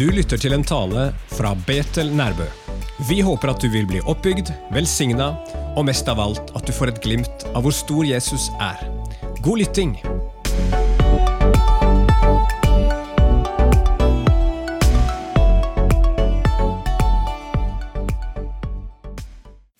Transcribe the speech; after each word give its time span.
Du 0.00 0.06
lytter 0.08 0.40
til 0.40 0.54
en 0.56 0.62
tale 0.64 1.10
fra 1.36 1.50
Betel 1.66 2.08
Nærbø. 2.16 2.46
Vi 3.08 3.20
håper 3.20 3.50
at 3.52 3.60
du 3.60 3.68
vil 3.68 3.84
bli 3.88 4.00
oppbygd, 4.08 4.48
velsigna 4.72 5.34
og 5.76 5.84
mest 5.88 6.08
av 6.08 6.22
alt 6.24 6.54
at 6.56 6.64
du 6.64 6.72
får 6.72 6.94
et 6.94 7.02
glimt 7.04 7.44
av 7.52 7.66
hvor 7.66 7.74
stor 7.76 8.08
Jesus 8.08 8.48
er. 8.64 8.80
God 9.44 9.60
lytting! 9.60 9.94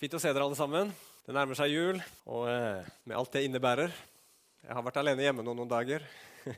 Fint 0.01 0.17
å 0.17 0.21
se 0.21 0.29
dere 0.29 0.45
alle 0.45 0.57
sammen. 0.57 0.93
Det 1.31 1.37
nærmer 1.37 1.55
seg 1.55 1.71
jul, 1.71 1.99
og 2.27 2.41
eh, 2.51 2.87
med 3.07 3.15
alt 3.15 3.29
det 3.31 3.45
innebærer. 3.47 3.93
Jeg 4.65 4.75
har 4.75 4.83
vært 4.83 4.97
alene 4.99 5.23
hjemme 5.23 5.45
noen, 5.47 5.61
noen 5.61 5.69
dager. 5.71 6.03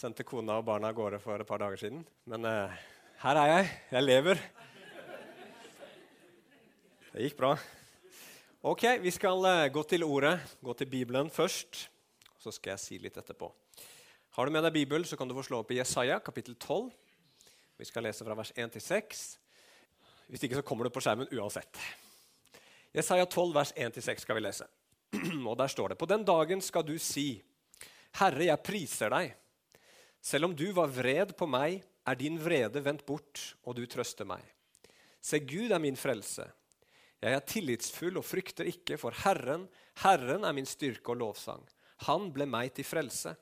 Sendte 0.00 0.22
kona 0.22 0.60
og 0.60 0.68
barna 0.68 0.92
av 0.92 0.94
gårde 0.94 1.18
for 1.18 1.42
et 1.42 1.48
par 1.48 1.58
dager 1.58 1.80
siden. 1.80 2.04
Men 2.30 2.46
eh, 2.46 2.76
her 3.24 3.40
er 3.40 3.50
jeg. 3.50 3.72
Jeg 3.96 4.04
lever. 4.04 4.44
Det 7.08 7.26
gikk 7.26 7.34
bra. 7.40 7.50
Ok, 8.62 8.86
Vi 9.02 9.14
skal 9.18 9.50
eh, 9.50 9.64
gå 9.74 9.82
til 9.90 10.06
ordet, 10.06 10.36
gå 10.62 10.76
til 10.78 10.92
Bibelen 10.94 11.32
først. 11.40 11.88
Så 12.38 12.54
skal 12.54 12.76
jeg 12.76 12.84
si 12.84 13.00
litt 13.02 13.18
etterpå. 13.18 13.50
Har 14.38 14.46
du 14.46 14.54
med 14.54 14.62
deg 14.68 14.78
Bibelen, 14.78 15.02
så 15.10 15.18
kan 15.18 15.26
du 15.26 15.34
få 15.34 15.42
slå 15.48 15.64
opp 15.64 15.74
i 15.74 15.80
Jesaja 15.82 16.22
kapittel 16.22 16.54
12. 16.54 16.86
Vi 17.82 17.90
skal 17.90 18.06
lese 18.06 18.22
fra 18.22 18.38
vers 18.38 18.54
1 18.54 18.78
til 18.78 18.88
6. 18.94 19.26
Hvis 20.30 20.46
ikke 20.46 20.62
så 20.62 20.66
kommer 20.70 20.86
det 20.86 20.94
på 20.94 21.02
skjermen 21.02 21.34
uansett. 21.34 21.82
Jesaja 22.94 23.26
12, 23.26 23.54
vers 23.54 23.72
1-6 23.74 24.22
skal 24.22 24.38
vi 24.38 24.44
lese. 24.44 24.66
Og 25.50 25.56
Der 25.58 25.68
står 25.68 25.88
det.: 25.88 25.98
På 25.98 26.06
den 26.06 26.24
dagen 26.24 26.60
skal 26.62 26.86
du 26.86 26.94
si, 26.98 27.42
Herre, 28.20 28.46
jeg 28.46 28.62
priser 28.62 29.10
deg. 29.10 29.34
Selv 30.22 30.46
om 30.48 30.54
du 30.54 30.68
var 30.72 30.92
vred 30.94 31.34
på 31.36 31.48
meg, 31.50 31.82
er 32.06 32.16
din 32.20 32.38
vrede 32.38 32.80
vendt 32.84 33.02
bort, 33.06 33.56
og 33.64 33.74
du 33.76 33.82
trøster 33.90 34.28
meg. 34.28 34.44
Se, 35.20 35.40
Gud 35.40 35.72
er 35.72 35.82
min 35.82 35.98
frelse. 35.98 36.46
Jeg 37.24 37.34
er 37.34 37.44
tillitsfull 37.48 38.20
og 38.20 38.26
frykter 38.28 38.68
ikke, 38.68 38.98
for 39.00 39.16
Herren, 39.24 39.66
Herren 40.04 40.44
er 40.44 40.54
min 40.54 40.68
styrke 40.68 41.14
og 41.14 41.18
lovsang. 41.22 41.62
Han 42.06 42.30
ble 42.32 42.46
meg 42.46 42.74
til 42.76 42.86
frelse. 42.86 43.34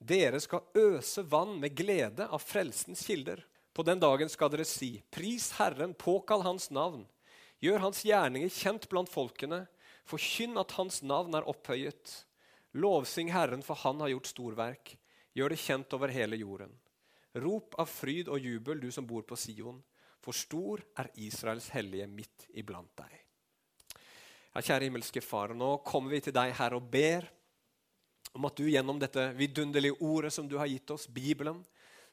Dere 0.00 0.40
skal 0.40 0.66
øse 0.74 1.22
vann 1.28 1.58
med 1.60 1.76
glede 1.76 2.26
av 2.26 2.42
frelsens 2.42 3.04
kilder. 3.06 3.44
På 3.74 3.84
den 3.86 4.00
dagen 4.00 4.30
skal 4.32 4.50
dere 4.50 4.66
si, 4.66 4.96
pris 5.12 5.52
Herren, 5.60 5.94
påkall 5.94 6.42
Hans 6.42 6.70
navn. 6.74 7.04
Gjør 7.62 7.82
hans 7.86 8.02
gjerninger 8.06 8.52
kjent 8.52 8.88
blant 8.90 9.10
folkene. 9.12 9.64
Forkynn 10.08 10.58
at 10.60 10.74
hans 10.78 11.02
navn 11.06 11.36
er 11.36 11.46
opphøyet. 11.48 12.12
Lovsyng 12.74 13.30
Herren, 13.32 13.62
for 13.62 13.78
han 13.84 14.02
har 14.02 14.12
gjort 14.12 14.30
storverk. 14.32 14.94
Gjør 15.34 15.54
det 15.54 15.60
kjent 15.62 15.94
over 15.96 16.12
hele 16.14 16.38
jorden. 16.40 16.72
Rop 17.34 17.74
av 17.78 17.90
fryd 17.90 18.28
og 18.30 18.42
jubel, 18.42 18.80
du 18.82 18.90
som 18.94 19.06
bor 19.06 19.24
på 19.26 19.38
Sion. 19.38 19.80
For 20.22 20.36
stor 20.36 20.82
er 20.98 21.10
Israels 21.20 21.68
hellige 21.74 22.06
midt 22.08 22.46
iblant 22.54 22.90
deg. 22.98 23.14
Ja, 24.54 24.62
kjære 24.62 24.86
himmelske 24.86 25.20
Far, 25.24 25.50
nå 25.50 25.76
kommer 25.86 26.14
vi 26.14 26.22
til 26.22 26.34
deg, 26.34 26.52
her 26.54 26.76
og 26.76 26.86
ber 26.90 27.26
om 28.34 28.46
at 28.46 28.58
du 28.58 28.68
gjennom 28.70 29.00
dette 29.02 29.28
vidunderlige 29.38 29.98
ordet 30.02 30.32
som 30.34 30.46
du 30.50 30.56
har 30.58 30.70
gitt 30.70 30.90
oss, 30.94 31.06
Bibelen, 31.10 31.60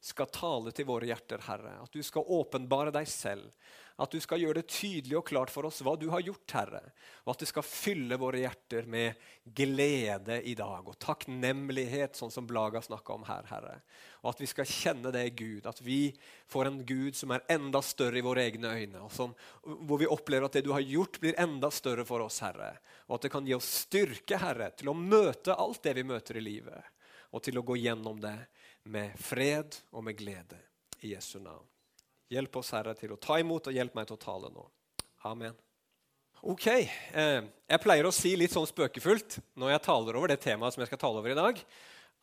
skal 0.02 0.30
tale 0.34 0.74
til 0.74 0.88
våre 0.90 1.06
hjerter, 1.06 1.44
Herre. 1.46 1.78
At 1.84 1.94
du 1.94 2.02
skal 2.04 2.26
åpenbare 2.26 2.94
deg 2.94 3.08
selv. 3.10 3.52
At 4.02 4.10
du 4.10 4.18
skal 4.24 4.42
gjøre 4.42 4.58
det 4.58 4.72
tydelig 4.72 5.18
og 5.20 5.28
klart 5.28 5.52
for 5.54 5.68
oss 5.68 5.82
hva 5.86 5.94
du 6.00 6.08
har 6.10 6.24
gjort, 6.26 6.56
Herre. 6.56 6.80
Og 7.22 7.36
at 7.36 7.44
det 7.44 7.50
skal 7.52 7.66
fylle 7.68 8.18
våre 8.18 8.40
hjerter 8.42 8.88
med 8.90 9.20
glede 9.46 10.40
i 10.50 10.56
dag 10.58 10.88
og 10.90 10.98
takknemlighet, 11.04 12.18
sånn 12.18 12.34
som 12.34 12.48
Blaga 12.50 12.82
snakka 12.82 13.14
om 13.14 13.28
her, 13.28 13.46
Herre. 13.52 13.76
Og 14.24 14.32
at 14.32 14.42
vi 14.42 14.50
skal 14.50 14.70
kjenne 14.70 15.12
det, 15.14 15.28
Gud. 15.38 15.68
At 15.70 15.84
vi 15.86 16.00
får 16.50 16.72
en 16.72 16.80
Gud 16.88 17.20
som 17.20 17.36
er 17.36 17.46
enda 17.54 17.84
større 17.86 18.18
i 18.18 18.26
våre 18.26 18.48
egne 18.48 18.74
øyne. 18.74 19.04
Og 19.06 19.14
som, 19.14 19.36
hvor 19.62 20.02
vi 20.02 20.10
opplever 20.10 20.50
at 20.50 20.58
det 20.58 20.66
du 20.66 20.72
har 20.74 20.86
gjort, 20.86 21.22
blir 21.22 21.38
enda 21.42 21.70
større 21.70 22.08
for 22.10 22.26
oss, 22.26 22.40
Herre. 22.42 22.74
Og 23.06 23.20
at 23.20 23.28
det 23.28 23.34
kan 23.36 23.46
gi 23.46 23.54
oss 23.60 23.70
styrke, 23.84 24.42
Herre, 24.42 24.72
til 24.74 24.90
å 24.90 24.98
møte 24.98 25.54
alt 25.54 25.84
det 25.86 25.94
vi 26.00 26.08
møter 26.10 26.42
i 26.42 26.46
livet. 26.48 26.90
Og 27.32 27.44
til 27.44 27.58
å 27.60 27.66
gå 27.66 27.78
gjennom 27.80 28.20
det 28.22 28.36
med 28.92 29.16
fred 29.20 29.78
og 29.92 30.04
med 30.06 30.18
glede. 30.20 30.60
I 31.02 31.16
Jesu 31.16 31.40
navn. 31.40 31.66
Hjelp 32.32 32.62
oss, 32.62 32.72
Herre, 32.76 32.94
til 32.96 33.12
å 33.16 33.20
ta 33.20 33.40
imot, 33.42 33.68
og 33.68 33.76
hjelp 33.76 33.96
meg 33.98 34.08
til 34.08 34.16
å 34.16 34.22
tale 34.22 34.52
nå. 34.54 34.64
Amen. 35.28 35.56
Ok, 36.42 36.68
eh, 36.68 37.42
Jeg 37.70 37.82
pleier 37.84 38.08
å 38.08 38.14
si 38.14 38.32
litt 38.36 38.54
sånn 38.54 38.66
spøkefullt 38.66 39.38
når 39.62 39.76
jeg 39.76 39.84
taler 39.86 40.18
over 40.18 40.32
det 40.32 40.40
temaet 40.42 40.74
som 40.74 40.82
jeg 40.82 40.90
skal 40.90 41.02
tale 41.04 41.22
over 41.22 41.34
i 41.34 41.38
dag, 41.38 41.60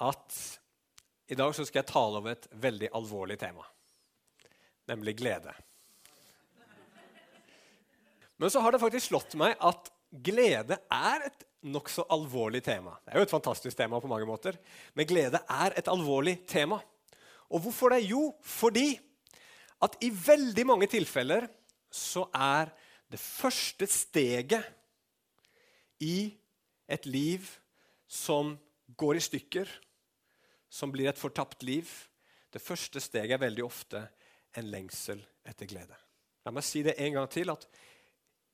at 0.03 0.39
i 1.29 1.37
dag 1.39 1.55
så 1.55 1.67
skal 1.67 1.83
jeg 1.83 1.91
tale 1.93 2.19
over 2.19 2.35
et 2.35 2.49
veldig 2.51 2.89
alvorlig 2.99 3.39
tema, 3.39 3.67
nemlig 4.91 5.15
glede. 5.21 5.53
Men 8.39 8.51
så 8.51 8.63
har 8.63 8.73
det 8.73 8.83
faktisk 8.83 9.11
slått 9.11 9.37
meg 9.39 9.55
at 9.61 9.91
glede 10.13 10.79
er 10.91 11.27
et 11.29 11.45
nokså 11.69 12.05
alvorlig 12.13 12.63
tema. 12.65 12.95
Det 13.05 13.13
er 13.13 13.21
jo 13.21 13.27
et 13.27 13.35
fantastisk 13.35 13.77
tema 13.77 14.01
på 14.01 14.11
mange 14.11 14.27
måter, 14.29 14.57
men 14.95 15.09
glede 15.09 15.41
er 15.43 15.75
et 15.77 15.91
alvorlig 15.91 16.39
tema. 16.49 16.81
Og 17.51 17.65
hvorfor 17.65 17.93
det? 17.93 18.05
Jo, 18.09 18.33
fordi 18.43 18.99
at 19.83 19.97
i 20.03 20.11
veldig 20.11 20.67
mange 20.67 20.89
tilfeller 20.91 21.49
så 21.91 22.27
er 22.35 22.71
det 23.09 23.21
første 23.21 23.87
steget 23.89 24.65
i 26.05 26.35
et 26.89 27.07
liv 27.07 27.47
som 28.09 28.57
går 28.97 29.19
i 29.19 29.25
stykker, 29.25 29.69
som 30.69 30.93
blir 30.93 31.09
et 31.09 31.19
fortapt 31.19 31.63
liv 31.63 31.89
Det 32.53 32.63
første 32.65 33.01
steget 33.01 33.35
er 33.37 33.41
veldig 33.43 33.65
ofte 33.65 34.01
en 34.57 34.71
lengsel 34.73 35.21
etter 35.45 35.69
glede. 35.69 35.97
La 36.47 36.53
meg 36.53 36.65
si 36.65 36.81
det 36.83 36.95
en 36.97 37.13
gang 37.13 37.27
til. 37.29 37.51
at 37.53 37.67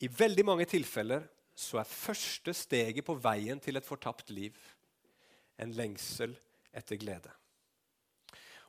I 0.02 0.08
veldig 0.10 0.44
mange 0.44 0.66
tilfeller 0.66 1.22
så 1.54 1.80
er 1.80 1.90
første 1.90 2.54
steget 2.56 3.06
på 3.06 3.14
veien 3.14 3.60
til 3.62 3.78
et 3.78 3.86
fortapt 3.86 4.30
liv 4.34 4.56
en 5.62 5.74
lengsel 5.74 6.34
etter 6.74 6.98
glede. 6.98 7.30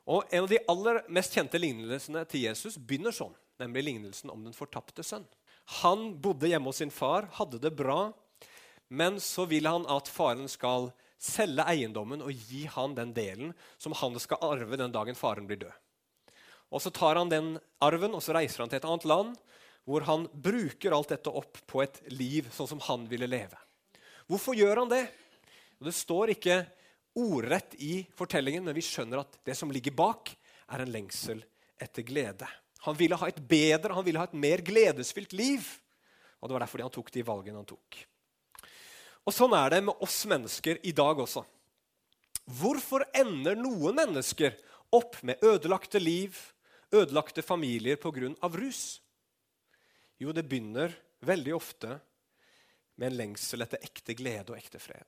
Og 0.06 0.22
En 0.30 0.44
av 0.44 0.50
de 0.50 0.62
aller 0.70 1.00
mest 1.10 1.34
kjente 1.34 1.58
lignelsene 1.58 2.22
til 2.30 2.46
Jesus 2.46 2.76
begynner 2.78 3.14
sånn, 3.14 3.34
nemlig 3.58 3.88
lignelsen 3.88 4.30
om 4.30 4.44
den 4.46 4.54
fortapte 4.54 5.02
sønn. 5.02 5.26
Han 5.82 6.12
bodde 6.22 6.46
hjemme 6.46 6.70
hos 6.70 6.78
sin 6.78 6.94
far, 6.94 7.26
hadde 7.34 7.58
det 7.58 7.74
bra, 7.74 8.12
men 8.86 9.18
så 9.18 9.48
vil 9.50 9.66
han 9.66 9.86
at 9.90 10.06
faren 10.06 10.46
skal 10.46 10.92
selge 11.18 11.64
eiendommen 11.66 12.22
og 12.22 12.30
gi 12.30 12.66
han 12.70 12.94
den 12.94 13.10
delen 13.16 13.50
som 13.82 13.96
han 13.98 14.14
skal 14.22 14.42
arve 14.46 14.78
den 14.78 14.94
dagen 14.94 15.18
faren 15.18 15.48
blir 15.48 15.64
død. 15.64 15.74
Og 16.70 16.82
Så 16.82 16.90
tar 16.90 17.16
han 17.16 17.30
den 17.30 17.58
arven 17.82 18.14
og 18.14 18.22
så 18.22 18.34
reiser 18.34 18.62
han 18.62 18.70
til 18.70 18.78
et 18.78 18.86
annet 18.86 19.06
land, 19.06 19.34
hvor 19.86 20.02
han 20.08 20.26
bruker 20.34 20.94
alt 20.94 21.12
dette 21.14 21.30
opp 21.30 21.60
på 21.70 21.82
et 21.84 22.00
liv 22.10 22.48
sånn 22.52 22.68
som 22.74 22.82
han 22.88 23.06
ville 23.10 23.28
leve. 23.30 23.58
Hvorfor 24.26 24.56
gjør 24.58 24.82
han 24.82 24.90
det? 24.90 25.04
Det 25.78 25.94
står 25.94 26.34
ikke 26.34 26.64
ordrett 27.16 27.76
i 27.78 28.00
fortellingen, 28.18 28.64
men 28.66 28.74
vi 28.76 28.84
skjønner 28.84 29.22
at 29.22 29.38
det 29.46 29.54
som 29.56 29.70
ligger 29.72 29.94
bak, 29.96 30.34
er 30.66 30.82
en 30.82 30.90
lengsel 30.90 31.44
etter 31.78 32.02
glede. 32.02 32.48
Han 32.82 32.96
ville 32.98 33.18
ha 33.18 33.28
et 33.30 33.38
bedre, 33.38 33.94
han 33.94 34.04
ville 34.04 34.18
ha 34.18 34.26
et 34.26 34.34
mer 34.34 34.62
gledesfylt 34.66 35.32
liv. 35.36 35.64
Og 36.40 36.48
Det 36.48 36.56
var 36.56 36.66
derfor 36.66 36.82
han 36.82 36.94
tok 36.94 37.12
de 37.14 37.24
valgene 37.26 37.62
han 37.62 37.68
tok. 37.68 38.00
Og 39.26 39.34
Sånn 39.34 39.54
er 39.58 39.70
det 39.70 39.84
med 39.86 40.02
oss 40.02 40.18
mennesker 40.26 40.82
i 40.82 40.92
dag 40.94 41.18
også. 41.22 41.44
Hvorfor 42.58 43.06
ender 43.14 43.58
noen 43.58 43.96
mennesker 43.98 44.54
opp 44.94 45.18
med 45.26 45.42
ødelagte 45.42 45.98
liv, 46.02 46.34
ødelagte 46.94 47.42
familier 47.42 47.98
pga. 47.98 48.34
rus? 48.54 49.00
Jo, 50.22 50.32
det 50.32 50.46
begynner 50.48 50.94
veldig 51.26 51.54
ofte 51.56 51.98
med 52.96 53.10
en 53.10 53.18
lengsel 53.18 53.64
etter 53.64 53.82
ekte 53.84 54.16
glede 54.16 54.54
og 54.54 54.58
ekte 54.58 54.80
fred. 54.80 55.04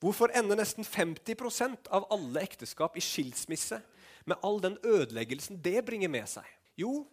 Hvorfor 0.00 0.32
ender 0.36 0.56
nesten 0.56 0.84
50% 0.84 1.88
av 1.92 2.06
alle 2.12 2.42
ekteskap 2.44 2.96
i 2.96 3.04
skilsmisse 3.04 3.80
med 4.28 4.40
all 4.44 4.60
den 4.64 4.78
ødeleggelsen 4.84 5.60
det 5.60 5.80
bringer 5.84 6.12
med 6.12 6.28
seg? 6.28 6.46
Jo, 6.80 7.04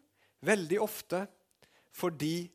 veldig 0.43 0.79
ofte 0.83 1.25
fordi 1.95 2.47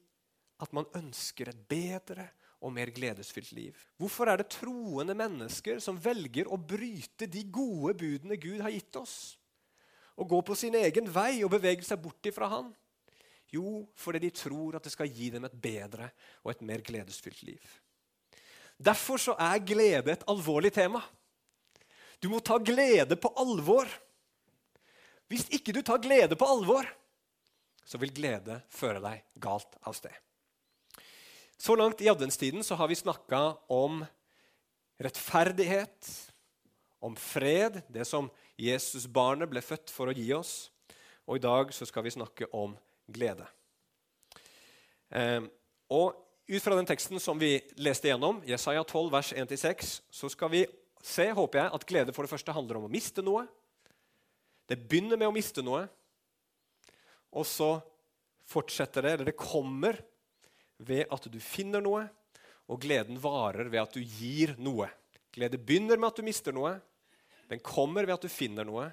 at 0.62 0.72
man 0.76 0.88
ønsker 0.96 1.50
et 1.50 1.64
bedre 1.68 2.28
og 2.62 2.70
mer 2.72 2.92
gledesfylt 2.94 3.50
liv. 3.56 3.78
Hvorfor 3.98 4.30
er 4.30 4.38
det 4.40 4.52
troende 4.54 5.16
mennesker 5.18 5.80
som 5.82 5.98
velger 6.00 6.48
å 6.48 6.56
bryte 6.56 7.26
de 7.26 7.42
gode 7.50 7.96
budene 7.98 8.38
Gud 8.40 8.62
har 8.62 8.72
gitt 8.72 8.96
oss? 9.00 9.16
Og 10.16 10.28
gå 10.30 10.38
på 10.46 10.56
sin 10.56 10.76
egen 10.78 11.08
vei 11.10 11.42
og 11.42 11.50
bevege 11.56 11.84
seg 11.84 12.00
bort 12.04 12.28
ifra 12.28 12.48
Han? 12.52 12.70
Jo, 13.52 13.84
fordi 13.98 14.22
de 14.24 14.30
tror 14.32 14.78
at 14.78 14.86
det 14.86 14.92
skal 14.94 15.10
gi 15.12 15.28
dem 15.34 15.44
et 15.44 15.56
bedre 15.60 16.08
og 16.42 16.54
et 16.54 16.62
mer 16.64 16.84
gledesfylt 16.84 17.42
liv. 17.44 17.74
Derfor 18.82 19.20
så 19.20 19.34
er 19.38 19.60
glede 19.66 20.14
et 20.14 20.24
alvorlig 20.30 20.72
tema. 20.74 21.02
Du 22.22 22.30
må 22.32 22.40
ta 22.40 22.56
glede 22.58 23.18
på 23.18 23.32
alvor. 23.38 23.88
Hvis 25.28 25.48
ikke 25.52 25.74
du 25.74 25.82
tar 25.84 26.00
glede 26.02 26.36
på 26.38 26.48
alvor, 26.48 26.88
så 27.84 27.98
vil 28.00 28.14
glede 28.14 28.60
føre 28.72 29.02
deg 29.02 29.24
galt 29.42 29.76
av 29.84 29.96
sted. 29.98 30.14
Så 31.58 31.76
langt 31.78 32.00
i 32.02 32.10
adventstiden 32.10 32.64
så 32.66 32.74
har 32.78 32.88
vi 32.90 32.98
snakka 32.98 33.40
om 33.70 34.02
rettferdighet, 35.02 36.08
om 37.02 37.14
fred, 37.18 37.82
det 37.90 38.06
som 38.06 38.30
Jesusbarnet 38.58 39.50
ble 39.50 39.62
født 39.64 39.90
for 39.90 40.10
å 40.10 40.16
gi 40.16 40.28
oss. 40.34 40.72
Og 41.26 41.38
i 41.38 41.42
dag 41.42 41.70
så 41.74 41.86
skal 41.86 42.06
vi 42.06 42.14
snakke 42.14 42.48
om 42.54 42.74
glede. 43.14 43.46
Eh, 45.12 45.42
og 45.92 46.16
ut 46.48 46.62
fra 46.64 46.76
den 46.76 46.88
teksten 46.88 47.20
som 47.22 47.38
vi 47.40 47.54
leste 47.80 48.10
gjennom, 48.10 48.40
Jesaja 48.48 48.82
12, 48.84 49.10
vers 49.12 49.32
1-6, 49.36 49.92
så 50.10 50.30
skal 50.32 50.50
vi 50.52 50.62
se, 51.02 51.28
håper 51.34 51.62
jeg, 51.62 51.72
at 51.76 51.88
glede 51.88 52.14
for 52.14 52.26
det 52.26 52.32
første 52.32 52.54
handler 52.54 52.80
om 52.80 52.88
å 52.88 52.92
miste 52.92 53.24
noe. 53.24 53.44
Det 54.68 54.78
begynner 54.78 55.20
med 55.20 55.30
å 55.30 55.34
miste 55.34 55.64
noe, 55.64 55.84
og 57.32 57.46
så 57.48 57.74
fortsetter 58.48 59.04
det, 59.04 59.14
eller 59.16 59.30
det 59.30 59.38
kommer, 59.38 60.00
ved 60.82 61.06
at 61.14 61.28
du 61.30 61.38
finner 61.38 61.82
noe, 61.84 62.06
og 62.72 62.80
gleden 62.82 63.18
varer 63.22 63.68
ved 63.70 63.82
at 63.82 63.94
du 63.94 64.00
gir 64.02 64.54
noe. 64.58 64.88
Glede 65.34 65.60
begynner 65.60 66.00
med 66.00 66.10
at 66.10 66.18
du 66.18 66.26
mister 66.26 66.54
noe, 66.56 66.74
den 67.50 67.62
kommer 67.62 68.06
ved 68.06 68.16
at 68.16 68.26
du 68.26 68.32
finner 68.32 68.66
noe, 68.66 68.88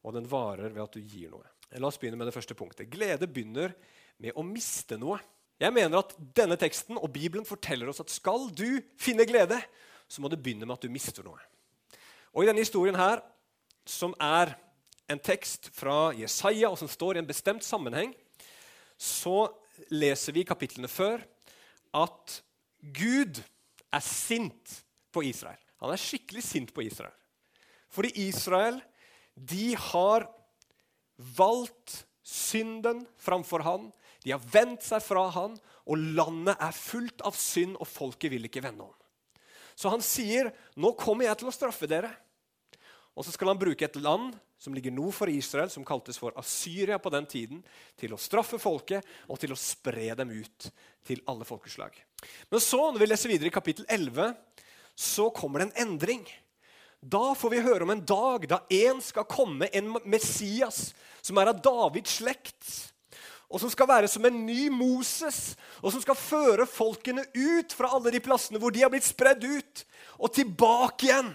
og 0.00 0.16
den 0.16 0.28
varer 0.30 0.72
ved 0.72 0.82
at 0.82 0.96
du 0.96 1.00
gir 1.04 1.30
noe. 1.32 1.46
La 1.78 1.86
oss 1.86 2.00
begynne 2.00 2.18
med 2.18 2.26
det 2.26 2.34
første 2.34 2.56
punktet. 2.58 2.88
Glede 2.90 3.28
begynner 3.30 3.74
med 4.18 4.34
å 4.34 4.42
miste 4.42 4.98
noe. 4.98 5.20
Jeg 5.60 5.74
mener 5.76 6.00
at 6.00 6.14
denne 6.34 6.56
teksten 6.58 6.98
og 6.98 7.12
Bibelen 7.14 7.46
forteller 7.46 7.90
oss 7.90 8.00
at 8.02 8.10
skal 8.10 8.48
du 8.56 8.80
finne 8.98 9.26
glede, 9.28 9.60
så 10.10 10.22
må 10.22 10.30
det 10.32 10.40
begynne 10.42 10.66
med 10.66 10.74
at 10.78 10.86
du 10.86 10.90
mister 10.90 11.26
noe. 11.26 11.38
Og 12.34 12.42
I 12.42 12.50
denne 12.50 12.64
historien 12.64 12.98
her, 12.98 13.22
som 13.86 14.16
er 14.22 14.54
en 15.10 15.22
tekst 15.22 15.70
fra 15.74 16.10
Jesaja, 16.16 16.70
og 16.70 16.78
som 16.80 16.90
står 16.90 17.18
i 17.18 17.22
en 17.22 17.28
bestemt 17.28 17.66
sammenheng, 17.66 18.14
så 18.98 19.50
leser 19.92 20.34
vi 20.34 20.42
i 20.42 20.48
kapitlene 20.48 20.90
før 20.90 21.22
at 21.96 22.40
Gud 22.80 23.40
er 23.90 24.04
sint 24.04 24.80
på 25.12 25.24
Israel. 25.26 25.58
Han 25.82 25.92
er 25.92 26.00
skikkelig 26.00 26.44
sint 26.44 26.74
på 26.74 26.84
Israel. 26.86 27.14
Fordi 27.90 28.12
Israel 28.28 28.78
de 29.34 29.72
har 29.90 30.28
valgt 31.36 32.04
synden 32.26 33.04
framfor 33.20 33.64
han. 33.66 33.90
De 34.24 34.34
har 34.34 34.42
vendt 34.52 34.84
seg 34.84 35.02
fra 35.04 35.26
han, 35.34 35.56
og 35.88 36.08
landet 36.16 36.60
er 36.60 36.76
fullt 36.76 37.24
av 37.26 37.36
synd, 37.38 37.76
og 37.80 37.88
folket 37.88 38.32
vil 38.32 38.46
ikke 38.48 38.62
vende 38.64 38.86
om. 38.86 38.96
Så 39.74 39.88
han 39.88 40.02
sier, 40.04 40.52
'Nå 40.76 40.92
kommer 40.96 41.24
jeg 41.24 41.38
til 41.38 41.48
å 41.48 41.56
straffe 41.56 41.88
dere.' 41.88 42.16
Og 43.16 43.24
så 43.24 43.32
skal 43.32 43.48
han 43.48 43.58
bruke 43.58 43.84
et 43.84 43.96
land 43.96 44.36
som 44.60 44.74
ligger 44.74 44.92
nord 44.92 45.14
for 45.16 45.28
Israel, 45.28 45.70
som 45.72 45.84
kaltes 45.84 46.18
for 46.20 46.36
Asyria 46.36 46.98
på 46.98 47.10
den 47.10 47.26
tiden, 47.26 47.64
til 47.96 48.12
å 48.12 48.20
straffe 48.20 48.58
folket 48.60 49.04
og 49.26 49.40
til 49.40 49.52
å 49.52 49.58
spre 49.58 50.14
dem 50.14 50.30
ut 50.30 50.68
til 51.04 51.22
alle 51.26 51.44
folkeslag. 51.48 51.96
Men 52.50 52.60
så, 52.60 52.80
når 52.92 52.98
vi 52.98 53.08
leser 53.08 53.32
videre 53.32 53.48
i 53.48 53.56
kapittel 53.56 53.88
11, 53.88 54.36
så 54.94 55.30
kommer 55.32 55.60
det 55.60 55.70
en 55.70 55.88
endring. 55.88 56.26
Da 57.00 57.32
får 57.34 57.50
vi 57.50 57.64
høre 57.64 57.86
om 57.86 57.94
en 57.94 58.04
dag 58.04 58.46
da 58.48 58.60
en 58.68 59.00
skal 59.04 59.28
komme, 59.28 59.70
en 59.72 59.94
Messias, 60.04 60.90
som 61.24 61.38
er 61.40 61.52
av 61.52 61.62
Davids 61.64 62.18
slekt 62.20 62.90
og 63.50 63.58
som 63.58 63.70
skal 63.72 63.88
være 63.90 64.08
som 64.08 64.24
en 64.28 64.36
ny 64.46 64.68
Moses, 64.70 65.56
og 65.82 65.90
som 65.90 66.02
skal 66.02 66.18
føre 66.18 66.68
folkene 66.70 67.24
ut 67.34 67.74
fra 67.74 67.90
alle 67.96 68.12
de 68.14 68.22
plassene 68.22 68.60
hvor 68.62 68.70
de 68.70 68.84
har 68.84 68.92
blitt 68.92 69.08
spredd 69.08 69.42
ut, 69.42 69.82
og 70.22 70.30
tilbake 70.36 71.08
igjen 71.08 71.32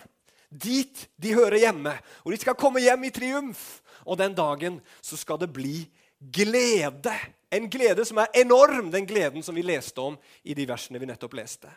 dit 0.47 1.01
de 1.19 1.33
hører 1.35 1.59
hjemme. 1.65 1.91
Og 2.23 2.31
de 2.31 2.39
skal 2.39 2.55
komme 2.55 2.79
hjem 2.79 3.03
i 3.03 3.11
triumf. 3.11 3.81
Og 4.05 4.15
den 4.21 4.35
dagen 4.37 4.77
så 5.03 5.17
skal 5.19 5.41
det 5.41 5.49
bli 5.51 5.81
glede. 6.19 7.11
En 7.51 7.67
glede 7.71 8.05
som 8.07 8.21
er 8.21 8.31
enorm, 8.39 8.91
den 8.93 9.07
gleden 9.09 9.43
som 9.43 9.57
vi 9.57 9.65
leste 9.65 9.99
om 9.99 10.15
i 10.45 10.55
de 10.55 10.67
versene 10.69 11.01
vi 11.01 11.09
nettopp 11.09 11.35
leste. 11.35 11.67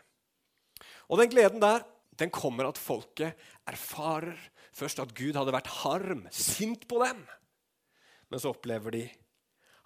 Og 1.08 1.18
den 1.18 1.32
gleden 1.32 1.58
der, 1.62 1.82
den 2.18 2.32
kommer 2.34 2.68
at 2.68 2.80
folket 2.80 3.38
erfarer 3.68 4.36
først 4.74 5.00
at 5.02 5.14
Gud 5.16 5.36
hadde 5.38 5.54
vært 5.54 5.70
harm, 5.82 6.26
sint 6.34 6.86
på 6.90 7.00
dem. 7.04 7.22
Men 8.28 8.42
så 8.42 8.52
opplever 8.52 8.94
de 8.94 9.04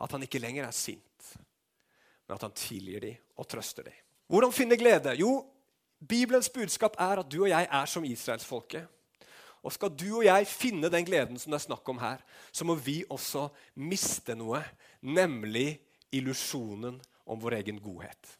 at 0.02 0.14
han 0.14 0.25
ikke 0.26 0.40
lenger 0.43 0.67
er 0.67 0.75
sint, 0.75 1.34
men 2.26 2.37
at 2.37 2.46
han 2.46 2.56
tilgir 2.58 3.05
dem 3.05 3.20
og 3.38 3.49
trøster 3.49 3.87
dem. 3.87 3.99
Hvordan 4.32 4.55
finne 4.55 4.79
glede? 4.81 5.14
Jo, 5.20 5.44
Bibelens 6.00 6.50
budskap 6.50 6.96
er 6.99 7.20
at 7.23 7.31
du 7.31 7.43
og 7.44 7.50
jeg 7.52 7.69
er 7.69 7.87
som 7.87 8.05
israelsfolket. 8.06 8.88
Og 9.62 9.75
skal 9.76 9.93
du 9.94 10.08
og 10.17 10.25
jeg 10.26 10.49
finne 10.50 10.90
den 10.90 11.06
gleden 11.06 11.38
som 11.38 11.52
det 11.52 11.61
er 11.61 11.67
snakk 11.69 11.88
om 11.93 12.00
her, 12.02 12.23
så 12.50 12.67
må 12.67 12.75
vi 12.75 13.02
også 13.06 13.46
miste 13.78 14.35
noe, 14.35 14.58
nemlig 15.06 15.76
illusjonen 16.11 16.99
om 17.31 17.43
vår 17.43 17.61
egen 17.61 17.78
godhet. 17.82 18.38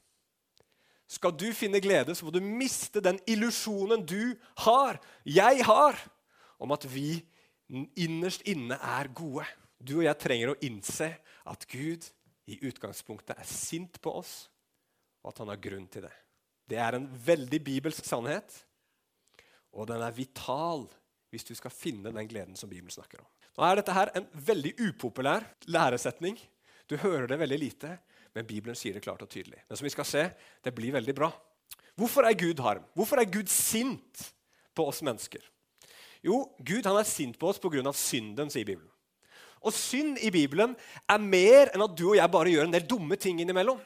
Skal 1.12 1.35
du 1.37 1.50
finne 1.53 1.81
glede, 1.85 2.14
så 2.17 2.25
må 2.25 2.32
du 2.32 2.41
miste 2.41 3.03
den 3.05 3.19
illusjonen 3.29 4.05
du 4.09 4.32
har, 4.64 4.97
jeg 5.29 5.61
har, 5.69 5.99
om 6.62 6.73
at 6.73 6.87
vi 6.88 7.20
innerst 8.00 8.47
inne 8.49 8.79
er 8.81 9.11
gode. 9.12 9.44
Du 9.76 9.99
og 9.99 10.06
jeg 10.06 10.20
trenger 10.23 10.53
å 10.53 10.59
innse 10.64 11.11
at 11.49 11.67
Gud 11.69 12.06
i 12.49 12.59
utgangspunktet 12.64 13.37
er 13.37 13.49
sint 13.49 14.00
på 14.03 14.14
oss, 14.23 14.47
og 15.23 15.32
at 15.32 15.43
han 15.43 15.53
har 15.53 15.61
grunn 15.62 15.87
til 15.93 16.06
det. 16.06 16.14
Det 16.70 16.79
er 16.81 16.97
en 16.97 17.09
veldig 17.26 17.61
bibelsk 17.64 18.06
sannhet, 18.09 18.55
og 19.73 19.88
den 19.91 20.03
er 20.05 20.17
vital 20.17 20.87
hvis 21.32 21.44
du 21.49 21.53
skal 21.56 21.73
finne 21.73 22.12
den 22.12 22.29
gleden 22.29 22.56
som 22.56 22.70
Bibelen 22.70 22.93
snakker 22.93 23.20
om. 23.20 23.29
Nå 23.56 23.64
er 23.67 23.79
Dette 23.79 23.94
her 23.97 24.12
en 24.17 24.29
veldig 24.32 24.75
upopulær 24.88 25.44
læresetning. 25.69 26.38
Du 26.88 26.97
hører 27.00 27.29
det 27.29 27.41
veldig 27.41 27.59
lite, 27.61 27.97
men 28.32 28.49
Bibelen 28.49 28.76
sier 28.79 28.96
det 28.96 29.05
klart 29.05 29.23
og 29.25 29.31
tydelig. 29.31 29.61
Men 29.69 29.79
som 29.79 29.87
vi 29.87 29.93
skal 29.93 30.08
se, 30.08 30.23
det 30.64 30.75
blir 30.75 30.94
veldig 30.94 31.14
bra. 31.17 31.29
Hvorfor 31.99 32.25
er 32.25 32.38
Gud 32.38 32.61
harm? 32.64 32.84
Hvorfor 32.96 33.20
er 33.20 33.29
Gud 33.29 33.50
sint 33.52 34.32
på 34.76 34.87
oss 34.88 35.02
mennesker? 35.05 35.44
Jo, 36.25 36.46
Gud 36.62 36.87
han 36.87 36.96
er 36.96 37.08
sint 37.08 37.38
på 37.38 37.50
oss 37.50 37.61
pga. 37.61 37.93
synden, 37.93 38.50
sier 38.50 38.64
Bibelen. 38.64 38.88
Og 39.62 39.75
synd 39.75 40.19
i 40.19 40.31
Bibelen 40.31 40.75
er 41.08 41.19
mer 41.23 41.70
enn 41.70 41.84
at 41.84 41.96
du 41.96 42.08
og 42.11 42.17
jeg 42.17 42.31
bare 42.31 42.50
gjør 42.50 42.67
en 42.67 42.75
del 42.75 42.87
dumme 42.88 43.17
ting 43.17 43.40
innimellom. 43.40 43.79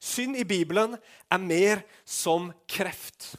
Synd 0.00 0.36
i 0.36 0.44
Bibelen 0.44 0.96
er 1.30 1.38
mer 1.38 1.82
som 2.04 2.50
kreft. 2.66 3.34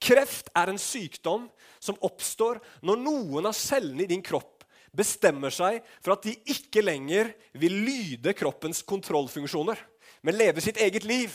Kreft 0.00 0.50
er 0.56 0.70
en 0.70 0.80
sykdom 0.80 1.48
som 1.80 1.98
oppstår 2.04 2.60
når 2.84 3.00
noen 3.00 3.48
av 3.48 3.56
cellene 3.56 4.04
i 4.04 4.10
din 4.10 4.22
kropp 4.24 4.59
bestemmer 4.96 5.54
seg 5.54 5.80
for 6.00 6.16
at 6.16 6.26
de 6.26 6.34
ikke 6.50 6.82
lenger 6.82 7.32
vil 7.58 7.78
lyde 7.86 8.34
kroppens 8.36 8.82
kontrollfunksjoner, 8.86 9.78
men 10.26 10.38
leve 10.38 10.62
sitt 10.64 10.80
eget 10.82 11.06
liv. 11.08 11.32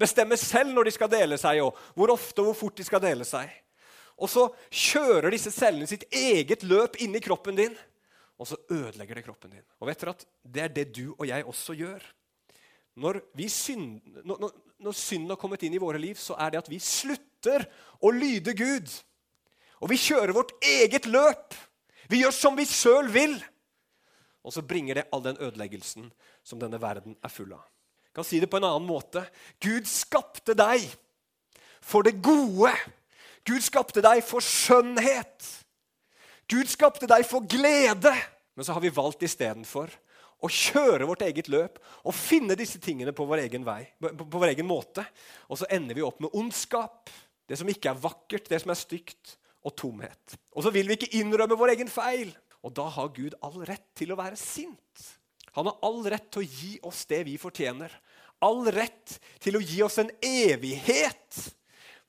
Bestemmer 0.00 0.38
selv 0.40 0.72
når 0.72 0.88
de 0.88 0.94
skal 0.96 1.10
dele 1.12 1.36
seg, 1.40 1.60
og 1.64 1.76
hvor 1.98 2.14
ofte 2.14 2.40
og 2.40 2.50
hvor 2.50 2.60
fort 2.64 2.80
de 2.80 2.86
skal 2.86 3.02
dele 3.04 3.26
seg. 3.28 3.50
Og 4.20 4.28
så 4.28 4.46
kjører 4.68 5.32
disse 5.32 5.52
cellene 5.52 5.88
sitt 5.88 6.06
eget 6.12 6.64
løp 6.68 6.98
inni 7.00 7.20
kroppen 7.24 7.56
din 7.56 7.76
og 8.40 8.48
så 8.48 8.56
ødelegger 8.72 9.18
det 9.18 9.24
kroppen 9.26 9.52
din. 9.52 9.66
Og 9.80 9.88
vet 9.90 10.00
dere 10.00 10.16
at 10.16 10.26
Det 10.42 10.62
er 10.62 10.72
det 10.72 10.96
du 10.96 11.12
og 11.18 11.26
jeg 11.28 11.44
også 11.44 11.76
gjør. 11.76 12.00
Når, 12.96 13.20
synd, 13.48 14.00
når, 14.24 14.50
når 14.78 14.92
synden 14.92 15.30
har 15.30 15.36
kommet 15.36 15.62
inn 15.62 15.74
i 15.76 15.80
våre 15.80 16.00
liv, 16.00 16.16
så 16.16 16.34
er 16.40 16.50
det 16.50 16.58
at 16.58 16.70
vi 16.70 16.78
slutter 16.80 17.66
å 18.00 18.10
lyde 18.10 18.54
Gud. 18.56 18.88
Og 19.80 19.92
vi 19.92 20.00
kjører 20.00 20.32
vårt 20.32 20.52
eget 20.64 21.06
løp. 21.06 21.54
Vi 22.10 22.24
gjør 22.24 22.34
som 22.34 22.58
vi 22.58 22.66
sjøl 22.68 23.10
vil. 23.14 23.36
Og 24.42 24.54
så 24.54 24.64
bringer 24.64 24.98
det 24.98 25.08
all 25.12 25.22
den 25.24 25.38
ødeleggelsen 25.38 26.08
som 26.42 26.60
denne 26.60 26.80
verden 26.80 27.16
er 27.22 27.32
full 27.32 27.52
av. 27.54 27.62
Jeg 28.10 28.16
kan 28.18 28.26
si 28.26 28.40
det 28.42 28.50
på 28.50 28.58
en 28.58 28.66
annen 28.66 28.88
måte. 28.88 29.22
Gud 29.62 29.86
skapte 29.86 30.56
deg 30.58 30.88
for 31.78 32.02
det 32.02 32.16
gode. 32.24 32.72
Gud 33.46 33.62
skapte 33.62 34.02
deg 34.02 34.24
for 34.26 34.42
skjønnhet. 34.42 35.46
Gud 36.50 36.70
skapte 36.72 37.06
deg 37.06 37.22
for 37.28 37.46
glede. 37.46 38.12
Men 38.58 38.66
så 38.66 38.74
har 38.74 38.82
vi 38.82 38.90
valgt 38.92 39.22
istedenfor 39.22 39.92
å 40.40 40.48
kjøre 40.50 41.06
vårt 41.06 41.22
eget 41.26 41.50
løp 41.52 41.78
og 42.02 42.16
finne 42.16 42.56
disse 42.58 42.80
tingene 42.82 43.12
på 43.14 43.26
vår 43.28 43.44
egen 43.44 43.64
vei, 43.66 43.84
på, 44.00 44.26
vår 44.32 44.54
egen 44.54 44.66
måte. 44.68 45.04
Og 45.52 45.60
så 45.60 45.68
ender 45.70 45.96
vi 45.96 46.04
opp 46.04 46.18
med 46.24 46.34
ondskap, 46.36 47.12
det 47.46 47.60
som 47.60 47.68
ikke 47.70 47.92
er 47.92 48.02
vakkert, 48.02 48.48
det 48.48 48.60
som 48.62 48.72
er 48.72 48.78
stygt, 48.80 49.36
og 49.66 49.74
tomhet. 49.76 50.36
Og 50.56 50.64
så 50.64 50.72
vil 50.74 50.88
vi 50.88 50.96
ikke 50.98 51.14
innrømme 51.20 51.58
vår 51.58 51.74
egen 51.76 51.90
feil. 51.92 52.32
Og 52.64 52.74
da 52.76 52.86
har 52.92 53.12
Gud 53.16 53.36
all 53.44 53.62
rett 53.68 53.86
til 53.96 54.12
å 54.12 54.18
være 54.18 54.38
sint. 54.38 55.06
Han 55.56 55.66
har 55.66 55.80
all 55.86 56.02
rett 56.12 56.28
til 56.30 56.42
å 56.42 56.46
gi 56.48 56.74
oss 56.86 57.04
det 57.10 57.24
vi 57.26 57.36
fortjener. 57.40 57.92
All 58.44 58.64
rett 58.72 59.18
til 59.42 59.58
å 59.58 59.64
gi 59.64 59.80
oss 59.84 59.98
en 60.00 60.12
evighet 60.24 61.40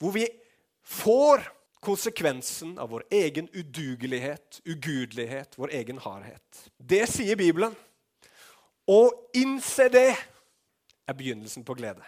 hvor 0.01 0.15
vi 0.15 0.25
får 0.87 1.43
konsekvensen 1.81 2.75
av 2.81 2.91
vår 2.93 3.07
egen 3.13 3.47
udugelighet, 3.53 4.61
ugudelighet, 4.65 5.57
vår 5.57 5.73
egen 5.79 6.01
hardhet. 6.01 6.65
Det 6.77 7.03
sier 7.09 7.37
Bibelen. 7.39 7.73
Å 8.89 9.01
innse 9.37 9.87
det 9.93 10.09
er 10.13 11.17
begynnelsen 11.17 11.65
på 11.65 11.75
glede. 11.77 12.05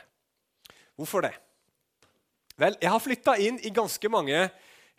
Hvorfor 0.98 1.26
det? 1.26 1.34
Vel, 2.60 2.78
jeg 2.82 2.92
har 2.94 3.02
flytta 3.02 3.38
inn 3.42 3.58
i 3.66 3.74
ganske 3.74 4.10
mange 4.14 4.46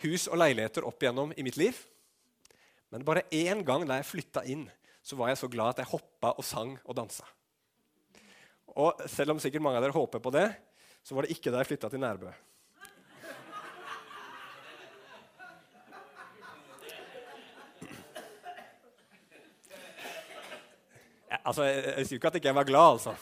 hus 0.03 0.27
og 0.31 0.41
leiligheter 0.41 0.87
opp 0.89 1.03
igjennom 1.03 1.35
i 1.37 1.45
mitt 1.47 1.59
liv. 1.61 1.79
Men 2.91 3.05
bare 3.07 3.27
én 3.35 3.63
gang 3.67 3.87
da 3.87 3.99
jeg 4.01 4.09
flytta 4.09 4.45
inn, 4.51 4.67
så 5.05 5.19
var 5.19 5.31
jeg 5.31 5.41
så 5.41 5.51
glad 5.53 5.75
at 5.75 5.83
jeg 5.83 5.93
hoppa 5.93 6.33
og 6.39 6.47
sang 6.47 6.77
og 6.85 6.97
dansa. 6.97 7.27
Og 8.75 9.05
selv 9.11 9.35
om 9.35 9.41
sikkert 9.43 9.63
mange 9.63 9.79
av 9.79 9.85
dere 9.85 9.95
håper 9.95 10.23
på 10.23 10.33
det, 10.35 10.49
så 11.05 11.15
var 11.15 11.27
det 11.27 11.35
ikke 11.37 11.53
da 11.53 11.61
jeg 11.61 11.73
flytta 11.73 11.91
til 11.93 12.03
Nærbø. 12.03 12.33
Altså, 21.45 21.67
jeg, 21.69 21.83
jeg 21.99 22.07
sier 22.09 22.19
ikke 22.19 22.31
at 22.31 22.37
jeg 22.39 22.45
ikke 22.47 22.57
var 22.57 22.69
glad, 22.69 22.95
altså. 22.95 23.13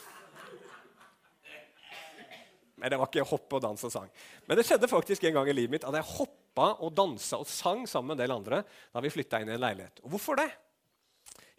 Men 2.79 2.91
det 2.91 2.99
var 2.99 3.11
ikke 3.11 3.27
hopp 3.27 3.57
og 3.59 3.63
dans 3.63 3.85
og 3.87 3.93
sang. 3.95 4.09
Men 4.47 4.59
det 4.59 4.67
skjedde 4.67 4.91
faktisk 4.91 5.25
en 5.27 5.35
gang 5.41 5.51
i 5.51 5.57
livet 5.57 5.75
mitt 5.75 5.85
at 5.87 5.97
jeg 5.99 6.07
hoppa 6.13 6.42
og 6.61 6.93
dansa 6.95 7.39
og 7.41 7.49
sang 7.49 7.87
sammen 7.89 8.13
med 8.13 8.19
en 8.19 8.25
del 8.25 8.35
andre 8.35 8.63
da 8.93 9.01
vi 9.01 9.13
flytta 9.13 9.41
inn 9.41 9.49
i 9.49 9.55
en 9.57 9.63
leilighet. 9.63 10.03
Og 10.05 10.15
hvorfor 10.15 10.37
det? 10.37 10.51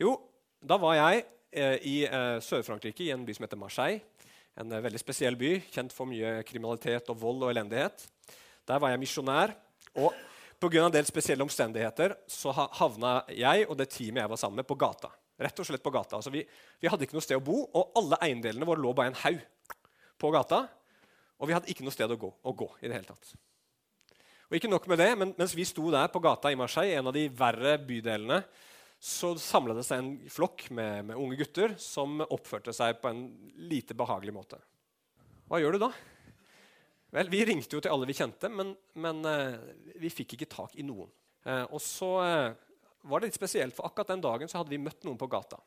Jo, 0.02 0.16
da 0.62 0.78
var 0.82 0.98
jeg 0.98 1.24
eh, 1.52 1.78
i 1.90 1.96
eh, 2.06 2.38
Sør-Frankrike, 2.44 3.06
i 3.06 3.14
en 3.14 3.26
by 3.26 3.36
som 3.36 3.48
heter 3.48 3.60
Marseille. 3.60 4.04
En 4.60 4.72
eh, 4.72 4.84
veldig 4.84 5.02
spesiell 5.02 5.38
by, 5.40 5.56
kjent 5.74 5.96
for 5.96 6.10
mye 6.10 6.42
kriminalitet 6.48 7.10
og 7.10 7.20
vold 7.22 7.48
og 7.48 7.54
elendighet. 7.54 8.06
Der 8.68 8.80
var 8.80 8.94
jeg 8.94 9.02
misjonær. 9.02 9.56
og 9.96 10.14
Pga. 10.64 10.86
en 10.86 10.94
del 10.94 11.06
spesielle 11.06 11.44
omstendigheter 11.44 12.14
så 12.28 12.54
havna 12.56 13.24
jeg 13.36 13.66
og 13.68 13.76
det 13.76 13.90
teamet 13.92 14.22
jeg 14.22 14.32
var 14.32 14.40
sammen 14.40 14.62
med, 14.62 14.68
på 14.68 14.78
gata. 14.80 15.10
Rett 15.44 15.60
og 15.60 15.68
slett 15.68 15.84
på 15.84 15.92
gata. 15.92 16.16
Altså, 16.16 16.32
vi, 16.32 16.46
vi 16.80 16.88
hadde 16.88 17.04
ikke 17.04 17.18
noe 17.18 17.26
sted 17.26 17.36
å 17.36 17.44
bo, 17.44 17.66
og 17.66 17.98
alle 18.00 18.20
eiendelene 18.24 18.68
våre 18.70 18.80
lå 18.80 18.94
bare 18.96 19.12
en 19.12 19.20
haug 19.26 19.42
på 20.22 20.32
gata. 20.32 20.62
Og 21.42 21.50
vi 21.50 21.58
hadde 21.58 21.68
ikke 21.74 21.84
noe 21.84 21.96
sted 21.96 22.12
å 22.12 22.20
gå, 22.20 22.30
å 22.32 22.54
gå 22.56 22.70
i 22.80 22.88
det 22.88 22.96
hele 22.96 23.10
tatt. 23.10 23.34
Og 24.54 24.60
ikke 24.60 24.70
nok 24.70 24.84
med 24.86 25.00
det, 25.02 25.08
men 25.18 25.32
Mens 25.34 25.56
vi 25.58 25.64
sto 25.66 25.88
der 25.90 26.12
på 26.14 26.20
gata 26.22 26.52
i 26.54 26.58
Marseille, 26.60 26.94
en 26.94 27.08
av 27.10 27.16
de 27.16 27.24
verre 27.34 27.72
bydelene, 27.82 28.44
så 29.02 29.32
samla 29.42 29.74
det 29.74 29.82
seg 29.88 30.04
en 30.04 30.12
flokk 30.30 30.68
med, 30.70 31.08
med, 31.08 31.18
unge 31.18 31.40
gutter 31.40 31.74
som 31.82 32.22
oppførte 32.22 32.70
seg 32.78 33.00
på 33.02 33.10
en 33.10 33.24
lite 33.58 33.98
behagelig 33.98 34.36
måte. 34.36 34.60
Hva 35.50 35.58
gjør 35.58 35.74
du 35.74 35.80
da? 35.82 35.90
Vel, 37.18 37.32
Vi 37.34 37.42
ringte 37.50 37.74
jo 37.74 37.82
til 37.82 37.96
alle 37.96 38.06
vi 38.06 38.14
kjente, 38.20 38.52
men, 38.54 38.76
men 38.94 39.26
uh, 39.26 39.58
vi 39.98 40.14
fikk 40.14 40.38
ikke 40.38 40.52
tak 40.54 40.78
i 40.78 40.86
noen. 40.86 41.10
Uh, 41.50 41.66
og 41.74 41.82
så 41.82 42.12
uh, 42.22 42.54
var 43.10 43.24
det 43.24 43.32
litt 43.32 43.42
spesielt, 43.42 43.74
for 43.74 43.90
akkurat 43.90 44.14
den 44.14 44.22
dagen 44.22 44.54
så 44.54 44.62
hadde 44.62 44.76
vi 44.76 44.84
møtt 44.86 45.02
noen 45.02 45.18
på 45.18 45.32
gata. 45.34 45.58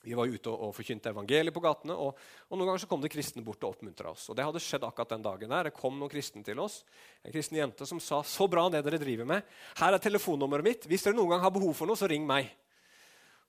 Vi 0.00 0.14
var 0.16 0.30
ute 0.30 0.48
og, 0.48 0.70
forkynte 0.72 1.10
evangeliet 1.12 1.52
på 1.52 1.60
gatene, 1.60 1.92
og, 1.92 2.16
og, 2.46 2.54
noen 2.56 2.70
ganger 2.70 2.82
så 2.84 2.88
kom 2.88 3.02
det 3.02 3.10
kristne 3.12 3.42
bort 3.44 3.60
og 3.66 3.74
oppmuntra 3.74 4.14
oss. 4.14 4.28
Og 4.32 4.38
Det 4.38 4.46
hadde 4.46 4.62
skjedd 4.64 4.86
akkurat 4.86 5.12
den 5.12 5.26
dagen. 5.26 5.50
der. 5.52 5.68
Det 5.68 5.76
kom 5.76 5.98
noen 5.98 6.12
kristne 6.12 6.44
til 6.46 6.62
oss, 6.62 6.80
en 7.24 7.34
kristen 7.34 7.58
jente 7.58 7.86
som 7.88 8.00
sa 8.00 8.22
så 8.24 8.48
bra 8.48 8.68
det 8.72 8.80
dere 8.86 9.00
driver 9.02 9.28
med. 9.28 9.44
Her 9.76 9.96
er 9.96 10.02
telefonnummeret 10.02 10.64
mitt. 10.64 10.86
Hvis 10.88 11.04
dere 11.04 11.18
noen 11.18 11.34
gang 11.34 11.44
har 11.44 11.52
behov 11.52 11.74
for 11.76 11.90
noe, 11.90 12.00
så 12.00 12.08
ring 12.08 12.24
meg. 12.26 12.48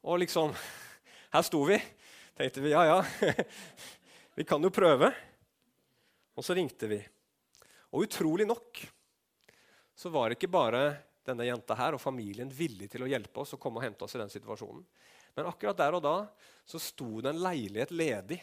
Og 0.04 0.20
liksom, 0.26 0.52
Her 1.36 1.46
sto 1.48 1.64
vi. 1.64 1.78
Tenkte 2.36 2.64
vi 2.66 2.74
ja, 2.74 2.84
ja. 2.90 3.00
vi 4.38 4.44
kan 4.44 4.64
jo 4.64 4.74
prøve. 4.74 5.14
Og 6.36 6.44
så 6.44 6.58
ringte 6.58 6.90
vi. 6.92 7.00
Og 7.92 8.08
utrolig 8.08 8.48
nok 8.50 8.82
så 9.96 10.10
var 10.12 10.34
ikke 10.34 10.50
bare 10.52 10.84
denne 11.28 11.46
jenta 11.46 11.76
her 11.78 11.96
og 11.96 12.02
familien 12.02 12.50
villig 12.52 12.90
til 12.92 13.06
å 13.06 13.10
hjelpe 13.10 13.44
oss 13.44 13.54
og 13.56 13.62
komme 13.62 13.80
og 13.80 13.86
hente 13.86 14.04
oss 14.04 14.16
i 14.18 14.22
den 14.22 14.32
situasjonen. 14.32 14.84
Men 15.36 15.50
akkurat 15.50 15.80
der 15.80 15.98
og 15.98 16.04
da 16.06 16.16
så 16.68 16.80
sto 16.82 17.22
det 17.22 17.32
en 17.32 17.42
leilighet 17.44 17.92
ledig 17.96 18.40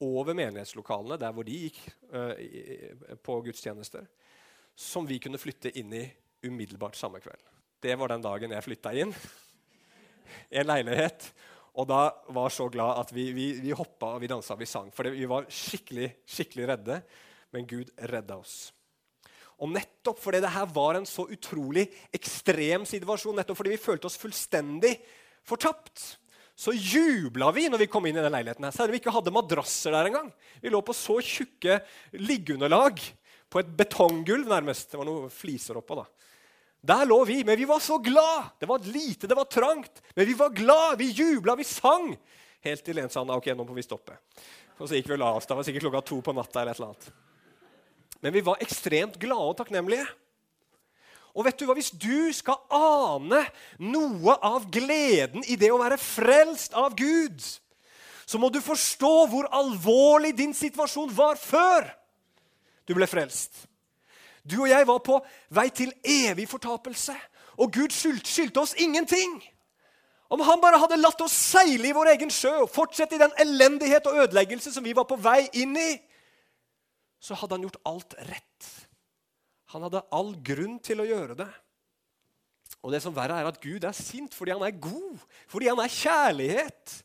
over 0.00 0.32
menighetslokalene, 0.36 1.18
der 1.20 1.32
hvor 1.36 1.44
de 1.44 1.58
gikk 1.66 1.80
uh, 2.14 3.16
på 3.20 3.36
gudstjenester, 3.44 4.06
som 4.76 5.08
vi 5.08 5.18
kunne 5.20 5.40
flytte 5.40 5.72
inn 5.76 5.92
i 5.92 6.06
umiddelbart 6.46 6.96
samme 6.96 7.20
kveld. 7.20 7.42
Det 7.80 7.96
var 8.00 8.12
den 8.12 8.24
dagen 8.24 8.54
jeg 8.54 8.64
flytta 8.64 8.94
inn 8.96 9.12
i 10.52 10.60
en 10.60 10.68
leilighet. 10.70 11.30
Og 11.80 11.86
da 11.88 12.00
var 12.34 12.52
så 12.52 12.66
glad 12.72 12.98
at 13.04 13.12
vi, 13.14 13.28
vi, 13.36 13.52
vi 13.62 13.76
hoppa 13.76 14.14
og 14.16 14.24
vi 14.24 14.30
dansa 14.30 14.56
og 14.56 14.62
vi 14.62 14.68
sang. 14.68 14.90
For 14.94 15.08
vi 15.12 15.28
var 15.28 15.48
skikkelig, 15.52 16.10
skikkelig 16.28 16.68
redde, 16.72 17.00
men 17.54 17.68
Gud 17.68 17.92
redda 18.10 18.40
oss. 18.40 18.70
Og 19.60 19.68
nettopp 19.68 20.18
fordi 20.22 20.40
det 20.40 20.52
her 20.54 20.68
var 20.72 20.96
en 20.96 21.06
så 21.08 21.26
utrolig 21.28 21.84
ekstrem 22.16 22.86
situasjon, 22.88 23.36
nettopp 23.36 23.58
fordi 23.60 23.74
vi 23.74 23.82
følte 23.82 24.08
oss 24.08 24.18
fullstendig 24.20 24.94
fortapt, 25.48 26.18
så 26.60 26.74
jubla 26.76 27.48
vi 27.56 27.68
når 27.72 27.84
vi 27.84 27.88
kom 27.88 28.04
inn 28.06 28.18
i 28.18 28.22
den 28.22 28.34
leiligheten. 28.34 28.66
her, 28.66 28.74
Selv 28.74 28.90
om 28.90 28.96
vi 28.96 29.00
ikke 29.00 29.14
hadde 29.14 29.32
madrasser 29.32 29.94
der 29.96 30.10
engang. 30.10 30.28
Vi 30.60 30.72
lå 30.72 30.82
på 30.84 30.96
så 30.96 31.16
tjukke 31.24 31.78
liggeunderlag 32.12 33.00
på 33.50 33.62
et 33.62 33.70
betonggulv 33.78 34.50
nærmest. 34.50 34.90
Det 34.90 35.00
var 35.00 35.08
noen 35.08 35.32
fliser 35.32 35.80
oppå. 35.80 36.02
da. 36.02 36.04
Der 36.80 37.08
lå 37.08 37.18
vi, 37.28 37.42
men 37.44 37.58
vi 37.58 37.64
var 37.68 37.80
så 37.80 37.98
glad! 37.98 38.52
Det 38.60 38.68
var 38.68 38.84
lite, 38.84 39.26
det 39.28 39.36
var 39.36 39.44
trangt, 39.44 40.02
men 40.14 40.26
vi 40.26 40.34
var 40.34 40.52
glad, 40.56 40.98
vi 40.98 41.10
jubla, 41.12 41.56
vi 41.56 41.64
sang! 41.64 42.14
Helt 42.64 42.84
til 42.84 43.00
en 43.00 43.12
sa 43.12 43.20
ok, 43.24 43.50
nå 43.56 43.64
må 43.64 43.76
vi 43.76 43.84
stoppe. 43.84 44.16
Og 44.80 44.88
så 44.88 44.96
gikk 44.96 45.10
vi 45.10 45.16
og 45.16 45.20
la 45.20 45.30
oss. 45.36 45.48
Det 45.48 45.56
var 45.56 45.64
sikkert 45.64 45.84
klokka 45.84 46.00
to 46.08 46.20
på 46.24 46.32
natta. 46.36 46.60
eller 46.60 46.72
et 46.72 46.80
eller 46.80 46.92
annet. 46.92 47.12
Men 48.20 48.32
vi 48.32 48.42
var 48.44 48.60
ekstremt 48.60 49.16
glade 49.20 49.52
og 49.52 49.56
takknemlige. 49.56 50.06
Og 51.34 51.46
vet 51.46 51.58
du 51.58 51.66
hva, 51.66 51.76
Hvis 51.78 51.92
du 51.94 52.32
skal 52.34 52.58
ane 52.70 53.44
noe 53.78 54.36
av 54.42 54.66
gleden 54.72 55.44
i 55.46 55.56
det 55.56 55.70
å 55.70 55.78
være 55.80 55.98
frelst 56.00 56.74
av 56.74 56.96
Gud, 56.98 57.38
så 58.26 58.38
må 58.38 58.50
du 58.50 58.60
forstå 58.62 59.14
hvor 59.30 59.48
alvorlig 59.50 60.36
din 60.38 60.54
situasjon 60.54 61.10
var 61.14 61.38
før 61.38 61.88
du 62.86 62.94
ble 62.94 63.06
frelst. 63.10 63.66
Du 64.46 64.60
og 64.62 64.70
jeg 64.70 64.86
var 64.86 65.00
på 65.04 65.18
vei 65.54 65.68
til 65.74 65.92
evig 66.06 66.46
fortapelse, 66.48 67.14
og 67.60 67.72
Gud 67.74 67.92
skyldte 67.92 68.62
oss 68.62 68.76
ingenting. 68.78 69.40
Om 70.30 70.44
han 70.46 70.62
bare 70.62 70.78
hadde 70.78 71.00
latt 71.00 71.20
oss 71.24 71.34
seile 71.34 71.90
i 71.90 71.94
vår 71.94 72.12
egen 72.12 72.30
sjø 72.30 72.52
og 72.62 72.70
fortsette 72.70 73.18
i 73.18 73.22
den 73.22 73.34
elendighet 73.42 74.06
og 74.06 74.22
ødeleggelse 74.24 74.72
som 74.72 74.86
vi 74.86 74.94
var 74.96 75.08
på 75.10 75.18
vei 75.18 75.42
inn 75.58 75.74
i, 75.76 75.90
så 77.20 77.34
hadde 77.36 77.58
han 77.58 77.66
gjort 77.66 77.82
alt 77.90 78.14
rett. 78.30 78.68
Han 79.70 79.86
hadde 79.86 80.02
all 80.14 80.32
grunn 80.44 80.78
til 80.82 81.02
å 81.02 81.08
gjøre 81.08 81.36
det. 81.38 81.50
Og 82.80 82.94
det 82.94 83.02
som 83.04 83.14
verre 83.14 83.36
er 83.38 83.48
at 83.50 83.60
Gud 83.62 83.84
er 83.84 83.96
sint 83.96 84.34
fordi 84.34 84.54
han 84.54 84.64
er 84.66 84.78
god, 84.82 85.22
fordi 85.50 85.68
han 85.70 85.82
er 85.82 85.94
kjærlighet. 85.94 86.96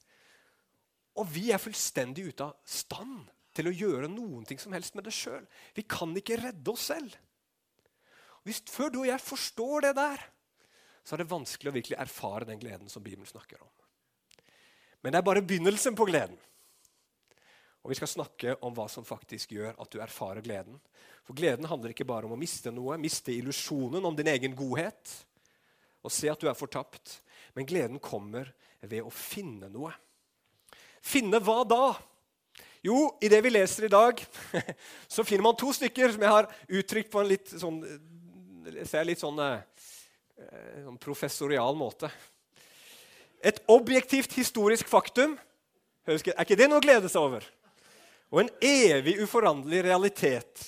Og 1.20 1.28
vi 1.32 1.50
er 1.54 1.62
fullstendig 1.62 2.30
ute 2.30 2.48
av 2.48 2.56
stand 2.68 3.26
til 3.56 3.70
å 3.70 3.76
gjøre 3.76 4.12
noen 4.12 4.44
ting 4.48 4.60
som 4.60 4.74
helst 4.76 4.98
med 4.98 5.08
det 5.08 5.16
sjøl. 5.16 5.46
Vi 5.76 5.86
kan 5.88 6.12
ikke 6.18 6.40
redde 6.42 6.74
oss 6.74 6.90
selv. 6.92 7.14
Hvis 8.46 8.62
Før 8.70 8.92
du 8.94 9.00
og 9.02 9.10
jeg 9.10 9.22
forstår 9.24 9.88
det 9.88 9.96
der, 9.98 10.22
så 11.06 11.16
er 11.16 11.22
det 11.22 11.32
vanskelig 11.32 11.72
å 11.72 11.76
virkelig 11.76 11.98
erfare 12.02 12.48
den 12.50 12.60
gleden 12.62 12.90
som 12.90 13.04
Bibelen 13.04 13.30
snakker 13.30 13.62
om. 13.62 13.72
Men 15.06 15.14
det 15.14 15.20
er 15.22 15.28
bare 15.28 15.46
begynnelsen 15.46 15.98
på 15.98 16.08
gleden. 16.10 16.38
Og 17.86 17.92
vi 17.94 18.00
skal 18.00 18.10
snakke 18.10 18.56
om 18.66 18.74
hva 18.74 18.88
som 18.90 19.06
faktisk 19.06 19.52
gjør 19.54 19.76
at 19.78 19.92
du 19.94 20.00
erfarer 20.02 20.42
gleden. 20.42 20.80
For 21.22 21.38
gleden 21.38 21.68
handler 21.70 21.92
ikke 21.94 22.08
bare 22.10 22.26
om 22.26 22.34
å 22.34 22.40
miste 22.40 22.72
noe, 22.74 22.98
miste 22.98 23.30
illusjonen 23.30 24.02
om 24.10 24.16
din 24.18 24.32
egen 24.32 24.56
godhet 24.58 25.12
og 26.02 26.14
se 26.14 26.32
at 26.32 26.42
du 26.42 26.50
er 26.50 26.58
fortapt. 26.58 27.20
Men 27.54 27.68
gleden 27.70 28.02
kommer 28.02 28.50
ved 28.82 29.06
å 29.06 29.14
finne 29.14 29.70
noe. 29.70 29.92
Finne 31.06 31.38
hva 31.46 31.60
da? 31.70 31.94
Jo, 32.86 33.12
i 33.22 33.30
det 33.30 33.44
vi 33.46 33.52
leser 33.54 33.86
i 33.86 33.94
dag, 33.94 34.18
så 35.14 35.26
finner 35.26 35.46
man 35.46 35.58
to 35.58 35.70
stykker 35.74 36.14
som 36.14 36.26
jeg 36.26 36.34
har 36.34 36.50
uttrykt 36.82 37.14
på 37.14 37.22
en 37.22 37.30
litt 37.30 37.54
sånn, 37.54 37.80
litt 38.66 39.22
sånn, 39.22 39.44
eh, 39.46 40.82
sånn 40.88 40.98
professorial 41.06 41.78
måte. 41.78 42.10
Et 43.46 43.62
objektivt 43.70 44.34
historisk 44.38 44.90
faktum. 44.90 45.38
Er 46.06 46.18
ikke 46.42 46.58
det 46.58 46.70
noe 46.70 46.82
å 46.82 46.86
glede 46.86 47.14
seg 47.14 47.30
over? 47.30 47.46
Og 48.36 48.42
en 48.44 48.50
evig 48.68 49.16
uforanderlig 49.24 49.86
realitet. 49.86 50.66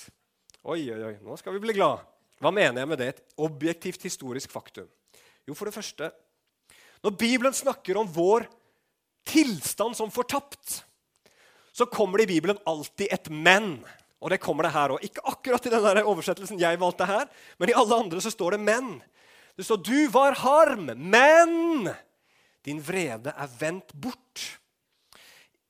Oi, 0.64 0.86
oi, 0.88 1.00
oi, 1.10 1.16
nå 1.20 1.36
skal 1.36 1.52
vi 1.52 1.60
bli 1.66 1.74
glad. 1.76 2.00
Hva 2.40 2.52
mener 2.54 2.80
jeg 2.80 2.88
med 2.88 3.00
det? 3.00 3.08
Et 3.12 3.42
objektivt 3.44 4.06
historisk 4.08 4.54
faktum. 4.54 4.86
Jo, 5.44 5.56
for 5.56 5.68
det 5.68 5.76
første 5.76 6.10
Når 7.04 7.12
Bibelen 7.14 7.54
snakker 7.54 7.94
om 8.00 8.08
vår 8.10 8.48
tilstand 9.28 9.94
som 9.94 10.10
fortapt, 10.10 10.80
så 11.70 11.86
kommer 11.86 12.18
det 12.18 12.24
i 12.26 12.32
Bibelen 12.32 12.58
alltid 12.66 13.06
et 13.12 13.28
'men'. 13.30 13.84
Og 14.20 14.30
det 14.30 14.40
kommer 14.40 14.64
det 14.64 14.72
her 14.72 14.88
òg. 14.88 15.04
Ikke 15.04 15.22
akkurat 15.22 15.66
i 15.66 15.70
den 15.70 16.02
oversettelsen 16.02 16.58
jeg 16.58 16.80
valgte 16.80 17.06
her, 17.06 17.28
men 17.58 17.68
i 17.68 17.72
alle 17.72 17.94
andre 17.94 18.20
så 18.20 18.30
står 18.30 18.50
det 18.50 18.60
'men'. 18.60 19.00
Det 19.56 19.64
står 19.64 19.76
'du 19.76 20.08
var 20.08 20.32
harm, 20.34 20.90
men 20.96 21.94
din 22.64 22.80
vrede 22.80 23.30
er 23.36 23.46
vendt 23.60 23.92
bort'. 23.94 24.58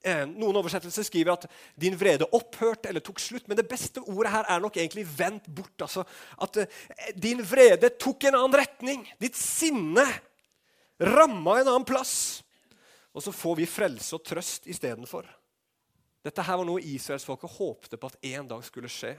Eh, 0.07 0.23
noen 0.31 0.57
oversettelser 0.61 1.03
skriver 1.09 1.35
at 1.35 1.47
din 1.75 1.97
vrede 1.99 2.29
opphørte 2.37 2.87
eller 2.91 3.03
tok 3.03 3.19
slutt. 3.23 3.49
Men 3.51 3.59
det 3.59 3.67
beste 3.71 4.03
ordet 4.07 4.31
her 4.33 4.47
er 4.47 4.61
nok 4.63 4.77
egentlig 4.77 5.07
'vendt 5.07 5.49
bort'. 5.51 5.83
Altså 5.83 6.05
at 6.41 6.57
eh, 6.57 6.67
din 7.15 7.43
vrede 7.43 7.91
tok 7.99 8.25
en 8.25 8.35
annen 8.35 8.61
retning. 8.61 9.09
Ditt 9.19 9.37
sinne 9.37 10.07
ramma 11.01 11.61
en 11.61 11.69
annen 11.69 11.89
plass. 11.89 12.45
Og 13.15 13.23
så 13.23 13.33
får 13.33 13.57
vi 13.57 13.67
frelse 13.67 14.15
og 14.15 14.23
trøst 14.23 14.67
istedenfor. 14.71 15.27
Dette 16.23 16.43
her 16.43 16.57
var 16.61 16.67
noe 16.67 16.83
israelsfolket 16.83 17.51
håpte 17.59 17.97
på 17.97 18.07
at 18.07 18.19
en 18.23 18.49
dag 18.49 18.65
skulle 18.65 18.91
skje. 18.91 19.17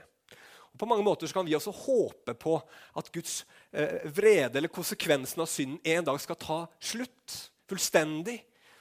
Og 0.72 0.78
på 0.78 0.86
mange 0.86 1.04
måter 1.04 1.28
kan 1.32 1.44
vi 1.44 1.56
også 1.56 1.72
håpe 1.74 2.34
på 2.34 2.56
at 2.96 3.12
Guds 3.12 3.44
eh, 3.72 4.06
vrede 4.06 4.56
eller 4.58 4.72
konsekvensen 4.72 5.42
av 5.42 5.50
synden 5.50 5.80
en 5.84 6.04
dag 6.04 6.20
skal 6.20 6.38
ta 6.40 6.60
slutt. 6.78 7.50
Fullstendig 7.68 8.38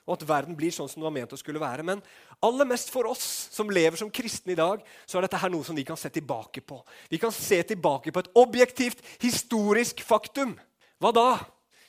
og 0.08 0.16
at 0.16 0.26
verden 0.30 0.58
blir 0.58 0.74
sånn 0.74 0.90
som 0.90 1.02
den 1.02 1.08
var 1.08 1.16
ment 1.16 1.34
å 1.36 1.40
skulle 1.40 1.62
være. 1.62 1.86
Men 1.86 2.04
aller 2.46 2.68
mest 2.70 2.92
for 2.94 3.10
oss 3.10 3.26
som 3.54 3.72
lever 3.72 4.00
som 4.00 4.12
kristne 4.14 4.56
i 4.56 4.60
dag, 4.60 4.84
så 5.06 5.20
er 5.20 5.28
dette 5.28 5.40
her 5.42 5.52
noe 5.54 5.66
som 5.68 5.78
vi 5.78 5.86
kan 5.88 6.00
se 6.00 6.12
tilbake 6.14 6.64
på. 6.66 6.80
Vi 7.12 7.22
kan 7.22 7.34
se 7.36 7.62
tilbake 7.74 8.14
på 8.14 8.24
et 8.24 8.32
objektivt, 8.40 9.04
historisk 9.22 10.04
faktum. 10.06 10.56
Hva 11.00 11.14
da? 11.16 11.28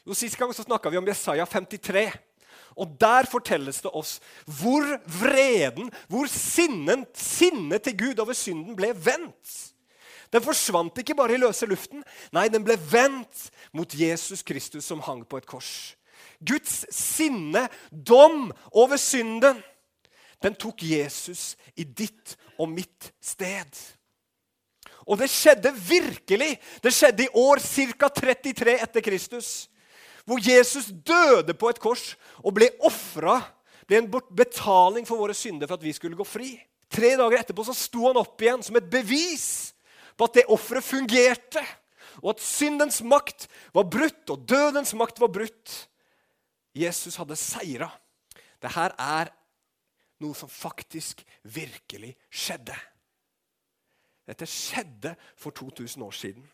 Jo, 0.07 0.17
Sist 0.17 0.38
gang 0.40 0.52
så 0.57 0.67
snakka 0.67 0.93
vi 0.93 1.00
om 1.00 1.09
Jesaja 1.09 1.47
53. 1.47 2.09
Og 2.81 2.95
der 3.00 3.26
fortelles 3.29 3.81
det 3.83 3.90
oss 3.97 4.19
hvor 4.47 4.87
vreden, 5.21 5.90
hvor 6.09 6.31
sinnet 6.31 7.11
sinnet 7.19 7.85
til 7.87 7.99
Gud 7.99 8.23
over 8.23 8.37
synden 8.37 8.76
ble 8.79 8.93
vendt. 8.95 9.71
Den 10.31 10.45
forsvant 10.45 10.99
ikke 11.02 11.17
bare 11.19 11.35
i 11.35 11.40
løse 11.43 11.67
luften. 11.67 12.05
Nei, 12.35 12.47
den 12.49 12.62
ble 12.67 12.76
vendt 12.79 13.49
mot 13.75 13.95
Jesus 13.95 14.45
Kristus 14.47 14.87
som 14.87 15.02
hang 15.02 15.25
på 15.26 15.40
et 15.40 15.49
kors. 15.49 15.97
Guds 16.40 16.87
sinne, 16.94 17.66
dom 17.90 18.49
over 18.73 19.00
synden, 19.00 19.61
den 20.40 20.56
tok 20.56 20.82
Jesus 20.82 21.54
i 21.76 21.85
ditt 21.85 22.37
og 22.56 22.70
mitt 22.73 23.11
sted. 23.20 23.68
Og 25.04 25.18
det 25.20 25.28
skjedde 25.32 25.73
virkelig. 25.75 26.54
Det 26.80 26.92
skjedde 26.94 27.26
i 27.26 27.32
år 27.37 27.61
ca. 27.61 28.09
33 28.09 28.76
etter 28.78 29.04
Kristus. 29.04 29.68
Hvor 30.25 30.40
Jesus 30.40 30.88
døde 30.88 31.56
på 31.56 31.70
et 31.70 31.80
kors 31.82 32.14
og 32.44 32.54
ble 32.56 32.70
ofra. 32.87 33.40
Ble 33.88 34.00
en 34.00 34.11
betaling 34.37 35.09
for 35.09 35.20
våre 35.20 35.37
synder 35.37 35.68
for 35.68 35.80
at 35.80 35.85
vi 35.85 35.92
skulle 35.97 36.18
gå 36.18 36.25
fri. 36.25 36.54
Tre 36.90 37.14
dager 37.18 37.40
etterpå 37.40 37.64
så 37.66 37.76
sto 37.76 38.06
han 38.09 38.18
opp 38.20 38.40
igjen 38.42 38.64
som 38.66 38.78
et 38.78 38.88
bevis 38.90 39.75
på 40.18 40.26
at 40.26 40.40
det 40.40 40.49
offeret 40.52 40.87
fungerte. 40.87 41.62
Og 42.20 42.35
at 42.35 42.42
syndens 42.44 43.00
makt 43.06 43.47
var 43.75 43.87
brutt, 43.88 44.25
og 44.32 44.42
dødens 44.49 44.92
makt 44.99 45.20
var 45.23 45.30
brutt. 45.32 45.76
Jesus 46.75 47.17
hadde 47.19 47.37
seira. 47.39 47.91
Dette 48.61 48.93
er 49.00 49.31
noe 50.21 50.35
som 50.37 50.49
faktisk 50.53 51.25
virkelig 51.43 52.17
skjedde. 52.29 52.77
Dette 54.29 54.47
skjedde 54.47 55.17
for 55.35 55.50
2000 55.57 56.03
år 56.07 56.12
siden. 56.15 56.45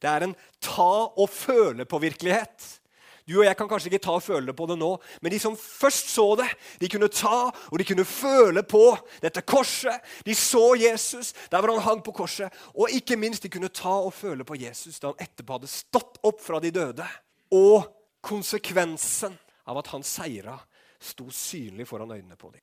Det 0.00 0.08
er 0.08 0.20
en 0.24 0.36
ta-og-føle-på-virkelighet. 0.64 2.80
Du 3.28 3.36
og 3.38 3.44
jeg 3.46 3.54
kan 3.54 3.68
kanskje 3.70 3.88
ikke 3.92 4.02
ta 4.02 4.12
og 4.16 4.24
føle 4.24 4.52
på 4.56 4.66
det 4.66 4.78
nå, 4.80 4.98
men 5.22 5.30
de 5.30 5.38
som 5.38 5.54
først 5.54 6.08
så 6.10 6.34
det, 6.40 6.48
de 6.80 6.88
kunne 6.90 7.08
ta 7.12 7.52
og 7.52 7.78
de 7.78 7.84
kunne 7.86 8.04
føle 8.08 8.62
på 8.66 8.98
dette 9.22 9.42
korset. 9.46 10.02
De 10.26 10.34
så 10.34 10.74
Jesus 10.80 11.34
der 11.52 11.60
hvor 11.60 11.70
han 11.76 11.84
hang 11.84 12.02
på 12.02 12.16
korset. 12.16 12.50
Og 12.74 12.90
ikke 12.90 13.16
minst, 13.20 13.42
de 13.44 13.52
kunne 13.52 13.68
ta 13.70 14.00
og 14.00 14.14
føle 14.16 14.44
på 14.44 14.56
Jesus 14.58 14.98
da 14.98 15.06
han 15.12 15.22
etterpå 15.22 15.52
hadde 15.60 15.68
stått 15.70 16.18
opp 16.26 16.40
fra 16.42 16.58
de 16.64 16.70
døde. 16.74 17.06
Og 17.54 17.99
konsekvensen 18.20 19.36
av 19.64 19.80
at 19.80 19.90
han 19.94 20.04
seira, 20.06 20.58
sto 21.00 21.30
synlig 21.32 21.86
foran 21.88 22.10
øynene 22.12 22.36
på 22.36 22.50
dem. 22.52 22.62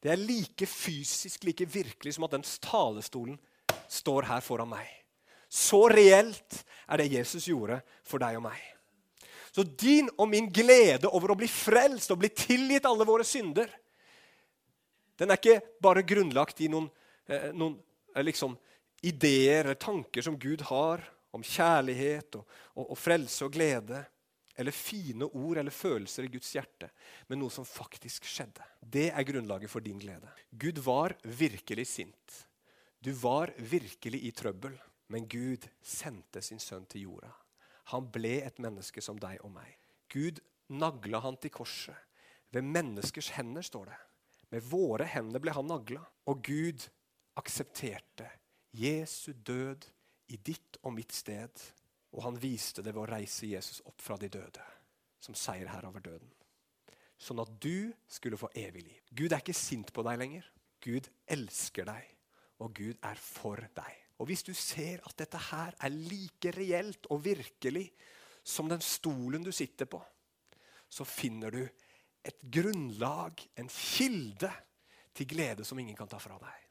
Det 0.00 0.12
er 0.12 0.20
like 0.20 0.66
fysisk, 0.68 1.44
like 1.44 1.66
virkelig 1.68 2.14
som 2.14 2.24
at 2.26 2.36
den 2.36 2.44
talestolen 2.44 3.38
står 3.88 4.28
her 4.28 4.44
foran 4.44 4.70
meg. 4.72 4.88
Så 5.48 5.86
reelt 5.92 6.64
er 6.88 7.00
det 7.00 7.12
Jesus 7.12 7.48
gjorde 7.48 7.78
for 8.04 8.22
deg 8.22 8.38
og 8.38 8.46
meg. 8.48 8.60
Så 9.54 9.62
din 9.62 10.08
og 10.18 10.26
min 10.28 10.48
glede 10.52 11.08
over 11.14 11.32
å 11.32 11.38
bli 11.38 11.48
frelst 11.48 12.10
og 12.10 12.20
bli 12.24 12.30
tilgitt 12.34 12.88
alle 12.88 13.06
våre 13.06 13.26
synder, 13.26 13.68
den 15.14 15.30
er 15.30 15.38
ikke 15.38 15.60
bare 15.82 16.02
grunnlagt 16.02 16.58
i 16.64 16.68
noen, 16.72 16.88
eh, 17.30 17.52
noen 17.54 17.76
eh, 18.16 18.24
liksom, 18.26 18.56
ideer 19.06 19.62
eller 19.62 19.78
tanker 19.78 20.26
som 20.26 20.38
Gud 20.40 20.64
har 20.72 21.04
om 21.34 21.42
kjærlighet 21.42 22.40
og, 22.40 22.48
og, 22.74 22.88
og 22.88 22.98
frelse 22.98 23.46
og 23.46 23.54
glede, 23.54 24.02
eller 24.56 24.74
fine 24.74 25.26
ord 25.26 25.58
eller 25.58 25.74
følelser 25.74 26.26
i 26.26 26.32
Guds 26.32 26.52
hjerte, 26.54 26.90
men 27.28 27.40
noe 27.42 27.52
som 27.52 27.66
faktisk 27.66 28.26
skjedde. 28.28 28.64
Det 28.80 29.08
er 29.10 29.26
grunnlaget 29.26 29.72
for 29.72 29.84
din 29.84 29.98
glede. 29.98 30.30
Gud 30.50 30.78
var 30.84 31.16
virkelig 31.22 31.86
sint. 31.90 32.40
Du 33.04 33.12
var 33.18 33.52
virkelig 33.58 34.22
i 34.24 34.32
trøbbel, 34.32 34.76
men 35.12 35.28
Gud 35.28 35.66
sendte 35.82 36.42
sin 36.42 36.62
sønn 36.62 36.86
til 36.88 37.08
jorda. 37.08 37.32
Han 37.92 38.06
ble 38.12 38.38
et 38.46 38.60
menneske 38.62 39.02
som 39.04 39.18
deg 39.20 39.42
og 39.44 39.52
meg. 39.52 39.74
Gud 40.08 40.40
nagla 40.72 41.20
han 41.20 41.36
til 41.36 41.52
korset. 41.52 41.96
Ved 42.54 42.64
menneskers 42.64 43.32
hender, 43.34 43.66
står 43.66 43.90
det. 43.90 43.98
Med 44.54 44.64
våre 44.70 45.04
hender 45.10 45.42
ble 45.42 45.52
han 45.52 45.68
nagla. 45.68 46.00
Og 46.30 46.40
Gud 46.46 46.86
aksepterte 47.36 48.30
Jesu 48.74 49.32
død 49.34 49.88
i 50.32 50.38
ditt 50.38 50.78
og 50.82 50.94
mitt 50.96 51.12
sted. 51.12 51.50
Og 52.14 52.22
han 52.22 52.38
viste 52.38 52.82
det 52.82 52.94
ved 52.94 53.02
å 53.02 53.10
reise 53.10 53.50
Jesus 53.50 53.82
opp 53.84 54.00
fra 54.02 54.16
de 54.20 54.30
døde, 54.30 54.62
som 55.20 55.36
seier 55.38 55.70
her 55.72 55.86
over 55.88 56.02
døden. 56.04 56.30
Sånn 57.18 57.42
at 57.42 57.50
du 57.62 57.92
skulle 58.10 58.38
få 58.38 58.50
evig 58.58 58.84
liv. 58.86 59.00
Gud 59.10 59.32
er 59.32 59.42
ikke 59.42 59.56
sint 59.56 59.90
på 59.94 60.04
deg 60.06 60.18
lenger. 60.20 60.46
Gud 60.84 61.08
elsker 61.30 61.88
deg 61.88 62.14
og 62.62 62.74
Gud 62.76 62.98
er 63.02 63.20
for 63.20 63.60
deg. 63.74 64.00
Og 64.22 64.28
Hvis 64.30 64.44
du 64.46 64.52
ser 64.54 65.02
at 65.04 65.16
dette 65.18 65.40
her 65.50 65.74
er 65.82 65.94
like 65.94 66.52
reelt 66.54 67.08
og 67.10 67.24
virkelig 67.24 67.88
som 68.44 68.68
den 68.70 68.82
stolen 68.84 69.42
du 69.44 69.50
sitter 69.52 69.88
på, 69.90 70.00
så 70.88 71.06
finner 71.08 71.50
du 71.50 71.62
et 72.24 72.38
grunnlag, 72.40 73.42
en 73.58 73.68
kilde, 73.68 74.52
til 75.14 75.28
glede 75.30 75.62
som 75.62 75.78
ingen 75.78 75.94
kan 75.94 76.08
ta 76.10 76.18
fra 76.18 76.34
deg. 76.42 76.62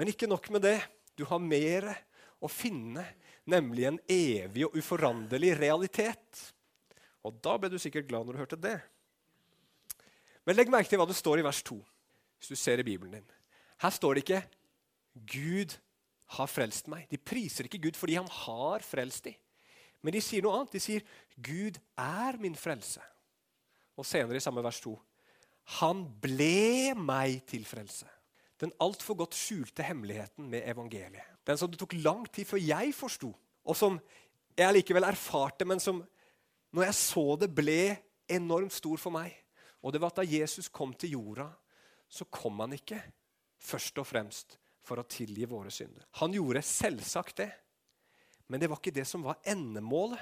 Men 0.00 0.08
ikke 0.08 0.28
nok 0.30 0.46
med 0.54 0.62
det. 0.64 0.78
Du 1.12 1.26
har 1.28 1.42
mer 1.42 1.90
å 2.40 2.48
finne, 2.48 3.04
nemlig 3.50 3.86
en 3.88 4.00
evig 4.10 4.66
og 4.66 4.76
uforanderlig 4.78 5.54
realitet. 5.58 6.42
Og 7.24 7.36
da 7.44 7.56
ble 7.60 7.70
du 7.72 7.78
sikkert 7.80 8.08
glad 8.08 8.26
når 8.26 8.36
du 8.36 8.42
hørte 8.42 8.60
det. 8.60 8.78
Men 10.44 10.58
legg 10.58 10.72
merke 10.72 10.90
til 10.90 11.00
hva 11.00 11.08
det 11.08 11.16
står 11.16 11.40
i 11.40 11.46
vers 11.46 11.62
2, 11.64 11.78
hvis 12.38 12.52
du 12.52 12.58
ser 12.58 12.80
i 12.80 12.86
Bibelen 12.86 13.16
din. 13.16 13.30
Her 13.80 13.92
står 13.92 14.14
det 14.14 14.24
ikke 14.24 14.44
'Gud 15.14 15.76
har 16.36 16.46
frelst 16.50 16.88
meg'. 16.88 17.08
De 17.08 17.18
priser 17.18 17.64
ikke 17.64 17.80
Gud 17.86 17.96
fordi 17.96 18.18
han 18.18 18.28
har 18.28 18.84
frelst 18.84 19.24
dem. 19.24 19.34
Men 20.02 20.12
de 20.12 20.20
sier 20.20 20.42
noe 20.44 20.58
annet. 20.58 20.72
De 20.72 20.80
sier 20.80 21.04
'Gud 21.36 21.80
er 21.96 22.36
min 22.40 22.56
frelse'. 22.56 23.02
Og 23.96 24.06
senere 24.06 24.36
i 24.36 24.40
samme 24.40 24.62
vers 24.62 24.80
2 24.80 25.00
'Han 25.80 26.04
ble 26.20 26.94
meg 26.94 27.46
til 27.46 27.64
frelse'. 27.64 28.08
Den 28.60 28.72
altfor 28.80 29.14
godt 29.14 29.34
skjulte 29.34 29.82
hemmeligheten 29.82 30.50
med 30.50 30.62
evangeliet. 30.68 31.33
Den 31.44 31.60
som 31.60 31.70
det 31.70 31.78
tok 31.80 31.96
lang 32.00 32.24
tid 32.32 32.48
før 32.48 32.62
jeg 32.62 32.94
forsto, 32.96 33.30
og 33.64 33.76
som 33.76 33.98
jeg 34.56 34.76
likevel 34.76 35.06
erfarte, 35.08 35.66
men 35.68 35.82
som 35.82 36.02
når 36.74 36.88
jeg 36.88 36.98
så 36.98 37.24
det, 37.38 37.50
ble 37.54 37.94
enormt 38.34 38.74
stor 38.74 38.98
for 38.98 39.14
meg. 39.14 39.34
Og 39.84 39.92
det 39.92 40.00
var 40.02 40.10
at 40.10 40.22
da 40.22 40.26
Jesus 40.26 40.70
kom 40.72 40.94
til 40.96 41.14
jorda, 41.18 41.46
så 42.08 42.26
kom 42.32 42.62
han 42.64 42.74
ikke 42.76 42.98
først 43.60 44.00
og 44.00 44.08
fremst 44.08 44.56
for 44.84 45.00
å 45.00 45.06
tilgi 45.08 45.46
våre 45.48 45.72
synder. 45.72 46.06
Han 46.20 46.34
gjorde 46.34 46.64
selvsagt 46.66 47.40
det, 47.42 47.50
men 48.48 48.60
det 48.60 48.68
var 48.68 48.80
ikke 48.80 48.94
det 48.94 49.06
som 49.08 49.24
var 49.24 49.40
endemålet. 49.48 50.20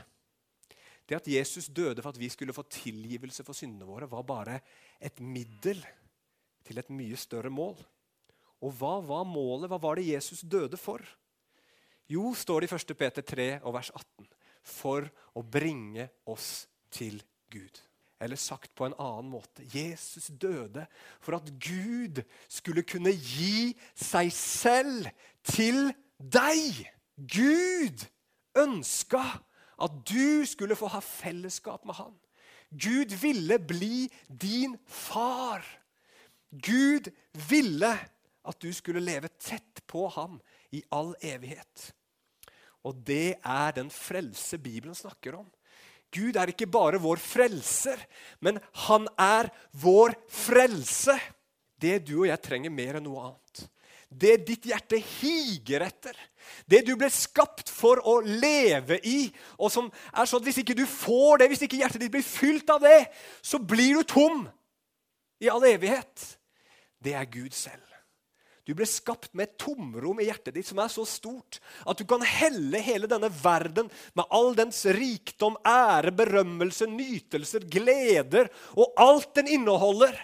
Det 1.09 1.19
at 1.19 1.29
Jesus 1.29 1.67
døde 1.75 2.03
for 2.03 2.13
at 2.13 2.21
vi 2.21 2.29
skulle 2.31 2.55
få 2.55 2.63
tilgivelse 2.71 3.45
for 3.47 3.59
syndene 3.59 3.89
våre, 3.89 4.07
var 4.11 4.23
bare 4.27 4.61
et 5.03 5.19
middel 5.21 5.81
til 6.63 6.79
et 6.79 6.93
mye 6.95 7.19
større 7.19 7.51
mål. 7.51 7.81
Og 8.63 8.75
hva 8.79 8.99
var 9.03 9.27
målet? 9.27 9.69
Hva 9.71 9.81
var 9.83 9.99
det 9.99 10.09
Jesus 10.09 10.45
døde 10.47 10.79
for? 10.79 11.03
Jo, 12.11 12.33
står 12.37 12.63
det 12.63 12.71
i 12.71 12.77
1. 12.77 12.95
Peter 12.99 13.25
3 13.27 13.49
og 13.63 13.75
vers 13.77 13.91
18, 13.95 14.29
for 14.63 15.09
å 15.35 15.43
bringe 15.43 16.09
oss 16.29 16.67
til 16.93 17.19
Gud. 17.53 17.81
Eller 18.23 18.39
sagt 18.39 18.71
på 18.79 18.87
en 18.87 18.95
annen 19.03 19.33
måte 19.33 19.65
Jesus 19.73 20.29
døde 20.39 20.85
for 21.19 21.41
at 21.41 21.49
Gud 21.59 22.21
skulle 22.47 22.85
kunne 22.87 23.11
gi 23.11 23.73
seg 23.99 24.31
selv 24.37 25.09
til 25.49 25.91
deg. 26.23 26.85
Gud 27.19 28.05
ønska 28.63 29.25
at 29.83 29.97
du 30.07 30.47
skulle 30.47 30.79
få 30.79 30.93
ha 30.93 31.03
fellesskap 31.03 31.83
med 31.89 31.99
han. 31.99 32.15
Gud 32.71 33.11
ville 33.21 33.59
bli 33.59 34.07
din 34.29 34.79
far. 34.87 35.67
Gud 36.53 37.11
ville 37.49 37.97
at 38.45 38.59
du 38.63 38.71
skulle 38.75 39.03
leve 39.03 39.31
tett 39.41 39.83
på 39.87 40.07
ham 40.17 40.39
i 40.75 40.83
all 40.95 41.15
evighet. 41.23 41.91
Og 42.83 42.99
det 43.07 43.39
er 43.39 43.75
den 43.77 43.91
frelse 43.95 44.59
Bibelen 44.59 44.97
snakker 44.99 45.39
om. 45.39 45.47
Gud 46.13 46.37
er 46.37 46.51
ikke 46.53 46.69
bare 46.69 47.01
vår 47.01 47.21
frelser, 47.23 48.01
men 48.45 48.59
han 48.89 49.07
er 49.21 49.49
vår 49.81 50.17
frelse. 50.29 51.15
Det 51.81 52.03
du 52.07 52.19
og 52.23 52.29
jeg 52.29 52.43
trenger 52.45 52.75
mer 52.75 52.99
enn 52.99 53.07
noe 53.09 53.31
annet. 53.31 53.63
Det 54.13 54.35
ditt 54.45 54.67
hjerte 54.69 54.99
higer 55.01 55.87
etter. 55.87 56.17
Det 56.69 56.83
du 56.85 56.93
ble 57.01 57.09
skapt 57.13 57.71
for 57.73 58.03
å 58.05 58.19
leve 58.21 58.99
i. 59.09 59.33
og 59.57 59.73
som 59.73 59.89
er 60.13 60.29
sånn 60.29 60.43
at 60.43 60.51
Hvis 60.51 60.61
ikke 60.61 60.77
du 60.77 60.85
får 60.87 61.41
det, 61.41 61.49
hvis 61.49 61.65
ikke 61.65 61.81
hjertet 61.81 62.03
ditt 62.03 62.13
blir 62.13 62.27
fylt 62.27 62.69
av 62.71 62.83
det, 62.85 63.09
så 63.41 63.59
blir 63.59 63.97
du 63.97 64.03
tom 64.05 64.45
i 65.41 65.49
all 65.49 65.65
evighet. 65.65 66.37
Det 67.01 67.17
er 67.17 67.25
Gud 67.25 67.57
selv. 67.57 67.92
Du 68.63 68.75
ble 68.79 68.87
skapt 68.87 69.33
med 69.35 69.49
et 69.49 69.57
tomrom 69.59 70.21
i 70.23 70.29
hjertet 70.29 70.55
ditt 70.55 70.69
som 70.69 70.79
er 70.79 70.91
så 70.93 71.03
stort 71.09 71.59
at 71.89 71.99
du 71.99 72.05
kan 72.07 72.23
helle 72.23 72.79
hele 72.85 73.09
denne 73.11 73.31
verden 73.35 73.89
med 74.15 74.29
all 74.31 74.53
dens 74.59 74.85
rikdom, 74.95 75.57
ære, 75.67 76.13
berømmelse, 76.15 76.87
nytelser, 76.87 77.67
gleder 77.67 78.53
og 78.79 78.95
alt 79.03 79.35
den 79.41 79.51
inneholder. 79.59 80.15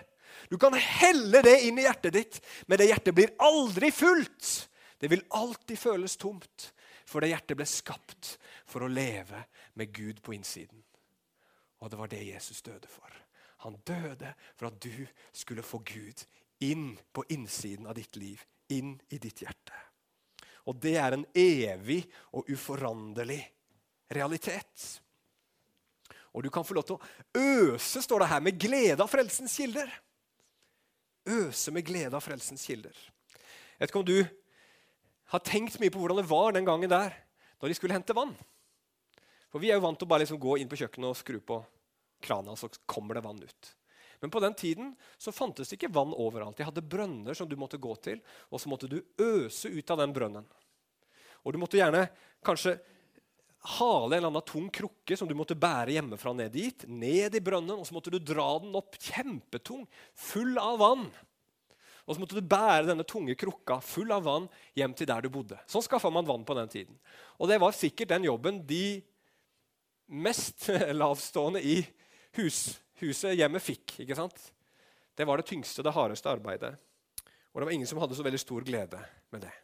Du 0.48 0.56
kan 0.60 0.76
helle 0.78 1.42
det 1.44 1.58
inn 1.66 1.80
i 1.80 1.84
hjertet 1.84 2.14
ditt, 2.14 2.40
men 2.70 2.78
det 2.78 2.88
hjertet 2.92 3.16
blir 3.16 3.34
aldri 3.42 3.90
fullt. 3.92 4.68
Det 4.98 5.10
vil 5.10 5.26
alltid 5.34 5.78
føles 5.78 6.16
tomt, 6.18 6.70
for 7.06 7.22
det 7.22 7.34
hjertet 7.34 7.58
ble 7.58 7.66
skapt 7.68 8.36
for 8.68 8.86
å 8.86 8.92
leve 8.92 9.44
med 9.78 9.90
Gud 9.94 10.22
på 10.22 10.38
innsiden. 10.38 10.78
Og 11.82 11.90
det 11.90 11.98
var 11.98 12.10
det 12.10 12.24
Jesus 12.26 12.62
døde 12.62 12.90
for. 12.90 13.10
Han 13.66 13.78
døde 13.86 14.30
for 14.54 14.70
at 14.70 14.78
du 14.82 15.06
skulle 15.34 15.66
få 15.66 15.82
Gud 15.82 16.22
inn 16.64 16.92
på 17.12 17.24
innsiden 17.34 17.86
av 17.86 17.96
ditt 17.98 18.16
liv, 18.16 18.42
inn 18.74 18.96
i 19.08 19.18
ditt 19.18 19.42
hjerte. 19.42 19.76
Og 20.68 20.76
det 20.82 20.96
er 21.00 21.16
en 21.16 21.24
evig 21.38 22.02
og 22.36 22.48
uforanderlig 22.52 23.40
realitet. 24.12 24.88
Og 26.36 26.44
du 26.44 26.50
kan 26.52 26.66
få 26.66 26.76
lov 26.76 26.84
til 26.88 26.98
å 26.98 27.40
øse, 27.40 28.02
står 28.04 28.24
det 28.24 28.30
her, 28.32 28.42
med 28.44 28.58
glede 28.60 29.00
av 29.02 29.10
frelsens 29.10 29.56
kilder. 29.56 29.88
Øse 31.28 31.72
med 31.74 31.86
glede 31.88 32.16
av 32.16 32.24
frelsens 32.24 32.66
kilder. 32.68 32.92
Jeg 32.92 33.80
vet 33.80 33.90
ikke 33.90 34.02
om 34.02 34.10
du 34.10 34.20
har 35.32 35.44
tenkt 35.44 35.80
mye 35.80 35.92
på 35.92 36.00
hvordan 36.02 36.20
det 36.20 36.28
var 36.28 36.54
den 36.56 36.68
gangen 36.68 36.92
der, 36.92 37.16
når 37.60 37.70
de 37.72 37.78
skulle 37.78 37.96
hente 37.96 38.16
vann. 38.16 38.36
For 39.48 39.62
vi 39.62 39.72
er 39.72 39.78
jo 39.78 39.84
vant 39.86 39.98
til 40.00 40.08
å 40.08 40.12
bare 40.12 40.24
liksom 40.24 40.40
gå 40.40 40.58
inn 40.60 40.68
på 40.68 40.78
kjøkkenet 40.80 41.08
og 41.08 41.18
skru 41.18 41.40
på 41.40 41.60
krana, 42.24 42.56
så 42.56 42.68
kommer 42.88 43.16
det 43.16 43.24
vann 43.24 43.40
ut. 43.40 43.74
Men 44.20 44.30
på 44.34 44.40
den 44.42 44.54
tiden 44.58 44.92
så 45.18 45.32
fantes 45.34 45.70
det 45.70 45.78
ikke 45.78 45.92
vann 45.94 46.14
overalt. 46.16 46.56
De 46.58 46.66
hadde 46.66 46.84
brønner 46.84 47.36
som 47.38 47.48
du 47.48 47.56
måtte 47.58 47.80
gå 47.80 47.94
til, 48.02 48.22
og 48.50 48.60
så 48.60 48.70
måtte 48.70 48.90
du 48.90 48.98
øse 49.22 49.70
ut 49.70 49.90
av 49.94 50.02
den 50.02 50.14
brønnen. 50.16 50.46
Og 51.46 51.54
du 51.54 51.60
måtte 51.62 51.78
gjerne 51.78 52.08
kanskje 52.44 52.78
hale 53.78 54.16
en 54.16 54.18
eller 54.18 54.30
annen 54.30 54.46
tung 54.46 54.68
krukke 54.70 55.16
som 55.18 55.28
du 55.28 55.34
måtte 55.38 55.58
bære 55.58 55.96
hjemmefra 55.96 56.32
ned 56.36 56.52
dit, 56.54 56.84
ned 56.88 57.34
i 57.34 57.42
brønnen, 57.42 57.78
og 57.78 57.86
så 57.86 57.96
måtte 57.96 58.12
du 58.14 58.18
dra 58.22 58.50
den 58.62 58.76
opp 58.78 58.98
kjempetung, 59.02 59.86
full 60.14 60.58
av 60.62 60.78
vann. 60.82 61.08
Og 62.08 62.16
så 62.16 62.22
måtte 62.22 62.38
du 62.38 62.48
bære 62.48 62.86
denne 62.88 63.04
tunge 63.04 63.36
krukka 63.36 63.82
full 63.84 64.14
av 64.14 64.24
vann 64.24 64.46
hjem 64.78 64.94
til 64.96 65.10
der 65.10 65.26
du 65.26 65.32
bodde. 65.32 65.58
Sånn 65.68 65.84
skaffa 65.84 66.08
man 66.12 66.26
vann 66.28 66.46
på 66.48 66.56
den 66.56 66.70
tiden. 66.72 66.96
Og 67.36 67.50
det 67.50 67.58
var 67.60 67.76
sikkert 67.76 68.14
den 68.14 68.24
jobben 68.30 68.62
de 68.66 69.02
mest 70.08 70.70
lavstående 71.00 71.60
i 71.60 71.82
hus, 72.38 72.78
huset 73.02 73.36
hjemmet 73.38 73.64
fikk. 73.64 74.00
ikke 74.04 74.16
sant? 74.18 74.38
Det 75.18 75.26
var 75.26 75.40
det 75.40 75.48
tyngste, 75.48 75.82
det 75.82 75.94
hardeste 75.94 76.30
arbeidet. 76.30 76.74
Og 77.52 77.60
det 77.60 77.66
var 77.66 77.74
ingen 77.74 77.88
som 77.90 77.98
hadde 78.02 78.14
så 78.18 78.26
veldig 78.26 78.40
stor 78.42 78.66
glede 78.66 79.00
med 79.34 79.42
det. 79.46 79.54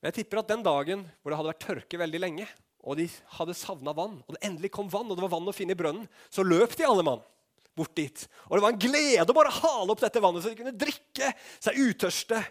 Men 0.00 0.10
jeg 0.10 0.18
tipper 0.20 0.42
at 0.42 0.50
den 0.50 0.64
dagen 0.66 1.06
hvor 1.22 1.32
det 1.32 1.38
hadde 1.40 1.52
vært 1.54 1.64
tørke 1.64 2.00
veldig 2.00 2.20
lenge, 2.20 2.48
og 2.84 2.98
de 2.98 3.06
hadde 3.38 3.56
savna 3.56 3.94
vann, 3.96 4.18
og 4.20 4.36
det 4.36 4.42
endelig 4.44 4.68
kom 4.74 4.90
vann, 4.92 5.08
og 5.08 5.16
det 5.16 5.24
var 5.24 5.32
vann 5.32 5.48
å 5.48 5.54
finne 5.56 5.72
i 5.72 5.78
brønnen, 5.78 6.08
så 6.28 6.44
løp 6.44 6.76
de 6.76 6.84
alle 6.84 7.06
mann 7.06 7.22
bort 7.74 7.94
dit. 7.96 8.26
Og 8.50 8.56
det 8.56 8.64
var 8.66 8.74
en 8.74 8.82
glede 8.84 9.24
å 9.24 9.36
bare 9.36 9.54
hale 9.56 9.94
opp 9.94 10.02
dette 10.04 10.22
vannet, 10.22 10.44
så 10.44 10.52
de 10.52 10.58
kunne 10.58 10.76
drikke 10.76 11.30
seg 11.56 11.80
utørste 11.80 12.42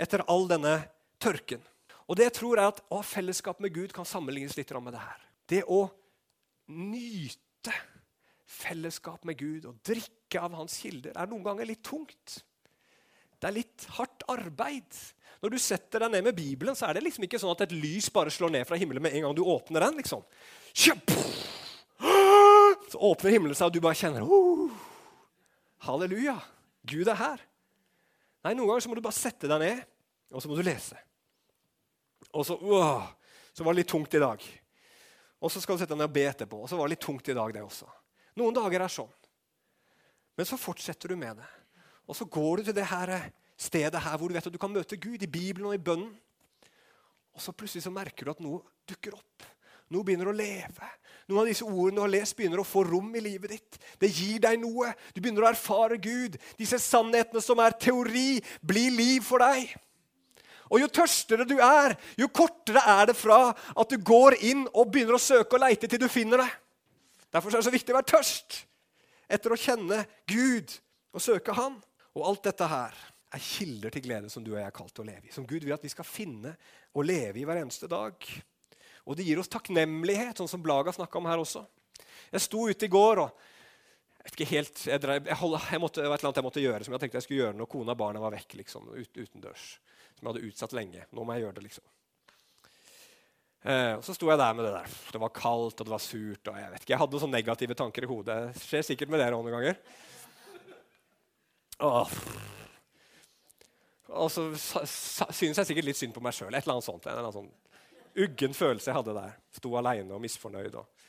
etter 0.00 0.24
all 0.32 0.48
denne 0.50 0.78
tørken. 1.22 1.60
Og 2.08 2.18
det 2.18 2.30
jeg 2.30 2.36
tror 2.40 2.58
er 2.58 2.72
at 2.72 2.80
å, 2.88 3.02
Fellesskap 3.06 3.60
med 3.62 3.74
Gud 3.76 3.92
kan 3.94 4.08
sammenlignes 4.08 4.56
litt 4.58 4.72
med 4.74 4.96
det 4.96 5.04
her. 5.04 5.20
Det 5.48 5.62
å 5.70 5.84
nyte 6.72 7.76
fellesskap 8.52 9.24
med 9.28 9.38
Gud 9.40 9.66
og 9.68 9.80
drikke 9.86 10.40
av 10.40 10.54
hans 10.56 10.78
kilder 10.82 11.16
er 11.16 11.30
noen 11.30 11.44
ganger 11.46 11.68
litt 11.68 11.82
tungt. 11.86 12.38
Det 13.42 13.48
er 13.48 13.56
litt 13.56 13.86
hardt 13.96 14.22
arbeid. 14.30 14.98
Når 15.42 15.54
du 15.54 15.58
setter 15.58 16.04
deg 16.04 16.12
ned 16.14 16.28
med 16.28 16.36
Bibelen, 16.38 16.76
så 16.78 16.86
er 16.86 16.96
det 16.96 17.02
liksom 17.08 17.26
ikke 17.26 17.40
sånn 17.42 17.54
at 17.56 17.64
et 17.66 17.74
lys 17.74 18.06
bare 18.14 18.30
slår 18.30 18.52
ned 18.54 18.68
fra 18.68 18.78
himmelen 18.78 19.02
med 19.02 19.16
en 19.18 19.26
gang 19.26 19.34
du 19.34 19.42
åpner 19.42 19.82
den. 19.88 19.98
liksom. 19.98 20.22
Så 22.92 23.00
åpner 23.00 23.34
himmelen 23.34 23.56
seg, 23.56 23.66
og 23.66 23.74
du 23.74 23.82
bare 23.82 23.98
kjenner 23.98 24.26
oh, 24.26 24.70
Halleluja! 25.82 26.36
Gud 26.86 27.08
er 27.10 27.18
her. 27.18 27.42
Nei, 28.42 28.54
Noen 28.54 28.68
ganger 28.68 28.84
så 28.84 28.90
må 28.90 28.98
du 28.98 29.02
bare 29.04 29.16
sette 29.16 29.50
deg 29.50 29.62
ned, 29.62 29.82
og 30.34 30.42
så 30.42 30.50
må 30.50 30.58
du 30.58 30.64
lese. 30.66 30.98
Og 32.32 32.46
så, 32.46 32.56
oh, 32.58 33.04
så 33.54 33.66
var 33.66 33.74
det 33.74 33.82
litt 33.82 33.90
tungt 33.90 34.14
i 34.14 34.22
dag. 34.22 34.44
Og 35.42 35.50
så 35.50 35.62
skal 35.62 35.74
du 35.78 35.82
sette 35.82 35.94
deg 35.94 36.02
ned 36.02 36.10
og 36.10 36.14
be 36.14 36.24
etterpå. 36.30 36.62
Og 36.62 36.70
så 36.70 36.78
var 36.78 36.86
det 36.86 36.96
litt 36.96 37.04
tungt 37.06 37.30
i 37.30 37.36
dag, 37.38 37.54
det 37.54 37.64
også. 37.64 37.90
Noen 38.40 38.56
dager 38.56 38.84
er 38.84 38.92
sånn. 38.92 39.10
Men 40.38 40.48
så 40.48 40.58
fortsetter 40.60 41.12
du 41.12 41.18
med 41.20 41.36
det. 41.40 41.48
Og 42.08 42.16
så 42.16 42.24
går 42.24 42.60
du 42.60 42.68
til 42.68 42.76
det 42.76 42.88
her 42.90 43.14
stedet 43.60 44.02
her 44.02 44.18
hvor 44.18 44.30
du 44.30 44.36
vet 44.36 44.46
at 44.48 44.54
du 44.54 44.60
kan 44.60 44.72
møte 44.72 44.98
Gud 45.00 45.22
i 45.22 45.30
Bibelen 45.30 45.68
og 45.70 45.76
i 45.76 45.82
bønnen. 45.82 46.12
Og 47.32 47.40
så 47.40 47.54
plutselig 47.56 47.84
så 47.86 47.92
merker 47.92 48.26
du 48.26 48.32
at 48.32 48.42
noe 48.44 48.60
dukker 48.88 49.14
opp. 49.16 49.46
Noe 49.92 50.04
begynner 50.04 50.30
å 50.30 50.36
leve. 50.36 50.88
Noen 51.28 51.42
av 51.42 51.48
disse 51.50 51.66
ordene 51.66 52.00
du 52.00 52.02
har 52.02 52.12
lest, 52.12 52.34
begynner 52.36 52.62
å 52.62 52.66
få 52.66 52.82
rom 52.86 53.12
i 53.16 53.22
livet 53.24 53.54
ditt. 53.54 53.78
Det 54.00 54.08
gir 54.08 54.40
deg 54.42 54.60
noe. 54.60 54.92
Du 55.12 55.20
begynner 55.20 55.46
å 55.46 55.50
erfare 55.52 55.98
Gud. 56.00 56.38
Disse 56.58 56.80
sannhetene 56.80 57.42
som 57.44 57.60
er 57.62 57.76
teori, 57.80 58.40
blir 58.64 58.92
liv 58.96 59.24
for 59.26 59.44
deg. 59.44 59.72
Og 60.72 60.80
Jo 60.80 60.88
tørstere 60.88 61.44
du 61.44 61.58
er, 61.60 61.92
jo 62.16 62.30
kortere 62.32 62.80
er 62.88 63.10
det 63.10 63.16
fra 63.18 63.50
at 63.52 63.92
du 63.92 63.98
går 64.00 64.38
inn 64.48 64.64
og 64.72 64.88
begynner 64.92 65.18
å 65.18 65.20
søke 65.20 65.58
og 65.58 65.64
leite 65.66 65.88
til 65.88 66.00
du 66.00 66.08
finner 66.08 66.40
det. 66.40 66.48
Derfor 67.32 67.52
er 67.52 67.62
det 67.62 67.68
så 67.68 67.74
viktig 67.74 67.94
å 67.94 67.98
være 67.98 68.12
tørst 68.12 68.60
etter 69.32 69.54
å 69.54 69.58
kjenne 69.58 70.02
Gud 70.28 70.74
og 71.12 71.24
søke 71.24 71.54
Han. 71.56 71.78
Og 72.12 72.26
alt 72.28 72.44
dette 72.44 72.68
her 72.68 72.96
er 73.32 73.40
kilder 73.40 73.92
til 73.94 74.04
glede 74.04 74.28
som 74.32 74.44
du 74.44 74.50
og 74.52 74.58
jeg 74.58 74.68
er 74.68 74.74
kalt 74.76 74.92
til 74.92 75.06
å 75.06 75.08
leve 75.08 75.30
i. 75.30 75.32
Som 75.32 75.46
Gud 75.48 75.64
vil 75.64 75.72
at 75.72 75.84
vi 75.84 75.92
skal 75.92 76.04
finne 76.04 76.52
og 76.92 77.06
leve 77.08 77.40
i 77.40 77.46
hver 77.48 77.62
eneste 77.62 77.88
dag. 77.88 78.26
Og 79.08 79.16
det 79.16 79.24
gir 79.26 79.40
oss 79.40 79.50
takknemlighet, 79.50 80.36
sånn 80.38 80.50
som 80.50 80.62
Blaga 80.62 80.92
snakka 80.92 81.18
om 81.18 81.30
her 81.30 81.40
også. 81.40 81.64
Jeg 82.32 82.44
sto 82.44 82.66
ute 82.68 82.86
i 82.86 82.92
går 82.92 83.24
og 83.24 83.48
jeg 84.22 84.28
vet 84.28 84.36
ikke 84.36 84.50
helt, 84.52 84.82
jeg, 84.86 85.02
drev, 85.02 85.24
jeg, 85.26 85.36
holdt, 85.40 85.64
jeg 85.72 85.82
måtte, 85.82 86.02
var 86.06 86.14
et 86.14 86.22
eller 86.22 86.36
jeg 86.38 86.46
måtte 86.46 86.62
gjøre 86.62 86.86
som 86.86 86.94
jeg 86.94 87.02
tenkte 87.02 87.18
jeg 87.18 87.24
skulle 87.24 87.40
gjøre 87.40 87.56
når 87.58 87.68
kona 87.72 87.96
og 87.96 87.98
barna 88.04 88.20
var 88.22 88.36
vekk. 88.36 88.54
liksom, 88.60 88.92
ut, 88.94 89.16
utendørs. 89.18 89.64
Som 90.14 90.28
jeg 90.28 90.30
hadde 90.30 90.46
utsatt 90.46 90.76
lenge. 90.78 91.08
Nå 91.10 91.24
må 91.24 91.34
jeg 91.34 91.46
gjøre 91.46 91.56
det, 91.56 91.64
liksom. 91.64 91.86
Eh, 93.62 93.94
og 93.94 94.04
Så 94.04 94.14
sto 94.16 94.30
jeg 94.30 94.40
der 94.40 94.54
med 94.58 94.66
det 94.66 94.72
der. 94.74 94.94
Det 95.14 95.20
var 95.22 95.34
kaldt 95.36 95.80
og 95.80 95.86
det 95.86 95.94
var 95.94 96.02
surt. 96.02 96.48
og 96.48 96.58
Jeg 96.58 96.70
vet 96.72 96.82
ikke, 96.82 96.94
jeg 96.94 97.02
hadde 97.02 97.20
sånne 97.22 97.38
negative 97.38 97.76
tanker 97.78 98.06
i 98.06 98.10
hodet. 98.10 98.38
Det 98.54 98.64
skjer 98.64 98.88
sikkert 98.90 99.12
med 99.12 99.22
dere 99.22 99.36
noen 99.36 99.54
ganger. 99.54 99.78
Åh. 101.82 102.16
Og 104.12 104.28
så 104.30 104.48
synes 104.54 105.56
jeg 105.56 105.68
sikkert 105.68 105.88
litt 105.88 106.00
synd 106.00 106.14
på 106.14 106.22
meg 106.24 106.34
sjøl. 106.36 106.50
Et 106.52 106.64
eller 106.64 106.78
annet 106.78 106.88
sånt. 106.88 107.06
En 107.06 107.14
eller 107.14 107.28
annen 107.28 107.38
sånn 107.38 107.52
uggen 108.22 108.52
følelse 108.52 108.90
jeg 108.90 108.98
hadde 108.98 109.14
der. 109.16 109.38
Sto 109.56 109.72
aleine 109.78 110.12
og 110.12 110.20
misfornøyd. 110.20 110.74
Og 110.76 111.02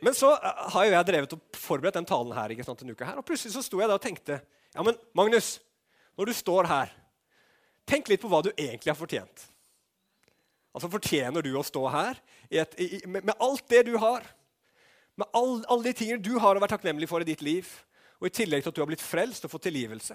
men 0.00 0.14
så 0.14 0.32
eh, 0.36 0.64
har 0.74 0.86
jo 0.86 0.94
jeg 0.94 1.06
drevet 1.08 1.32
og 1.34 1.58
forberedt 1.58 1.98
den 1.98 2.06
talen 2.06 2.34
her, 2.36 2.54
ikke 2.54 2.66
sant, 2.66 2.82
en 2.84 2.94
uke 2.94 3.06
her, 3.06 3.18
og 3.18 3.26
plutselig 3.26 3.56
så 3.56 3.64
sto 3.66 3.80
jeg 3.80 3.90
der 3.90 3.98
og 3.98 4.04
tenkte 4.04 4.36
ja, 4.74 4.84
men 4.84 4.94
Magnus, 5.16 5.56
når 6.18 6.30
du 6.30 6.34
står 6.36 6.68
her, 6.70 6.92
tenk 7.88 8.10
litt 8.10 8.22
på 8.22 8.30
hva 8.30 8.42
du 8.44 8.52
egentlig 8.52 8.92
har 8.92 8.98
fortjent. 8.98 9.48
Altså, 10.78 10.92
Fortjener 10.92 11.42
du 11.42 11.50
å 11.58 11.66
stå 11.66 11.80
her 11.90 12.18
et, 12.46 12.76
i, 12.78 13.00
med, 13.10 13.24
med, 13.26 13.34
alt 13.42 13.64
det 13.66 13.82
du 13.88 13.96
har? 13.98 14.22
Med 15.18 15.26
all, 15.34 15.56
alle 15.66 15.88
de 15.88 15.94
tingene 15.98 16.22
du 16.22 16.36
har 16.38 16.54
å 16.54 16.62
være 16.62 16.76
takknemlig 16.76 17.08
for 17.10 17.24
i 17.24 17.26
ditt 17.26 17.42
liv? 17.42 17.66
Og 18.22 18.28
i 18.28 18.34
tillegg 18.34 18.62
til 18.62 18.70
at 18.70 18.78
du 18.78 18.82
har 18.84 18.90
blitt 18.90 19.02
frelst 19.02 19.42
og 19.46 19.50
fått 19.50 19.66
tilgivelse. 19.66 20.14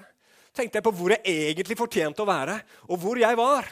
tenkte 0.55 0.79
jeg 0.79 0.85
på 0.87 0.93
hvor 0.95 1.11
jeg 1.11 1.23
egentlig 1.27 1.75
fortjente 1.75 2.23
å 2.23 2.29
være, 2.29 2.55
og 2.87 2.99
hvor 3.03 3.19
jeg 3.19 3.39
var. 3.39 3.67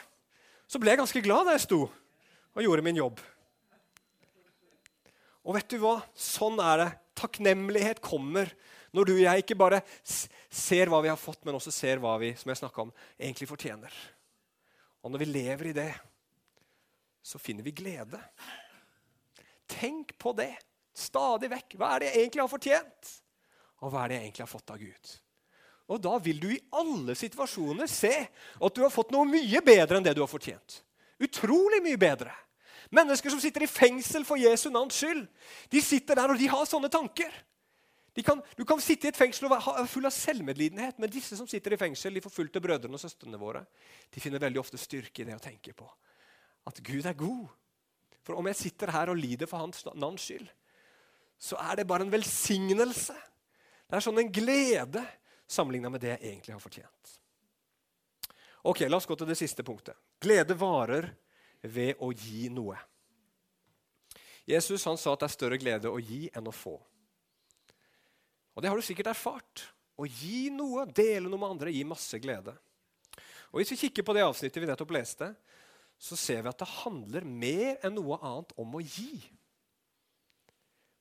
Så 0.67 0.83
ble 0.83 0.91
jeg 0.91 0.99
ganske 0.99 1.23
glad 1.23 1.47
da 1.47 1.55
jeg 1.55 1.63
sto 1.63 1.81
og 1.87 2.63
gjorde 2.65 2.83
min 2.83 2.99
jobb. 2.99 3.23
Og 5.47 5.55
vet 5.55 5.71
du 5.71 5.79
hva? 5.79 5.95
Sånn 6.11 6.59
er 6.59 6.83
det. 6.83 6.91
Takknemlighet 7.21 8.03
kommer 8.03 8.51
når 8.91 9.07
du 9.07 9.13
og 9.15 9.23
jeg 9.23 9.43
ikke 9.45 9.59
bare 9.59 9.79
ser 10.03 10.91
hva 10.91 10.99
vi 11.03 11.11
har 11.11 11.19
fått, 11.19 11.45
men 11.47 11.55
også 11.55 11.71
ser 11.71 12.03
hva 12.03 12.17
vi 12.19 12.33
som 12.35 12.51
jeg 12.51 12.71
om, 12.83 12.91
egentlig 13.15 13.47
fortjener. 13.47 13.95
Og 15.01 15.13
når 15.13 15.23
vi 15.23 15.31
lever 15.31 15.71
i 15.71 15.77
det, 15.79 15.91
så 17.21 17.39
finner 17.39 17.63
vi 17.63 17.71
glede. 17.71 18.19
Tenk 19.69 20.17
på 20.17 20.33
det 20.37 20.53
stadig 20.97 21.51
vekk. 21.51 21.75
Hva 21.79 21.95
er 21.95 22.03
det 22.03 22.11
jeg 22.11 22.23
egentlig 22.23 22.43
har 22.43 22.51
fortjent? 22.51 23.11
Og 23.81 23.91
hva 23.91 24.03
er 24.03 24.11
det 24.11 24.17
jeg 24.17 24.27
egentlig 24.27 24.45
har 24.45 24.51
fått 24.51 24.73
av 24.73 24.81
Gud? 24.81 25.11
Og 25.91 25.99
da 25.99 26.13
vil 26.23 26.39
du 26.39 26.47
i 26.53 26.61
alle 26.77 27.15
situasjoner 27.19 27.89
se 27.91 28.13
at 28.13 28.75
du 28.75 28.81
har 28.83 28.93
fått 28.93 29.11
noe 29.11 29.27
mye 29.27 29.61
bedre 29.65 29.99
enn 29.99 30.05
det 30.05 30.15
du 30.15 30.23
har 30.23 30.31
fortjent. 30.31 30.81
Utrolig 31.21 31.81
mye 31.83 31.99
bedre. 31.99 32.33
Mennesker 32.91 33.31
som 33.31 33.39
sitter 33.41 33.65
i 33.65 33.71
fengsel 33.71 34.25
for 34.27 34.39
Jesu 34.39 34.69
navns 34.71 34.99
skyld. 34.99 35.25
De 35.71 35.81
sitter 35.83 36.17
der 36.19 36.33
og 36.33 36.39
de 36.39 36.49
har 36.51 36.67
sånne 36.67 36.91
tanker. 36.91 37.31
Kan, 38.27 38.41
du 38.59 38.65
kan 38.67 38.81
sitte 38.83 39.07
i 39.07 39.11
et 39.13 39.17
fengsel 39.17 39.47
og 39.47 39.53
være 39.53 39.85
full 39.87 40.05
av 40.05 40.11
selvmedlidenhet, 40.11 40.97
men 40.99 41.11
disse 41.11 41.37
som 41.39 41.47
sitter 41.47 41.77
i 41.77 41.79
fengsel, 41.79 42.11
de 42.17 42.23
forfulgte 42.23 42.59
brødrene 42.59 42.97
og 42.97 42.99
søstrene 42.99 43.39
våre, 43.39 43.63
de 44.11 44.23
finner 44.23 44.43
veldig 44.43 44.59
ofte 44.59 44.79
styrke 44.79 45.23
i 45.23 45.29
det 45.29 45.37
å 45.37 45.43
tenke 45.43 45.71
på 45.71 45.87
at 46.67 46.81
Gud 46.85 47.05
er 47.05 47.17
god. 47.17 47.47
For 48.21 48.37
om 48.37 48.49
jeg 48.51 48.59
sitter 48.59 48.91
her 48.93 49.11
og 49.11 49.17
lider 49.17 49.49
for 49.49 49.63
hans 49.63 49.85
navns 49.95 50.27
skyld, 50.27 50.49
så 51.41 51.57
er 51.57 51.79
det 51.79 51.87
bare 51.89 52.05
en 52.05 52.13
velsignelse. 52.13 53.15
Det 53.89 53.97
er 53.97 54.05
sånn 54.05 54.21
en 54.21 54.29
glede 54.33 55.01
sammenligna 55.49 55.89
med 55.89 56.03
det 56.03 56.13
jeg 56.13 56.23
egentlig 56.29 56.53
har 56.53 56.61
fortjent. 56.63 57.17
Ok, 58.69 58.83
La 58.85 58.99
oss 58.99 59.09
gå 59.09 59.17
til 59.17 59.31
det 59.31 59.39
siste 59.39 59.65
punktet. 59.65 59.97
Glede 60.21 60.53
varer 60.53 61.09
ved 61.65 61.97
å 61.97 62.11
gi 62.13 62.45
noe. 62.53 62.77
Jesus 64.45 64.85
han 64.85 64.99
sa 65.01 65.15
at 65.15 65.23
det 65.23 65.29
er 65.29 65.33
større 65.33 65.59
glede 65.61 65.89
å 65.89 65.99
gi 66.01 66.27
enn 66.33 66.49
å 66.49 66.53
få. 66.53 66.75
Og 68.53 68.61
Det 68.61 68.69
har 68.69 68.77
du 68.77 68.85
sikkert 68.85 69.13
erfart. 69.13 69.65
Å 69.97 70.05
gi 70.05 70.49
noe, 70.53 70.85
dele 70.85 71.29
noe 71.29 71.39
med 71.39 71.55
andre, 71.55 71.73
gir 71.73 71.89
masse 71.89 72.19
glede. 72.21 72.53
Og 73.51 73.61
Hvis 73.61 73.73
vi 73.73 73.81
kikker 73.85 74.05
på 74.05 74.15
det 74.15 74.25
avsnittet 74.25 74.61
vi 74.61 74.69
nettopp 74.69 74.93
leste, 74.95 75.33
så 76.01 76.17
ser 76.17 76.41
vi 76.41 76.49
at 76.49 76.61
det 76.61 76.69
handler 76.81 77.27
mer 77.27 77.77
enn 77.85 77.93
noe 77.93 78.17
annet 78.25 78.55
om 78.61 78.73
å 78.77 78.81
gi. 78.81 79.13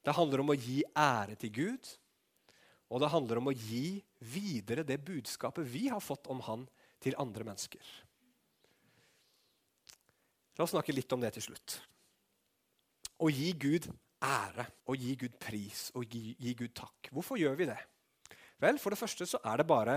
Det 0.05 0.13
handler 0.17 0.43
om 0.43 0.53
å 0.53 0.59
gi 0.59 0.83
ære 0.97 1.39
til 1.41 1.53
Gud. 1.57 1.89
Og 2.91 3.01
det 3.01 3.11
handler 3.13 3.41
om 3.41 3.49
å 3.49 3.55
gi 3.55 4.01
videre 4.19 4.85
det 4.85 4.99
budskapet 5.07 5.69
vi 5.71 5.87
har 5.89 6.03
fått 6.05 6.29
om 6.33 6.43
Han, 6.49 6.67
til 7.01 7.17
andre 7.17 7.47
mennesker. 7.49 7.81
La 10.59 10.67
oss 10.67 10.75
snakke 10.75 10.93
litt 10.93 11.13
om 11.17 11.23
det 11.23 11.31
til 11.33 11.47
slutt. 11.47 11.79
Å 13.25 13.31
gi 13.33 13.55
Gud 13.57 13.87
ære, 14.21 14.67
å 14.85 14.97
gi 14.99 15.15
Gud 15.17 15.39
pris 15.41 15.87
og 15.97 16.05
gi, 16.13 16.35
gi 16.37 16.53
Gud 16.59 16.75
takk. 16.77 17.09
Hvorfor 17.15 17.41
gjør 17.41 17.57
vi 17.57 17.71
det? 17.71 17.79
Vel, 18.61 18.77
For 18.77 18.93
det 18.93 19.01
første 19.01 19.25
så 19.25 19.41
er 19.49 19.63
det 19.63 19.69
bare 19.71 19.97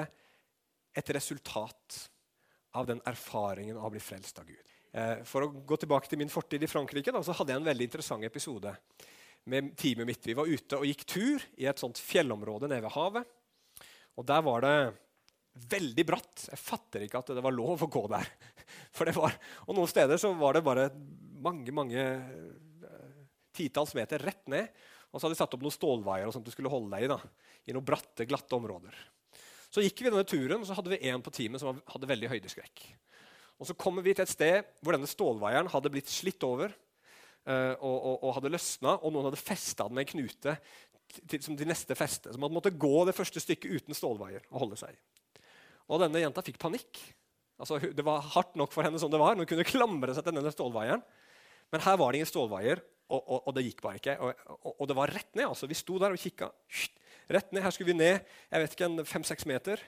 et 0.96 1.10
resultat 1.12 2.06
av 2.80 2.88
den 2.88 3.02
erfaringen 3.10 3.76
av 3.76 3.90
å 3.90 3.94
bli 3.98 4.02
frelst 4.04 4.40
av 4.40 4.48
Gud. 4.48 4.73
Eh, 4.94 5.24
for 5.26 5.46
å 5.46 5.52
gå 5.66 5.78
tilbake 5.82 6.10
til 6.10 6.22
min 6.22 6.32
fortid 6.32 6.64
i 6.64 6.70
Frankrike 6.70 7.14
da, 7.14 7.24
så 7.26 7.34
hadde 7.34 7.54
jeg 7.54 7.62
en 7.62 7.70
veldig 7.70 7.88
interessant 7.90 8.26
episode 8.28 8.76
med 9.50 9.72
teamet 9.80 10.08
mitt. 10.08 10.28
Vi 10.28 10.36
var 10.38 10.50
ute 10.50 10.80
og 10.80 10.86
gikk 10.88 11.06
tur 11.10 11.46
i 11.60 11.68
et 11.70 11.82
sånt 11.82 12.00
fjellområde 12.00 12.70
nede 12.70 12.86
ved 12.86 12.96
havet. 12.96 13.32
Og 14.14 14.28
der 14.30 14.44
var 14.46 14.64
det 14.64 14.76
veldig 15.74 16.06
bratt. 16.08 16.46
Jeg 16.52 16.62
fatter 16.62 17.06
ikke 17.06 17.24
at 17.24 17.34
det 17.34 17.44
var 17.44 17.56
lov 17.56 17.86
å 17.86 17.90
gå 17.92 18.04
der. 18.14 18.30
For 18.96 19.10
det 19.10 19.16
var, 19.18 19.34
og 19.66 19.78
noen 19.78 19.90
steder 19.90 20.22
så 20.22 20.32
var 20.38 20.58
det 20.58 20.66
bare 20.66 20.90
mange, 21.44 21.74
mange 21.76 22.04
eh, 22.04 23.24
titalls 23.54 23.96
meter 23.98 24.22
rett 24.22 24.46
ned. 24.54 24.70
Og 25.10 25.20
så 25.20 25.26
hadde 25.26 25.36
de 25.36 25.42
satt 25.42 25.58
opp 25.58 25.66
noen 25.66 25.74
stålveier 25.74 26.30
og 26.30 26.36
sånt 26.36 26.46
du 26.46 26.54
skulle 26.54 26.72
holde 26.74 26.94
deg 26.94 27.06
i. 27.06 27.12
da, 27.12 27.20
i 27.66 27.74
noen 27.76 27.86
bratte, 27.86 28.26
glatte 28.30 28.58
områder. 28.58 28.96
Så 29.74 29.82
gikk 29.82 30.04
vi 30.06 30.12
denne 30.12 30.26
turen, 30.30 30.62
og 30.62 30.70
så 30.70 30.78
hadde 30.78 30.94
vi 30.94 31.02
en 31.10 31.22
på 31.26 31.34
teamet 31.34 31.62
som 31.62 31.82
hadde 31.90 32.10
veldig 32.10 32.30
høydeskrekk. 32.30 32.86
Og 33.62 33.70
Så 33.70 33.76
kommer 33.80 34.06
vi 34.06 34.16
til 34.16 34.26
et 34.26 34.32
sted 34.32 34.72
hvor 34.82 34.96
denne 34.96 35.10
stålvaieren 35.10 35.70
hadde 35.72 35.92
blitt 35.94 36.12
slitt 36.12 36.44
over 36.48 36.74
uh, 36.74 37.76
og, 37.80 37.96
og, 37.96 38.16
og, 38.16 38.30
hadde 38.38 38.52
løsna, 38.54 38.98
og 39.00 39.14
noen 39.14 39.30
hadde 39.30 39.42
festa 39.42 39.88
den 39.88 39.98
med 39.98 40.08
en 40.08 40.14
knute 40.14 40.56
til, 41.30 41.42
som 41.44 41.58
til 41.58 41.70
neste 41.70 41.98
feste. 41.98 42.34
Så 42.34 42.42
man 42.42 42.54
måtte 42.54 42.74
gå 42.74 43.04
det 43.08 43.16
første 43.18 43.44
stykket 43.44 43.84
uten 43.84 43.98
stålvaier 43.98 44.46
og 44.50 44.66
holde 44.66 44.80
seg. 44.82 44.98
Og 45.92 46.02
denne 46.02 46.22
jenta 46.24 46.44
fikk 46.46 46.60
panikk. 46.62 47.02
Altså, 47.62 47.78
det 47.80 48.06
var 48.06 48.24
hardt 48.34 48.58
nok 48.60 48.74
for 48.74 48.86
henne 48.86 49.00
som 49.00 49.12
det 49.14 49.22
var. 49.22 49.38
Hun 49.38 49.48
kunne 49.48 49.68
klamre 49.68 50.16
seg 50.16 50.26
til 50.26 50.36
denne 50.36 50.52
stålvaieren. 50.54 51.04
Men 51.74 51.84
her 51.86 51.98
var 52.00 52.12
det 52.12 52.22
ingen 52.22 52.30
stålvaier, 52.30 52.82
og, 53.10 53.20
og, 53.20 53.40
og, 53.40 53.52
det 53.58 53.66
gikk 53.68 53.82
bare 53.84 54.00
ikke. 54.00 54.16
Og, 54.72 54.84
det 54.90 54.98
var 54.98 55.12
rett 55.14 55.32
ned. 55.36 55.48
altså. 55.50 55.70
Vi 55.70 55.78
sto 55.78 56.00
der 56.02 56.16
og 56.16 56.22
kikka. 56.22 56.50
Rett 57.34 57.52
ned. 57.54 57.64
Her 57.66 57.74
skulle 57.74 57.92
vi 57.92 58.00
ned 58.00 58.16
jeg 58.20 58.64
vet 58.64 58.76
ikke, 58.76 59.06
fem-seks 59.10 59.48
meter. 59.50 59.82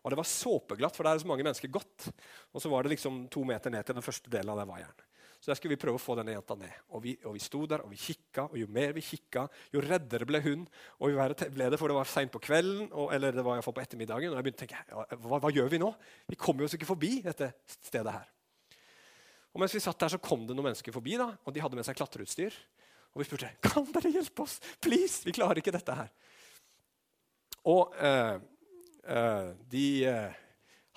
Og 0.00 0.12
det 0.12 0.18
var 0.20 0.28
såpeglatt, 0.28 0.96
for 0.96 1.06
der 1.06 1.18
er 1.18 1.22
så 1.22 1.28
mange 1.28 1.44
mennesker 1.44 1.72
gått. 1.72 2.08
Og 2.54 2.62
så 2.62 2.70
var 2.72 2.84
det 2.84 2.94
liksom 2.94 3.26
to 3.32 3.44
meter 3.44 3.72
ned 3.72 3.84
til 3.86 3.98
den 3.98 4.04
første 4.04 4.32
delen 4.32 4.52
av 4.52 4.62
den 4.62 4.70
vaieren. 4.70 5.06
Så 5.40 5.48
der 5.48 5.56
skulle 5.56 5.72
vi 5.72 5.80
prøve 5.80 5.96
å 5.96 6.00
få 6.00 6.14
denne 6.18 6.34
jenta 6.34 6.54
ned. 6.60 6.72
Og 6.92 7.00
vi, 7.04 7.14
og 7.24 7.32
vi 7.32 7.40
sto 7.40 7.62
der 7.68 7.80
og 7.80 7.92
vi 7.92 8.00
kikka, 8.00 8.44
og 8.50 8.58
jo 8.60 8.66
mer 8.68 8.92
vi 8.92 9.04
kikka, 9.04 9.46
jo 9.72 9.80
reddere 9.80 10.26
ble 10.28 10.40
hun. 10.44 10.66
Og 11.00 11.14
jo 11.14 11.20
verre 11.20 11.48
ble 11.52 11.70
det, 11.72 11.78
for 11.80 11.88
det 11.88 11.96
var 11.96 12.10
seint 12.10 12.32
på 12.32 12.42
kvelden, 12.44 12.90
og, 12.90 13.08
eller 13.16 13.32
det 13.32 13.44
var 13.46 13.56
i 13.56 13.60
hvert 13.60 13.68
fall 13.70 13.76
på 13.78 13.84
ettermiddagen. 13.84 14.34
Og 14.34 14.36
jeg 14.36 14.48
begynte 14.48 14.66
å 14.66 14.68
tenke 14.68 15.22
hva, 15.24 15.40
hva 15.40 15.52
gjør 15.56 15.72
vi 15.72 15.80
nå? 15.80 15.88
Vi 16.28 16.40
kommer 16.40 16.64
jo 16.64 16.68
oss 16.68 16.76
ikke 16.76 16.90
forbi 16.90 17.14
dette 17.24 17.54
stedet 17.78 18.12
her. 18.18 18.28
Og 19.50 19.64
mens 19.64 19.74
vi 19.74 19.82
satt 19.82 19.98
der, 20.00 20.12
så 20.12 20.20
kom 20.22 20.44
det 20.46 20.54
noen 20.54 20.68
mennesker 20.68 20.94
forbi, 20.94 21.16
da, 21.20 21.32
og 21.40 21.56
de 21.56 21.64
hadde 21.64 21.78
med 21.78 21.88
seg 21.88 21.96
klatreutstyr. 21.98 22.60
Og 23.14 23.22
vi 23.22 23.26
spurte 23.26 23.48
kan 23.64 23.88
dere 23.96 24.12
hjelpe 24.12 24.44
oss. 24.44 24.60
Please, 24.82 25.24
vi 25.26 25.34
klarer 25.34 25.58
ikke 25.58 25.74
dette 25.74 25.96
her. 26.02 26.12
Og 27.70 27.96
eh, 27.96 28.36
de 29.70 29.86
eh, 30.06 30.40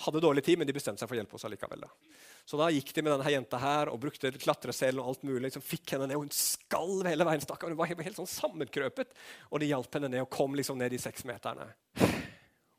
hadde 0.05 0.21
dårlig 0.23 0.43
tid, 0.45 0.59
men 0.59 0.69
de 0.69 0.75
bestemte 0.75 1.01
seg 1.01 1.09
for 1.09 1.17
å 1.17 1.21
hjelpe 1.21 1.37
oss 1.37 1.45
allikevel. 1.47 1.85
Da. 1.85 2.13
Så 2.45 2.59
da 2.59 2.67
gikk 2.73 2.91
de 2.95 3.03
med 3.05 3.13
denne 3.15 3.31
jenta 3.31 3.59
her 3.61 3.89
og 3.91 4.01
brukte 4.03 4.33
klatreselen 4.35 4.99
og 5.01 5.13
alt 5.13 5.23
mulig. 5.27 5.45
Liksom, 5.47 5.63
fikk 5.63 5.95
henne 5.95 6.09
ned, 6.09 6.17
og 6.19 6.25
Hun 6.25 6.35
skalv 6.35 7.07
hele 7.07 7.27
veien. 7.27 7.43
Stakkar. 7.43 7.71
Hun 7.71 7.79
var 7.79 7.89
helt, 7.91 8.03
helt 8.03 8.19
sånn 8.19 8.29
sammenkrøpet. 8.29 9.13
Og 9.49 9.63
de 9.63 9.69
hjalp 9.71 9.99
henne 9.99 10.11
ned 10.11 10.25
og 10.25 10.31
kom 10.33 10.57
liksom 10.59 10.79
ned 10.81 10.91
de 10.93 10.99
seks 11.01 11.23
meterne. 11.29 11.69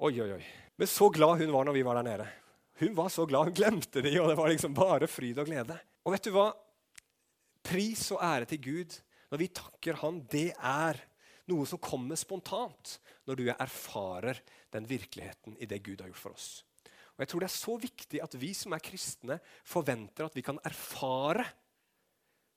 Oi, 0.05 0.12
oi, 0.20 0.31
oi. 0.37 0.42
Men 0.77 0.90
så 0.90 1.09
glad 1.14 1.40
hun 1.40 1.55
var 1.55 1.68
når 1.68 1.79
vi 1.79 1.87
var 1.87 2.01
der 2.01 2.09
nede. 2.11 2.29
Hun 2.83 2.94
var 2.99 3.09
så 3.14 3.25
glad, 3.31 3.49
hun 3.49 3.55
glemte 3.55 4.03
de, 4.03 4.11
og 4.18 4.29
det 4.29 4.37
var 4.37 4.51
liksom 4.51 4.75
bare 4.75 5.07
fryd 5.07 5.38
og 5.38 5.47
glede. 5.47 5.77
Og 6.05 6.12
vet 6.16 6.27
du 6.27 6.33
hva? 6.35 6.49
Pris 7.64 8.03
og 8.12 8.18
ære 8.20 8.49
til 8.51 8.61
Gud 8.64 8.97
når 9.31 9.40
vi 9.40 9.47
takker 9.57 9.97
Han, 10.03 10.18
det 10.31 10.51
er 10.59 10.99
noe 11.51 11.67
som 11.69 11.81
kommer 11.83 12.19
spontant 12.19 12.99
når 13.29 13.41
du 13.41 13.49
erfarer 13.53 14.41
den 14.75 14.87
virkeligheten 14.89 15.59
i 15.61 15.69
det 15.71 15.83
Gud 15.85 16.01
har 16.01 16.11
gjort 16.11 16.23
for 16.23 16.37
oss. 16.37 16.49
Og 17.15 17.23
jeg 17.23 17.31
tror 17.31 17.45
Det 17.45 17.49
er 17.51 17.55
så 17.63 17.77
viktig 17.79 18.23
at 18.23 18.35
vi 18.35 18.51
som 18.57 18.75
er 18.75 18.83
kristne, 18.83 19.39
forventer 19.63 20.27
at 20.27 20.35
vi 20.35 20.43
kan 20.43 20.59
erfare 20.67 21.47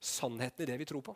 sannheten 0.01 0.65
i 0.65 0.69
det 0.69 0.77
vi 0.81 0.87
tror 0.89 1.03
på. 1.05 1.15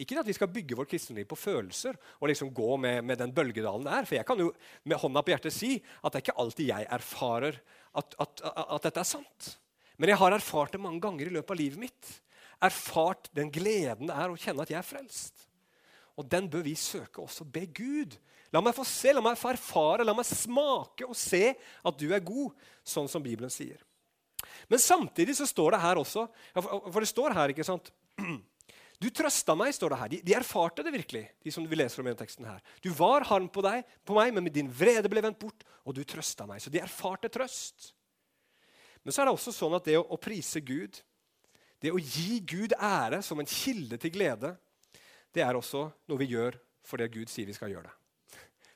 Ikke 0.00 0.18
at 0.18 0.26
vi 0.26 0.34
skal 0.34 0.50
bygge 0.50 0.74
vårt 0.74 0.90
kristenliv 0.90 1.26
på 1.30 1.38
følelser 1.38 1.94
og 2.18 2.26
liksom 2.28 2.50
gå 2.54 2.76
med, 2.82 3.04
med, 3.06 3.18
den 3.20 3.32
bølgedalen 3.32 3.86
det 3.86 3.92
er. 3.94 4.08
For 4.08 4.18
jeg 4.18 4.26
kan 4.26 4.42
jo 4.42 4.50
med 4.82 4.98
hånda 4.98 5.22
på 5.22 5.32
hjertet 5.32 5.54
si 5.54 5.76
at 5.78 6.10
det 6.10 6.18
er 6.18 6.24
ikke 6.26 6.40
alltid 6.42 6.70
jeg 6.72 6.88
erfarer 6.98 7.60
at, 7.94 8.16
at, 8.18 8.42
at 8.42 8.88
dette 8.88 9.00
er 9.04 9.08
sant. 9.08 9.50
Men 9.96 10.10
jeg 10.10 10.18
har 10.18 10.34
erfart 10.34 10.74
det 10.74 10.82
mange 10.82 11.00
ganger 11.04 11.30
i 11.30 11.34
løpet 11.36 11.54
av 11.54 11.60
livet 11.60 11.84
mitt. 11.86 12.14
Erfart 12.64 13.30
den 13.38 13.52
gleden 13.54 14.10
det 14.10 14.18
er 14.18 14.32
å 14.32 14.40
kjenne 14.40 14.66
at 14.66 14.74
jeg 14.74 14.80
er 14.80 14.88
frelst. 14.88 15.46
Og 16.20 16.28
den 16.30 16.46
bør 16.50 16.62
vi 16.66 16.76
søke 16.78 17.22
også. 17.22 17.46
Be 17.46 17.66
Gud. 17.74 18.14
La 18.54 18.62
meg 18.62 18.76
få 18.76 18.84
se, 18.86 19.10
la 19.12 19.22
meg 19.24 19.38
få 19.38 19.50
erfare, 19.50 20.06
la 20.06 20.14
meg 20.14 20.26
smake 20.28 21.08
og 21.08 21.16
se 21.18 21.48
at 21.58 21.98
du 21.98 22.06
er 22.14 22.22
god, 22.22 22.54
sånn 22.86 23.10
som 23.10 23.22
Bibelen 23.24 23.50
sier. 23.50 23.80
Men 24.70 24.78
samtidig 24.78 25.34
så 25.34 25.46
står 25.48 25.74
det 25.74 25.80
her 25.82 25.98
også 25.98 26.26
For 26.54 27.02
det 27.02 27.08
står 27.08 27.34
her, 27.36 27.52
ikke 27.52 27.66
sant 27.66 27.90
Du 29.02 29.08
trøsta 29.12 29.56
meg, 29.58 29.72
står 29.74 29.92
det 29.92 29.98
her. 30.00 30.10
De, 30.12 30.18
de, 30.24 30.34
erfarte 30.38 30.84
det 30.86 30.92
virkelig, 30.94 31.24
de 31.42 31.52
som 31.52 31.64
vi 31.68 31.76
leser 31.76 32.00
om 32.00 32.06
i 32.06 32.12
den 32.12 32.20
teksten 32.20 32.46
her. 32.46 32.62
Du 32.80 32.88
var 32.94 33.26
harm 33.28 33.50
på, 33.52 33.60
deg, 33.66 33.82
på 34.06 34.14
meg, 34.16 34.30
men 34.32 34.46
din 34.54 34.70
vrede 34.70 35.10
ble 35.12 35.20
vendt 35.24 35.40
bort, 35.42 35.66
og 35.84 35.96
du 35.96 36.00
trøsta 36.08 36.46
meg. 36.48 36.62
Så 36.62 36.72
de 36.72 36.80
erfarte 36.80 37.28
trøst. 37.32 37.90
Men 39.02 39.12
så 39.12 39.20
er 39.20 39.28
det 39.28 39.34
også 39.34 39.52
sånn 39.52 39.74
at 39.76 39.90
det 39.90 39.98
å, 39.98 40.06
å 40.14 40.20
prise 40.20 40.62
Gud, 40.64 41.02
det 41.82 41.92
å 41.92 42.00
gi 42.00 42.38
Gud 42.48 42.72
ære 42.78 43.20
som 43.26 43.42
en 43.42 43.50
kilde 43.50 43.98
til 44.00 44.14
glede, 44.14 44.54
det 45.34 45.42
er 45.42 45.58
også 45.58 45.88
noe 46.08 46.20
vi 46.20 46.30
gjør 46.32 46.56
fordi 46.84 47.08
Gud 47.12 47.30
sier 47.32 47.48
vi 47.48 47.56
skal 47.56 47.72
gjøre 47.72 47.88
det. 47.88 47.94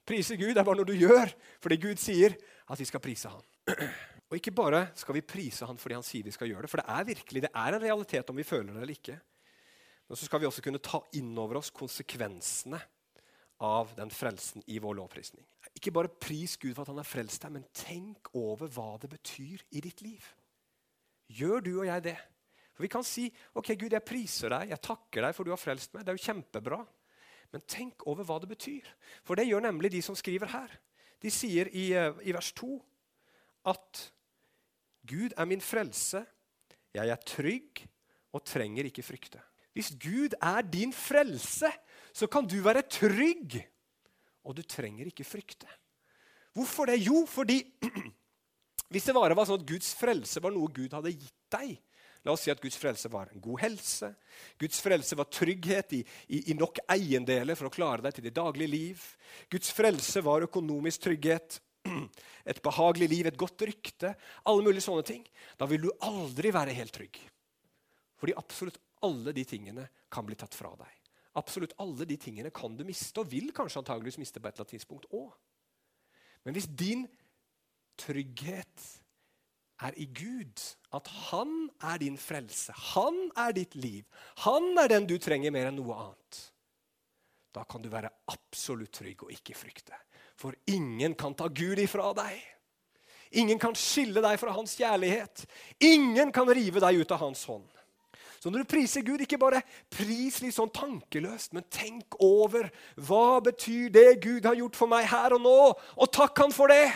Prise 0.09 0.39
Gud 0.41 0.57
er 0.57 0.65
bare 0.65 0.81
noe 0.81 0.89
du 0.89 0.97
gjør 0.97 1.33
fordi 1.63 1.81
Gud 1.83 2.01
sier 2.01 2.37
at 2.69 2.81
vi 2.81 2.87
skal 2.89 3.03
prise 3.05 3.31
Han. 3.33 3.45
Og 4.29 4.37
ikke 4.37 4.53
bare 4.53 4.87
skal 4.99 5.17
vi 5.17 5.25
prise 5.25 5.69
Han 5.69 5.81
fordi 5.81 5.99
Han 5.99 6.07
sier 6.07 6.27
vi 6.27 6.35
skal 6.35 6.51
gjøre 6.51 6.67
det, 6.67 6.73
for 6.73 6.83
det 6.83 6.89
er 6.93 7.09
virkelig, 7.09 7.45
det 7.45 7.53
er 7.55 7.77
en 7.77 7.85
realitet 7.85 8.31
om 8.33 8.39
vi 8.39 8.47
føler 8.49 8.73
det 8.73 8.83
eller 8.83 8.97
ikke. 8.97 9.19
Men 10.09 10.17
så 10.17 10.25
skal 10.25 10.41
vi 10.41 10.49
også 10.49 10.65
kunne 10.65 10.81
ta 10.81 11.03
inn 11.21 11.35
over 11.37 11.61
oss 11.61 11.71
konsekvensene 11.75 12.81
av 13.65 13.91
den 13.99 14.11
frelsen 14.15 14.63
i 14.71 14.79
vår 14.81 14.97
lovprisning. 15.01 15.45
Ikke 15.77 15.93
bare 15.93 16.09
pris 16.09 16.57
Gud 16.57 16.73
for 16.75 16.85
at 16.85 16.93
han 16.93 17.01
har 17.01 17.09
frelst 17.09 17.43
deg, 17.43 17.53
men 17.59 17.67
tenk 17.77 18.31
over 18.39 18.71
hva 18.73 18.95
det 19.03 19.11
betyr 19.13 19.65
i 19.75 19.83
ditt 19.85 20.01
liv. 20.05 20.25
Gjør 21.29 21.65
du 21.65 21.73
og 21.81 21.89
jeg 21.91 22.07
det? 22.07 22.17
For 22.79 22.87
Vi 22.87 22.93
kan 22.93 23.03
si 23.03 23.25
ok 23.59 23.73
Gud, 23.75 23.91
jeg 23.91 24.07
priser 24.07 24.55
deg, 24.55 24.71
jeg 24.71 24.85
takker 24.87 25.25
deg 25.27 25.35
for 25.35 25.43
du 25.43 25.51
har 25.51 25.59
frelst 25.59 25.91
meg. 25.97 26.05
Det 26.07 26.13
er 26.13 26.21
jo 26.21 26.27
kjempebra. 26.29 26.79
Men 27.51 27.65
tenk 27.67 28.05
over 28.07 28.23
hva 28.29 28.37
det 28.39 28.53
betyr. 28.53 28.87
For 29.27 29.35
det 29.35 29.49
gjør 29.49 29.65
nemlig 29.67 29.91
de 29.97 30.03
som 30.05 30.15
skriver 30.15 30.53
her. 30.53 30.77
De 31.19 31.33
sier 31.35 31.67
i, 31.75 31.89
eh, 31.99 32.15
i 32.23 32.35
vers 32.37 32.53
2 32.55 32.71
at 33.67 34.05
Gud 35.09 35.35
er 35.35 35.49
min 35.51 35.65
frelse, 35.65 36.23
jeg 36.95 37.11
er 37.11 37.27
trygg 37.27 37.83
og 38.37 38.45
trenger 38.47 38.87
ikke 38.87 39.03
frykte. 39.03 39.43
Hvis 39.75 39.91
Gud 39.99 40.39
er 40.39 40.63
din 40.63 40.93
frelse, 40.95 41.73
så 42.15 42.31
kan 42.31 42.47
du 42.47 42.61
være 42.63 42.87
trygg, 42.87 43.59
og 44.45 44.55
du 44.57 44.63
trenger 44.63 45.11
ikke 45.11 45.27
frykte. 45.27 45.67
Hvorfor 46.55 46.87
det? 46.87 47.01
Jo, 47.03 47.27
fordi 47.27 47.61
hvis 48.93 49.11
det 49.11 49.15
var 49.19 49.35
sånn 49.35 49.61
at 49.61 49.67
Guds 49.67 49.93
frelse 49.99 50.43
var 50.43 50.55
noe 50.55 50.71
Gud 50.71 50.95
hadde 50.95 51.13
gitt 51.13 51.35
deg, 51.51 51.75
La 52.29 52.35
oss 52.37 52.43
si 52.45 52.53
at 52.53 52.61
Guds 52.61 52.77
frelse 52.77 53.09
var 53.09 53.31
god 53.41 53.63
helse. 53.63 54.11
Guds 54.61 54.83
frelse 54.85 55.17
var 55.17 55.31
trygghet 55.33 55.95
i, 55.97 56.01
i, 56.37 56.43
i 56.53 56.57
nok 56.59 56.83
eiendeler 56.93 57.57
for 57.57 57.71
å 57.71 57.73
klare 57.73 58.05
deg 58.05 58.19
til 58.19 58.27
det 58.27 58.35
daglige 58.37 58.69
liv. 58.69 59.05
Guds 59.49 59.71
frelse 59.73 60.21
var 60.27 60.45
økonomisk 60.45 61.07
trygghet, 61.07 61.57
et 62.53 62.61
behagelig 62.61 63.09
liv, 63.15 63.31
et 63.31 63.41
godt 63.41 63.65
rykte. 63.65 64.13
Alle 64.45 64.67
mulige 64.67 64.85
sånne 64.85 65.07
ting. 65.09 65.25
Da 65.57 65.65
vil 65.71 65.87
du 65.87 65.89
aldri 66.05 66.53
være 66.53 66.77
helt 66.77 66.93
trygg. 66.99 67.17
Fordi 68.21 68.37
absolutt 68.37 68.77
alle 69.09 69.33
de 69.33 69.47
tingene 69.49 69.89
kan 70.13 70.29
bli 70.29 70.37
tatt 70.37 70.59
fra 70.59 70.75
deg. 70.77 70.93
Absolutt 71.41 71.79
alle 71.81 72.05
de 72.13 72.21
tingene 72.21 72.53
kan 72.53 72.77
du 72.77 72.85
miste, 72.85 73.23
og 73.23 73.33
vil 73.33 73.55
kanskje 73.57 73.81
antageligvis 73.81 74.21
miste 74.21 74.37
på 74.37 74.51
et 74.51 74.53
eller 74.53 74.67
annet 74.67 74.77
tidspunkt 74.77 75.09
òg. 75.17 75.33
Men 76.45 76.61
hvis 76.61 76.69
din 76.69 77.09
trygghet 78.05 78.85
er 79.83 79.97
i 79.97 80.07
Gud. 80.07 80.63
At 80.95 81.09
han 81.31 81.71
er 81.85 82.01
din 82.03 82.19
frelse. 82.19 82.75
Han 82.95 83.29
er 83.37 83.55
ditt 83.57 83.75
liv. 83.79 84.05
Han 84.45 84.77
er 84.79 84.91
den 84.95 85.09
du 85.09 85.19
trenger 85.23 85.55
mer 85.55 85.71
enn 85.71 85.79
noe 85.81 85.97
annet. 85.97 86.43
Da 87.55 87.65
kan 87.69 87.83
du 87.83 87.89
være 87.93 88.11
absolutt 88.31 88.93
trygg 89.01 89.25
og 89.27 89.33
ikke 89.35 89.57
frykte. 89.57 89.97
For 90.39 90.55
ingen 90.71 91.17
kan 91.19 91.35
ta 91.35 91.49
Gud 91.49 91.81
ifra 91.83 92.13
deg. 92.17 92.37
Ingen 93.41 93.59
kan 93.61 93.75
skille 93.77 94.23
deg 94.25 94.39
fra 94.41 94.55
hans 94.57 94.77
kjærlighet. 94.79 95.45
Ingen 95.85 96.33
kan 96.33 96.49
rive 96.49 96.81
deg 96.81 97.03
ut 97.03 97.13
av 97.13 97.27
hans 97.27 97.43
hånd. 97.49 97.67
Så 98.39 98.51
når 98.51 98.63
du 98.63 98.71
priser 98.71 99.03
Gud, 99.03 99.21
ikke 99.21 99.41
bare 99.41 99.65
pris 99.91 100.39
litt 100.45 100.55
sånn 100.55 100.71
tankeløst, 100.71 101.51
men 101.57 101.67
tenk 101.75 102.15
over 102.23 102.69
hva 103.09 103.41
betyr 103.43 103.91
det 103.91 104.21
Gud 104.23 104.47
har 104.47 104.55
gjort 104.61 104.79
for 104.79 104.91
meg 104.91 105.09
her 105.11 105.35
og 105.35 105.43
nå, 105.43 105.59
og 105.75 106.13
takk 106.15 106.39
Han 106.39 106.55
for 106.55 106.71
det! 106.71 106.87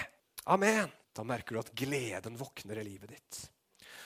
Amen. 0.46 0.90
Da 1.12 1.24
merker 1.26 1.54
du 1.56 1.60
at 1.60 1.72
gleden 1.76 2.38
våkner 2.40 2.80
i 2.80 2.86
livet 2.86 3.12
ditt. 3.12 3.40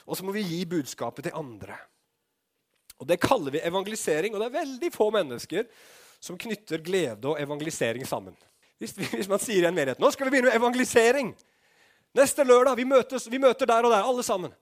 Og 0.07 0.19
så 0.19 0.27
må 0.27 0.35
vi 0.35 0.45
gi 0.47 0.62
budskapet 0.69 1.29
til 1.29 1.38
andre. 1.38 1.77
Og 2.99 3.07
Det 3.07 3.21
kaller 3.21 3.53
vi 3.53 3.62
evangelisering, 3.62 4.35
og 4.35 4.40
det 4.40 4.49
er 4.49 4.59
veldig 4.61 4.90
få 4.95 5.11
mennesker 5.14 5.66
som 6.21 6.38
knytter 6.38 6.83
glede 6.83 7.29
og 7.29 7.40
evangelisering 7.40 8.07
sammen. 8.09 8.37
Hvis, 8.81 8.97
hvis 9.14 9.29
man 9.29 9.42
sier 9.42 9.64
i 9.64 9.69
en 9.69 9.77
menighet 9.77 10.01
nå 10.03 10.11
skal 10.12 10.29
vi 10.29 10.37
begynne 10.37 10.51
med 10.51 10.59
evangelisering 10.59 11.31
Neste 12.16 12.45
lørdag 12.45 12.79
vi, 12.79 12.85
møtes, 12.88 13.27
vi 13.29 13.38
møter 13.40 13.69
der 13.69 13.85
og 13.85 13.92
der, 13.92 14.07
alle 14.09 14.23
sammen. 14.25 14.53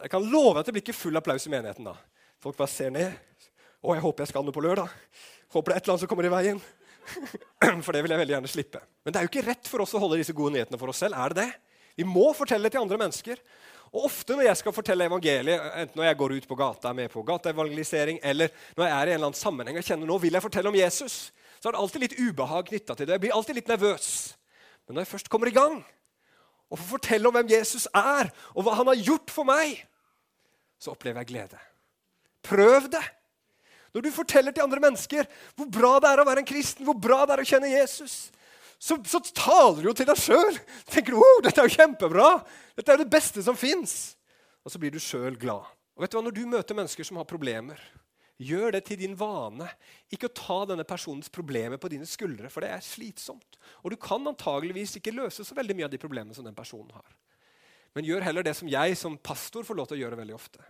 Jeg 0.00 0.08
kan 0.14 0.24
love 0.24 0.56
at 0.56 0.64
det 0.64 0.72
blir 0.72 0.80
ikke 0.80 0.96
full 0.96 1.18
applaus 1.20 1.44
i 1.44 1.50
menigheten 1.52 1.84
da. 1.84 1.92
Folk 2.40 2.56
bare 2.56 2.72
ser 2.72 2.88
ned. 2.94 3.12
Å, 3.82 3.92
jeg 3.92 4.00
håper 4.00 4.24
jeg 4.24 4.30
skal 4.30 4.46
noe 4.46 4.56
på 4.56 4.62
lørdag. 4.64 4.88
Håper 5.52 5.68
det 5.68 5.74
er 5.74 5.82
et 5.82 5.84
eller 5.84 5.92
annet 5.92 6.04
som 6.06 6.08
kommer 6.08 6.28
i 6.28 6.32
veien. 6.32 6.62
For 7.84 7.92
det 7.94 8.02
vil 8.04 8.14
jeg 8.14 8.22
veldig 8.22 8.34
gjerne 8.36 8.50
slippe. 8.50 8.80
Men 9.02 9.14
det 9.14 9.20
er 9.20 9.26
jo 9.26 9.32
ikke 9.32 9.46
rett 9.48 9.68
for 9.70 9.84
oss 9.84 9.94
å 9.96 10.00
holde 10.02 10.20
disse 10.20 10.34
gode 10.36 10.56
nyhetene 10.56 10.80
for 10.80 10.92
oss 10.92 11.02
selv. 11.02 11.18
er 11.18 11.34
det 11.34 11.44
det? 11.44 11.52
Vi 11.98 12.06
må 12.08 12.30
fortelle 12.36 12.70
til 12.72 12.80
andre 12.80 12.98
mennesker. 13.00 13.40
Og 13.92 14.06
ofte 14.08 14.36
når 14.36 14.46
jeg 14.46 14.60
skal 14.62 14.72
fortelle 14.72 15.04
evangeliet, 15.04 15.64
enten 15.82 16.00
når 16.00 16.06
jeg 16.08 16.18
går 16.22 16.34
ut 16.38 16.46
på 16.48 16.56
gata 16.56 16.88
er 16.88 16.96
med 16.96 17.10
på 17.12 17.24
gateevangelisering, 17.28 18.22
eller 18.24 18.52
når 18.78 18.86
jeg 18.86 18.94
er 18.94 19.02
i 19.10 19.12
en 19.12 19.18
eller 19.18 19.28
annen 19.28 19.40
sammenheng 19.40 19.76
og 19.76 19.84
kjenner 19.84 20.08
nå 20.08 20.16
vil 20.22 20.38
jeg 20.38 20.44
fortelle 20.44 20.72
om 20.72 20.78
Jesus, 20.78 21.16
så 21.60 21.68
er 21.68 21.74
det 21.74 21.82
alltid 21.82 22.04
litt 22.06 22.16
ubehag 22.16 22.70
knytta 22.70 22.96
til 22.96 23.06
det. 23.06 23.18
Jeg 23.18 23.24
blir 23.26 23.34
alltid 23.36 23.58
litt 23.58 23.68
nervøs. 23.68 24.06
Men 24.86 24.96
når 24.96 25.04
jeg 25.04 25.12
først 25.12 25.28
kommer 25.32 25.50
i 25.50 25.56
gang 25.56 25.82
og 26.72 26.80
får 26.80 26.88
fortelle 26.94 27.28
om 27.28 27.36
hvem 27.36 27.52
Jesus 27.52 27.84
er, 27.92 28.32
og 28.56 28.64
hva 28.64 28.78
han 28.78 28.88
har 28.88 29.04
gjort 29.04 29.34
for 29.34 29.44
meg, 29.44 29.76
så 30.80 30.94
opplever 30.94 31.20
jeg 31.20 31.34
glede. 31.34 31.60
Prøv 32.48 32.88
det! 32.90 33.04
Når 33.92 34.06
du 34.06 34.12
forteller 34.14 34.54
til 34.56 34.64
andre 34.64 34.80
mennesker 34.80 35.28
hvor 35.56 35.68
bra 35.72 35.96
det 36.00 36.12
er 36.12 36.22
å 36.22 36.28
være 36.28 36.44
en 36.44 36.48
kristen, 36.48 36.86
hvor 36.88 36.96
bra 36.96 37.22
det 37.26 37.36
er 37.36 37.42
å 37.44 37.48
kjenne 37.48 37.72
Jesus, 37.74 38.16
så, 38.82 38.96
så 39.06 39.20
taler 39.30 39.82
du 39.82 39.90
jo 39.90 39.94
til 39.94 40.08
deg 40.08 40.18
sjøl. 40.18 40.56
Tenker 40.90 41.14
du, 41.14 41.20
oh, 41.22 41.40
dette 41.44 41.62
er 41.62 41.68
jo 41.68 41.76
kjempebra. 41.76 42.30
Dette 42.74 42.90
er 42.90 42.98
jo 42.98 43.04
det 43.04 43.12
beste 43.12 43.44
som 43.46 43.58
fins. 43.58 44.16
Og 44.66 44.74
så 44.74 44.80
blir 44.82 44.90
du 44.94 44.98
sjøl 45.02 45.36
glad. 45.38 45.68
Og 45.94 46.02
vet 46.02 46.10
du 46.10 46.18
hva, 46.18 46.24
Når 46.26 46.34
du 46.34 46.42
møter 46.50 46.78
mennesker 46.78 47.06
som 47.06 47.20
har 47.20 47.28
problemer, 47.30 47.78
gjør 48.42 48.74
det 48.74 48.82
til 48.88 48.98
din 48.98 49.14
vane. 49.18 49.68
Ikke 50.10 50.26
å 50.30 50.34
ta 50.34 50.58
denne 50.72 50.86
personens 50.88 51.30
problemer 51.30 51.78
på 51.78 51.92
dine 51.92 52.08
skuldre, 52.08 52.50
for 52.50 52.64
det 52.64 52.72
er 52.74 52.82
slitsomt. 52.82 53.58
Og 53.84 53.94
du 53.94 53.98
kan 54.00 54.26
antageligvis 54.26 54.96
ikke 54.98 55.14
løse 55.14 55.46
så 55.46 55.56
veldig 55.58 55.78
mye 55.78 55.86
av 55.86 55.94
de 55.94 56.00
problemene 56.02 56.34
som 56.34 56.46
den 56.46 56.56
personen 56.56 56.90
har. 56.96 57.06
Men 57.94 58.08
gjør 58.08 58.24
heller 58.24 58.46
det 58.46 58.56
som 58.56 58.70
jeg 58.70 58.96
som 58.98 59.18
pastor 59.20 59.66
får 59.68 59.78
lov 59.78 59.90
til 59.90 60.00
å 60.00 60.04
gjøre 60.06 60.18
veldig 60.22 60.36
ofte. 60.36 60.64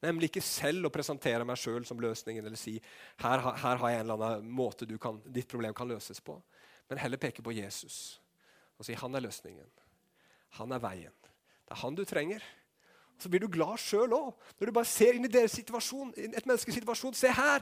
Nemlig 0.00 0.30
ikke 0.30 0.44
selv 0.44 0.88
å 0.88 0.92
presentere 0.92 1.44
meg 1.44 1.58
sjøl 1.60 1.84
som 1.84 2.00
løsningen 2.00 2.46
eller 2.46 2.56
si 2.56 2.78
her, 3.20 3.42
her, 3.42 3.76
har 3.76 3.90
jeg 3.90 4.00
en 4.00 4.06
eller 4.06 4.16
annen 4.16 4.48
måte 4.48 4.88
kan, 5.00 5.18
ditt 5.28 5.48
problem 5.50 5.76
kan 5.76 5.90
løses 5.90 6.22
på 6.24 6.38
men 6.90 6.98
heller 6.98 7.22
peke 7.22 7.42
på 7.42 7.54
Jesus 7.54 8.18
og 8.80 8.86
si 8.86 8.96
han 8.96 9.14
er 9.14 9.22
løsningen. 9.22 9.68
Han 10.58 10.72
er 10.72 10.80
veien. 10.82 11.14
Det 11.68 11.76
er 11.76 11.80
han 11.82 11.94
du 11.94 12.02
trenger. 12.08 12.42
Så 13.20 13.28
blir 13.28 13.42
du 13.44 13.50
glad 13.52 13.76
sjøl 13.78 14.14
òg, 14.16 14.30
når 14.56 14.70
du 14.70 14.72
bare 14.72 14.88
ser 14.88 15.18
inn 15.18 15.28
i 15.28 15.30
deres 15.30 15.52
situasjon. 15.52 16.14
et 16.16 16.46
menneskes 16.46 16.74
situasjon. 16.80 17.14
Se 17.14 17.28
her! 17.28 17.60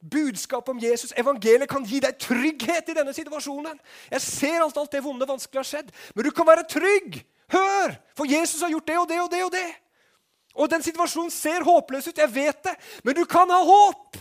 Budskapet 0.00 0.68
om 0.72 0.78
Jesus, 0.80 1.14
evangeliet, 1.16 1.68
kan 1.68 1.84
gi 1.84 1.98
deg 2.00 2.18
trygghet 2.20 2.92
i 2.92 2.96
denne 2.96 3.12
situasjonen. 3.16 3.80
Jeg 4.12 4.20
ser 4.24 4.60
alt, 4.60 4.76
alt 4.76 4.92
det 4.92 5.02
vonde 5.04 5.28
vanskelig 5.28 5.60
har 5.60 5.68
skjedd, 5.68 5.90
men 6.14 6.24
du 6.24 6.30
kan 6.30 6.46
være 6.48 6.68
trygg. 6.68 7.18
Hør! 7.52 7.96
For 8.16 8.28
Jesus 8.28 8.60
har 8.60 8.72
gjort 8.72 8.86
det 8.86 8.98
og 9.00 9.08
det 9.08 9.20
og 9.20 9.32
det 9.32 9.42
og 9.44 9.52
det. 9.56 9.68
Og 10.58 10.70
den 10.70 10.82
situasjonen 10.82 11.30
ser 11.32 11.66
håpløs 11.66 12.08
ut, 12.10 12.18
jeg 12.18 12.34
vet 12.34 12.64
det, 12.66 12.74
men 13.06 13.16
du 13.16 13.22
kan 13.28 13.50
ha 13.52 13.60
håp. 13.64 14.18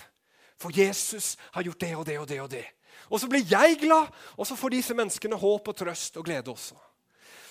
For 0.59 0.75
Jesus 0.75 1.37
har 1.55 1.63
gjort 1.65 1.81
det 1.81 1.95
og 1.95 2.05
det 2.05 2.19
og 2.19 2.27
det 2.29 2.41
og 2.43 2.51
det. 2.51 2.65
Og 3.09 3.21
så 3.21 3.29
blir 3.31 3.47
jeg 3.47 3.79
glad, 3.81 4.11
og 4.37 4.45
så 4.47 4.57
får 4.59 4.75
disse 4.75 4.95
menneskene 4.97 5.39
håp 5.39 5.71
og 5.71 5.77
trøst 5.77 6.19
og 6.19 6.27
glede 6.27 6.51
også. 6.51 6.77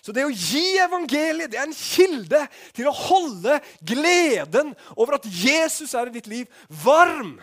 Så 0.05 0.15
det 0.15 0.23
å 0.29 0.31
gi 0.31 0.79
evangeliet 0.79 1.51
det 1.51 1.59
er 1.59 1.67
en 1.67 1.75
kilde 1.75 2.45
til 2.77 2.87
å 2.87 2.95
holde 2.95 3.59
gleden 3.83 4.71
over 4.95 5.17
at 5.19 5.27
Jesus 5.27 5.95
er 5.99 6.11
i 6.11 6.15
ditt 6.15 6.29
liv, 6.31 6.47
varm. 6.71 7.35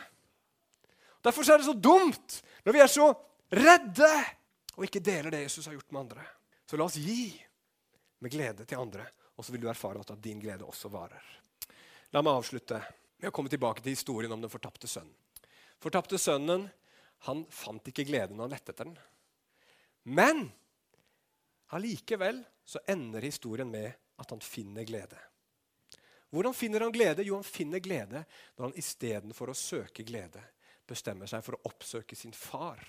Derfor 1.26 1.44
er 1.50 1.60
det 1.60 1.68
så 1.68 1.76
dumt 1.76 2.40
når 2.64 2.78
vi 2.78 2.84
er 2.86 2.92
så 2.92 3.10
redde 3.52 4.12
og 4.76 4.88
ikke 4.88 5.04
deler 5.04 5.34
det 5.34 5.46
Jesus 5.46 5.68
har 5.68 5.76
gjort 5.76 5.92
med 5.92 6.02
andre. 6.06 6.24
Så 6.66 6.80
la 6.80 6.88
oss 6.88 6.98
gi 7.00 7.30
med 8.24 8.32
glede 8.32 8.66
til 8.68 8.80
andre, 8.80 9.06
og 9.36 9.46
så 9.46 9.54
vil 9.54 9.66
du 9.66 9.70
erfare 9.70 10.02
at 10.02 10.16
din 10.24 10.40
glede 10.40 10.66
også 10.68 10.90
varer. 10.94 11.24
La 12.16 12.22
meg 12.24 12.38
avslutte 12.38 12.80
med 13.20 13.30
å 13.30 13.36
komme 13.36 13.52
tilbake 13.52 13.84
til 13.84 13.96
historien 13.96 14.32
om 14.32 14.42
den 14.44 14.52
fortapte 14.52 14.88
sønnen. 14.88 15.14
Fortapte 15.82 16.20
sønnen 16.22 16.70
han 17.28 17.44
fant 17.52 17.88
ikke 17.92 18.06
gleden 18.08 18.38
når 18.38 18.48
han 18.48 18.56
lette 18.56 18.74
etter 18.74 18.90
den. 18.90 18.98
Men 20.16 20.46
allikevel 21.76 22.44
så 22.66 22.82
ender 22.88 23.26
historien 23.26 23.70
med 23.72 23.92
at 24.22 24.32
han 24.32 24.44
finner 24.44 24.88
glede. 24.88 25.20
Hvordan 26.32 26.54
finner 26.54 26.86
han 26.86 26.92
glede? 26.92 27.24
Jo, 27.24 27.40
han 27.40 27.48
finner 27.48 27.80
glede 27.80 28.24
når 28.56 28.68
han 28.68 28.78
istedenfor 28.80 29.52
å 29.52 29.58
søke 29.58 30.06
glede 30.08 30.42
bestemmer 30.88 31.30
seg 31.30 31.44
for 31.46 31.58
å 31.58 31.70
oppsøke 31.70 32.18
sin 32.18 32.34
far 32.36 32.82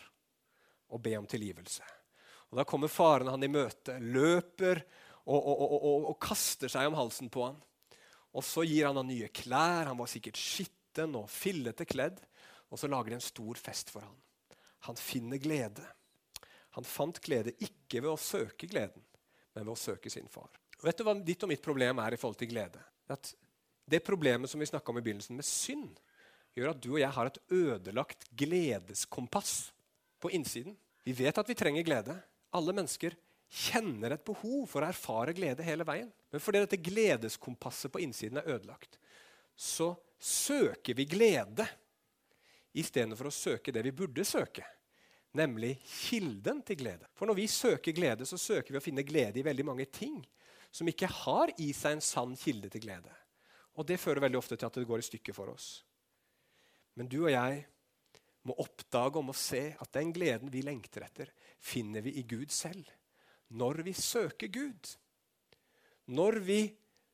og 0.92 1.02
be 1.02 1.16
om 1.18 1.26
tilgivelse. 1.28 1.84
Og 2.50 2.58
Da 2.60 2.64
kommer 2.64 2.92
faren 2.92 3.30
han 3.32 3.42
i 3.42 3.50
møte, 3.50 3.98
løper 3.98 4.84
og, 5.26 5.46
og, 5.50 5.76
og, 5.76 6.04
og 6.12 6.18
kaster 6.22 6.70
seg 6.70 6.86
om 6.88 6.96
halsen 6.98 7.30
på 7.32 7.48
han. 7.48 7.58
Og 8.36 8.44
Så 8.44 8.66
gir 8.68 8.86
han 8.86 8.98
han 9.00 9.08
nye 9.08 9.28
klær. 9.34 9.88
Han 9.90 9.98
var 9.98 10.10
sikkert 10.10 10.38
skitten 10.38 11.16
og 11.18 11.30
fillete 11.32 11.86
kledd. 11.88 12.20
Og 12.70 12.78
så 12.78 12.90
lager 12.90 13.12
de 13.12 13.18
en 13.18 13.24
stor 13.24 13.58
fest 13.58 13.90
for 13.94 14.04
han. 14.06 14.16
Han 14.86 14.98
finner 15.00 15.40
glede. 15.42 15.82
Han 16.76 16.84
fant 16.86 17.18
glede 17.24 17.54
ikke 17.56 18.02
ved 18.02 18.12
å 18.12 18.20
søke 18.20 18.68
gleden, 18.68 19.02
men 19.56 19.64
ved 19.64 19.72
å 19.72 19.80
søke 19.80 20.12
sin 20.12 20.28
far. 20.28 20.50
Vet 20.84 20.98
du 20.98 21.06
hva 21.06 21.14
ditt 21.16 21.42
og 21.46 21.50
mitt 21.50 21.64
problem 21.64 22.02
er 22.04 22.14
i 22.14 22.18
forhold 22.20 22.38
til 22.42 22.50
glede? 22.52 22.82
At 23.08 23.32
Det 23.86 24.02
problemet 24.02 24.50
som 24.50 24.60
vi 24.60 24.66
om 24.66 24.98
i 24.98 25.00
begynnelsen 25.00 25.36
med 25.38 25.46
synd, 25.46 25.94
gjør 26.56 26.72
at 26.72 26.80
du 26.82 26.90
og 26.96 27.00
jeg 27.00 27.10
har 27.14 27.26
et 27.26 27.38
ødelagt 27.54 28.26
gledeskompass 28.34 29.70
på 30.18 30.30
innsiden. 30.34 30.76
Vi 31.04 31.12
vet 31.12 31.38
at 31.38 31.48
vi 31.48 31.54
trenger 31.54 31.86
glede. 31.86 32.16
Alle 32.50 32.72
mennesker 32.74 33.14
kjenner 33.48 34.14
et 34.14 34.24
behov 34.26 34.66
for 34.70 34.82
å 34.82 34.90
erfare 34.90 35.34
glede 35.36 35.64
hele 35.66 35.86
veien. 35.86 36.08
Men 36.32 36.42
fordi 36.42 36.62
dette 36.64 36.82
gledeskompasset 36.82 37.92
på 37.92 38.02
innsiden 38.02 38.40
er 38.40 38.48
ødelagt, 38.56 38.98
så 39.56 39.94
søker 40.18 40.96
vi 40.98 41.06
glede 41.08 41.66
istedenfor 42.76 43.30
å 43.30 43.34
søke 43.34 43.72
det 43.72 43.84
vi 43.86 43.94
burde 43.96 44.24
søke, 44.26 44.64
nemlig 45.36 45.76
kilden 45.84 46.60
til 46.66 46.80
glede. 46.80 47.08
For 47.16 47.28
når 47.28 47.38
vi 47.38 47.46
søker 47.50 47.96
glede, 47.96 48.26
så 48.28 48.38
søker 48.40 48.74
vi 48.74 48.80
å 48.80 48.84
finne 48.84 49.06
glede 49.06 49.40
i 49.40 49.46
veldig 49.46 49.64
mange 49.68 49.86
ting 49.88 50.18
som 50.72 50.88
ikke 50.88 51.08
har 51.22 51.52
i 51.62 51.70
seg 51.76 51.96
en 51.96 52.04
sann 52.04 52.34
kilde 52.36 52.68
til 52.72 52.84
glede. 52.84 53.12
Og 53.76 53.86
det 53.88 54.00
fører 54.00 54.24
veldig 54.24 54.40
ofte 54.40 54.56
til 54.56 54.68
at 54.68 54.76
det 54.76 54.88
går 54.88 55.00
i 55.00 55.08
stykker 55.08 55.36
for 55.36 55.52
oss. 55.52 55.80
Men 56.96 57.08
du 57.12 57.22
og 57.22 57.32
jeg 57.32 57.64
må 58.46 58.54
oppdage 58.62 59.20
om 59.20 59.32
å 59.32 59.36
se 59.36 59.62
at 59.74 59.92
den 59.96 60.12
gleden 60.16 60.52
vi 60.52 60.62
lengter 60.64 61.04
etter, 61.04 61.32
finner 61.60 62.04
vi 62.04 62.14
i 62.20 62.24
Gud 62.28 62.52
selv. 62.54 62.86
Når 63.54 63.82
vi 63.86 63.92
søker 63.92 64.50
Gud. 64.52 64.92
Når 66.06 66.38
vi 66.46 66.60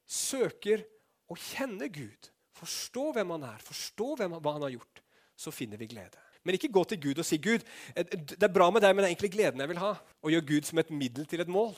søker 0.08 0.84
å 1.32 1.36
kjenne 1.38 1.88
Gud, 1.92 2.28
forstå 2.58 3.08
hvem 3.16 3.32
han 3.36 3.46
er, 3.54 3.64
forstå 3.64 4.08
hvem, 4.20 4.36
hva 4.42 4.56
han 4.56 4.66
har 4.66 4.74
gjort, 4.76 5.02
så 5.36 5.52
finner 5.54 5.80
vi 5.80 5.90
glede. 5.92 6.20
Men 6.42 6.58
ikke 6.58 6.72
gå 6.74 6.82
til 6.90 7.00
Gud 7.00 7.20
og 7.22 7.26
si 7.26 7.38
Gud, 7.42 7.62
eh, 7.94 8.04
det 8.04 8.42
er 8.42 8.52
bra 8.52 8.68
med 8.70 8.82
deg, 8.82 8.94
men 8.94 9.04
det 9.04 9.10
er 9.10 9.14
egentlig 9.14 9.32
gleden 9.36 9.62
jeg 9.62 9.70
vil 9.70 9.82
ha. 9.82 9.92
Og 10.22 10.34
gjør 10.34 10.48
Gud 10.48 10.68
som 10.68 10.80
et 10.82 10.90
middel 10.90 11.28
til 11.30 11.42
et 11.44 11.52
mål. 11.52 11.72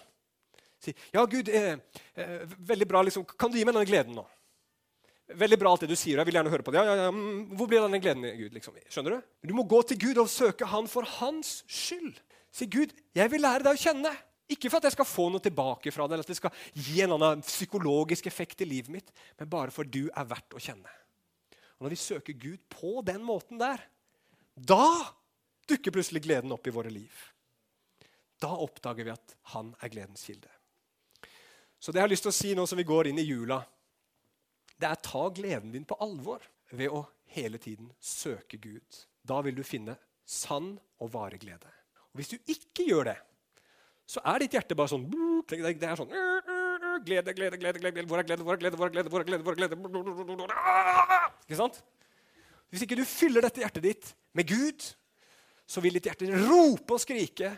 Si 0.80 0.94
ja, 1.12 1.24
Gud, 1.24 1.48
eh, 1.48 1.76
eh, 2.16 2.56
veldig 2.58 2.88
bra, 2.88 3.04
liksom, 3.04 3.26
kan 3.38 3.52
du 3.52 3.58
gi 3.58 3.64
meg 3.64 3.76
denne 3.76 3.88
gleden 3.88 4.16
nå? 4.16 4.24
Veldig 5.34 5.56
bra 5.60 5.70
alt 5.72 5.84
det 5.86 5.88
du 5.88 5.96
sier. 5.96 6.18
jeg 6.18 6.28
vil 6.28 6.36
gjerne 6.36 6.52
høre 6.52 6.64
på 6.64 6.72
det. 6.72 6.80
Ja, 6.80 6.84
ja, 6.84 7.06
ja, 7.06 7.10
mm, 7.10 7.56
hvor 7.56 7.68
blir 7.68 7.80
denne 7.80 8.00
gleden, 8.00 8.26
Gud? 8.36 8.52
Liksom? 8.52 8.76
Skjønner 8.92 9.22
Du 9.40 9.48
Du 9.48 9.54
må 9.54 9.64
gå 9.64 9.80
til 9.88 9.98
Gud 9.98 10.18
og 10.20 10.28
søke 10.28 10.66
Han 10.66 10.86
for 10.86 11.02
hans 11.02 11.64
skyld. 11.66 12.20
Si, 12.52 12.66
Gud, 12.66 12.92
jeg 13.14 13.30
vil 13.32 13.40
lære 13.40 13.64
deg 13.64 13.72
å 13.72 13.80
kjenne. 13.80 14.12
Ikke 14.50 14.68
for 14.68 14.78
at 14.78 14.90
jeg 14.90 14.96
skal 14.96 15.08
få 15.08 15.30
noe 15.32 15.42
tilbake 15.42 15.92
fra 15.94 16.06
det, 16.06 16.16
eller 16.16 16.26
at 16.26 16.32
det 16.32 16.36
skal 16.36 16.52
gi 16.76 17.00
en 17.04 17.14
annen 17.16 17.44
psykologisk 17.46 18.26
effekt 18.28 18.60
i 18.60 18.68
livet 18.68 18.92
mitt, 18.92 19.12
men 19.40 19.50
bare 19.50 19.72
for 19.72 19.88
du 19.88 20.06
er 20.10 20.28
verdt 20.28 20.56
å 20.56 20.60
kjenne. 20.60 20.90
Og 21.78 21.86
Når 21.86 21.94
vi 21.94 22.00
søker 22.02 22.36
Gud 22.38 22.60
på 22.68 23.00
den 23.06 23.24
måten 23.24 23.60
der, 23.60 23.80
da 24.54 25.14
dukker 25.68 25.94
plutselig 25.94 26.22
gleden 26.26 26.52
opp 26.54 26.66
i 26.68 26.74
våre 26.74 26.92
liv. 26.92 27.14
Da 28.40 28.52
oppdager 28.60 29.06
vi 29.06 29.14
at 29.14 29.34
han 29.54 29.72
er 29.80 29.92
gledens 29.92 30.26
kilde. 30.26 30.50
Så 31.80 31.92
det 31.92 32.00
jeg 32.00 32.06
har 32.06 32.12
lyst 32.12 32.24
til 32.26 32.32
å 32.32 32.36
si 32.36 32.52
nå 32.56 32.66
som 32.68 32.78
vi 32.80 32.86
går 32.88 33.10
inn 33.10 33.20
i 33.20 33.26
jula, 33.26 33.58
det 34.80 34.88
er 34.88 35.00
ta 35.04 35.26
gleden 35.32 35.72
din 35.72 35.86
på 35.88 35.98
alvor 36.02 36.44
ved 36.74 36.92
å 36.92 37.04
hele 37.34 37.58
tiden 37.58 37.90
søke 38.00 38.58
Gud. 38.60 39.04
Da 39.24 39.40
vil 39.44 39.56
du 39.56 39.64
finne 39.66 39.96
sann 40.24 40.74
og 41.00 41.12
vare 41.12 41.38
glede. 41.40 41.70
Og 42.12 42.20
Hvis 42.20 42.34
du 42.34 42.38
ikke 42.50 42.86
gjør 42.88 43.10
det, 43.10 43.18
så 44.06 44.20
er 44.28 44.44
ditt 44.44 44.54
hjerte 44.56 44.76
bare 44.76 44.92
sånn 44.92 45.06
Det 45.48 45.58
er 45.58 45.96
sånn 45.98 46.12
Glede, 47.04 47.34
glede, 47.34 47.58
glede, 47.58 47.80
glede. 47.80 48.04
Hvor 48.06 48.20
er 48.20 48.26
glede, 48.26 48.44
hvor 48.46 48.54
er 48.54 48.60
glede, 48.60 48.76
hvor 48.78 48.86
er 48.86 48.92
glede? 48.94 49.08
hvor 49.10 49.20
er 49.20 49.26
glede, 49.26 49.42
hvor 49.42 49.52
er 49.52 49.58
glede? 49.58 49.74
Ikke 51.44 51.58
sant? 51.58 51.80
Hvis 52.70 52.84
ikke 52.86 52.98
du 52.98 53.04
fyller 53.08 53.44
dette 53.44 53.60
hjertet 53.60 53.84
ditt 53.84 54.12
med 54.36 54.48
Gud, 54.48 54.86
så 55.66 55.82
vil 55.84 55.98
ditt 55.98 56.06
hjerte 56.08 56.30
rope 56.46 56.96
og 56.96 57.02
skrike, 57.02 57.50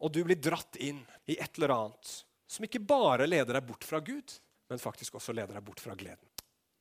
og 0.00 0.12
du 0.14 0.22
blir 0.26 0.38
dratt 0.38 0.78
inn 0.82 1.00
i 1.26 1.36
et 1.40 1.58
eller 1.58 1.74
annet 1.74 2.14
som 2.46 2.66
ikke 2.66 2.82
bare 2.86 3.26
leder 3.26 3.58
deg 3.58 3.66
bort 3.66 3.84
fra 3.84 4.00
Gud, 4.04 4.32
men 4.70 4.82
faktisk 4.82 5.18
også 5.18 5.34
leder 5.34 5.58
deg 5.58 5.64
bort 5.66 5.82
fra 5.82 5.96
gleden. 5.98 6.30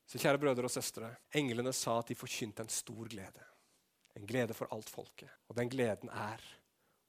Så 0.06 0.22
kjære 0.22 0.40
brødre 0.42 0.70
og 0.70 0.74
søstre, 0.74 1.10
englene 1.34 1.74
sa 1.74 1.98
at 2.00 2.12
de 2.12 2.18
forkynte 2.18 2.62
en 2.62 2.70
stor 2.70 3.10
glede. 3.10 3.46
En 4.16 4.28
glede 4.30 4.54
for 4.54 4.70
alt 4.74 4.90
folket. 4.94 5.32
Og 5.50 5.58
den 5.58 5.72
gleden 5.72 6.12
er 6.14 6.42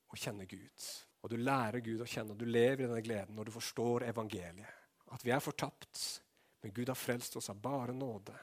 å 0.08 0.16
kjenne 0.18 0.48
Gud. 0.48 0.88
Og 1.26 1.30
du 1.32 1.40
lærer 1.42 1.82
Gud 1.82 2.04
å 2.04 2.06
kjenne, 2.06 2.36
og 2.36 2.38
du 2.38 2.46
lever 2.46 2.84
i 2.84 2.86
denne 2.86 3.02
gleden 3.02 3.34
når 3.34 3.48
du 3.48 3.56
forstår 3.56 4.04
evangeliet. 4.06 4.82
At 5.10 5.24
vi 5.26 5.32
er 5.34 5.42
fortapt, 5.42 6.02
men 6.62 6.74
Gud 6.74 6.86
har 6.86 6.98
frelst 6.98 7.34
oss 7.40 7.50
av 7.50 7.58
bare 7.58 7.90
nåde. 7.90 8.34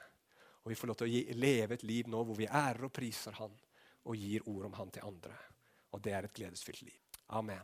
Og 0.63 0.67
vi 0.67 0.75
får 0.75 0.91
lov 0.91 0.97
til 0.99 1.07
å 1.07 1.13
gi, 1.13 1.21
leve 1.39 1.77
et 1.77 1.85
liv 1.87 2.09
nå 2.11 2.25
hvor 2.27 2.35
vi 2.35 2.49
ærer 2.49 2.89
og 2.89 2.91
priser 2.91 3.39
Han 3.39 3.55
og 4.03 4.19
gir 4.19 4.43
ord 4.51 4.67
om 4.67 4.75
Han 4.81 4.91
til 4.91 5.07
andre. 5.07 5.37
Og 5.95 6.03
det 6.03 6.11
er 6.11 6.27
et 6.27 6.35
gledesfylt 6.35 6.83
liv. 6.83 6.99
Amen. 7.39 7.63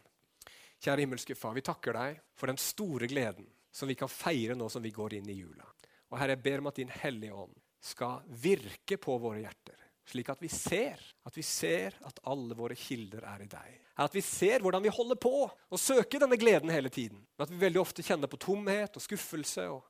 Kjære 0.79 1.03
himmelske 1.03 1.35
Far, 1.35 1.57
vi 1.57 1.67
takker 1.67 1.99
deg 1.99 2.23
for 2.39 2.47
den 2.47 2.63
store 2.63 3.11
gleden 3.11 3.51
som 3.75 3.91
vi 3.91 3.99
kan 3.99 4.11
feire 4.11 4.55
nå 4.55 4.71
som 4.71 4.87
vi 4.87 4.95
går 4.95 5.17
inn 5.19 5.27
i 5.27 5.35
jula. 5.41 5.67
Og 6.13 6.15
Herre, 6.15 6.37
jeg 6.37 6.45
ber 6.47 6.63
om 6.63 6.71
at 6.71 6.79
Din 6.79 6.95
Hellige 6.95 7.43
Ånd 7.43 7.59
skal 7.83 8.23
virke 8.39 8.95
på 8.95 9.19
våre 9.19 9.43
hjerter, 9.43 9.88
slik 10.09 10.29
at 10.33 10.41
vi 10.41 10.49
ser 10.51 11.01
at 11.29 11.37
vi 11.37 11.43
ser 11.45 11.95
at 12.07 12.19
alle 12.29 12.55
våre 12.57 12.75
kilder 12.77 13.25
er 13.29 13.43
i 13.45 13.49
deg. 13.49 13.73
At 14.01 14.15
vi 14.15 14.21
ser 14.25 14.63
hvordan 14.63 14.81
vi 14.81 14.93
holder 14.93 15.19
på 15.21 15.33
å 15.45 15.79
søke 15.79 16.21
denne 16.21 16.39
gleden 16.39 16.71
hele 16.73 16.89
tiden. 16.89 17.19
Men 17.35 17.45
at 17.45 17.51
vi 17.51 17.59
veldig 17.61 17.81
ofte 17.81 18.05
kjenner 18.05 18.31
på 18.31 18.39
tomhet 18.41 18.97
og 18.97 19.03
skuffelse 19.03 19.67
og 19.69 19.83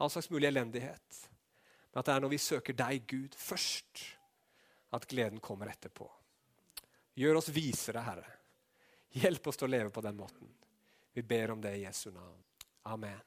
all 0.00 0.10
slags 0.10 0.30
mulig 0.32 0.48
elendighet. 0.48 1.20
Men 1.92 2.00
at 2.00 2.08
det 2.08 2.14
er 2.14 2.24
når 2.24 2.32
vi 2.32 2.40
søker 2.42 2.78
deg, 2.78 3.04
Gud, 3.10 3.36
først, 3.36 4.04
at 4.96 5.06
gleden 5.10 5.42
kommer 5.44 5.70
etterpå. 5.70 6.08
Gjør 7.20 7.40
oss 7.42 7.50
visere, 7.52 8.02
Herre. 8.06 8.36
Hjelp 9.20 9.50
oss 9.50 9.58
til 9.60 9.68
å 9.68 9.74
leve 9.74 9.90
på 9.94 10.02
den 10.06 10.16
måten. 10.18 10.50
Vi 11.12 11.22
ber 11.26 11.52
om 11.54 11.62
det 11.62 11.74
i 11.76 11.84
Jesu 11.84 12.08
navn. 12.14 12.38
Amen. 12.88 13.18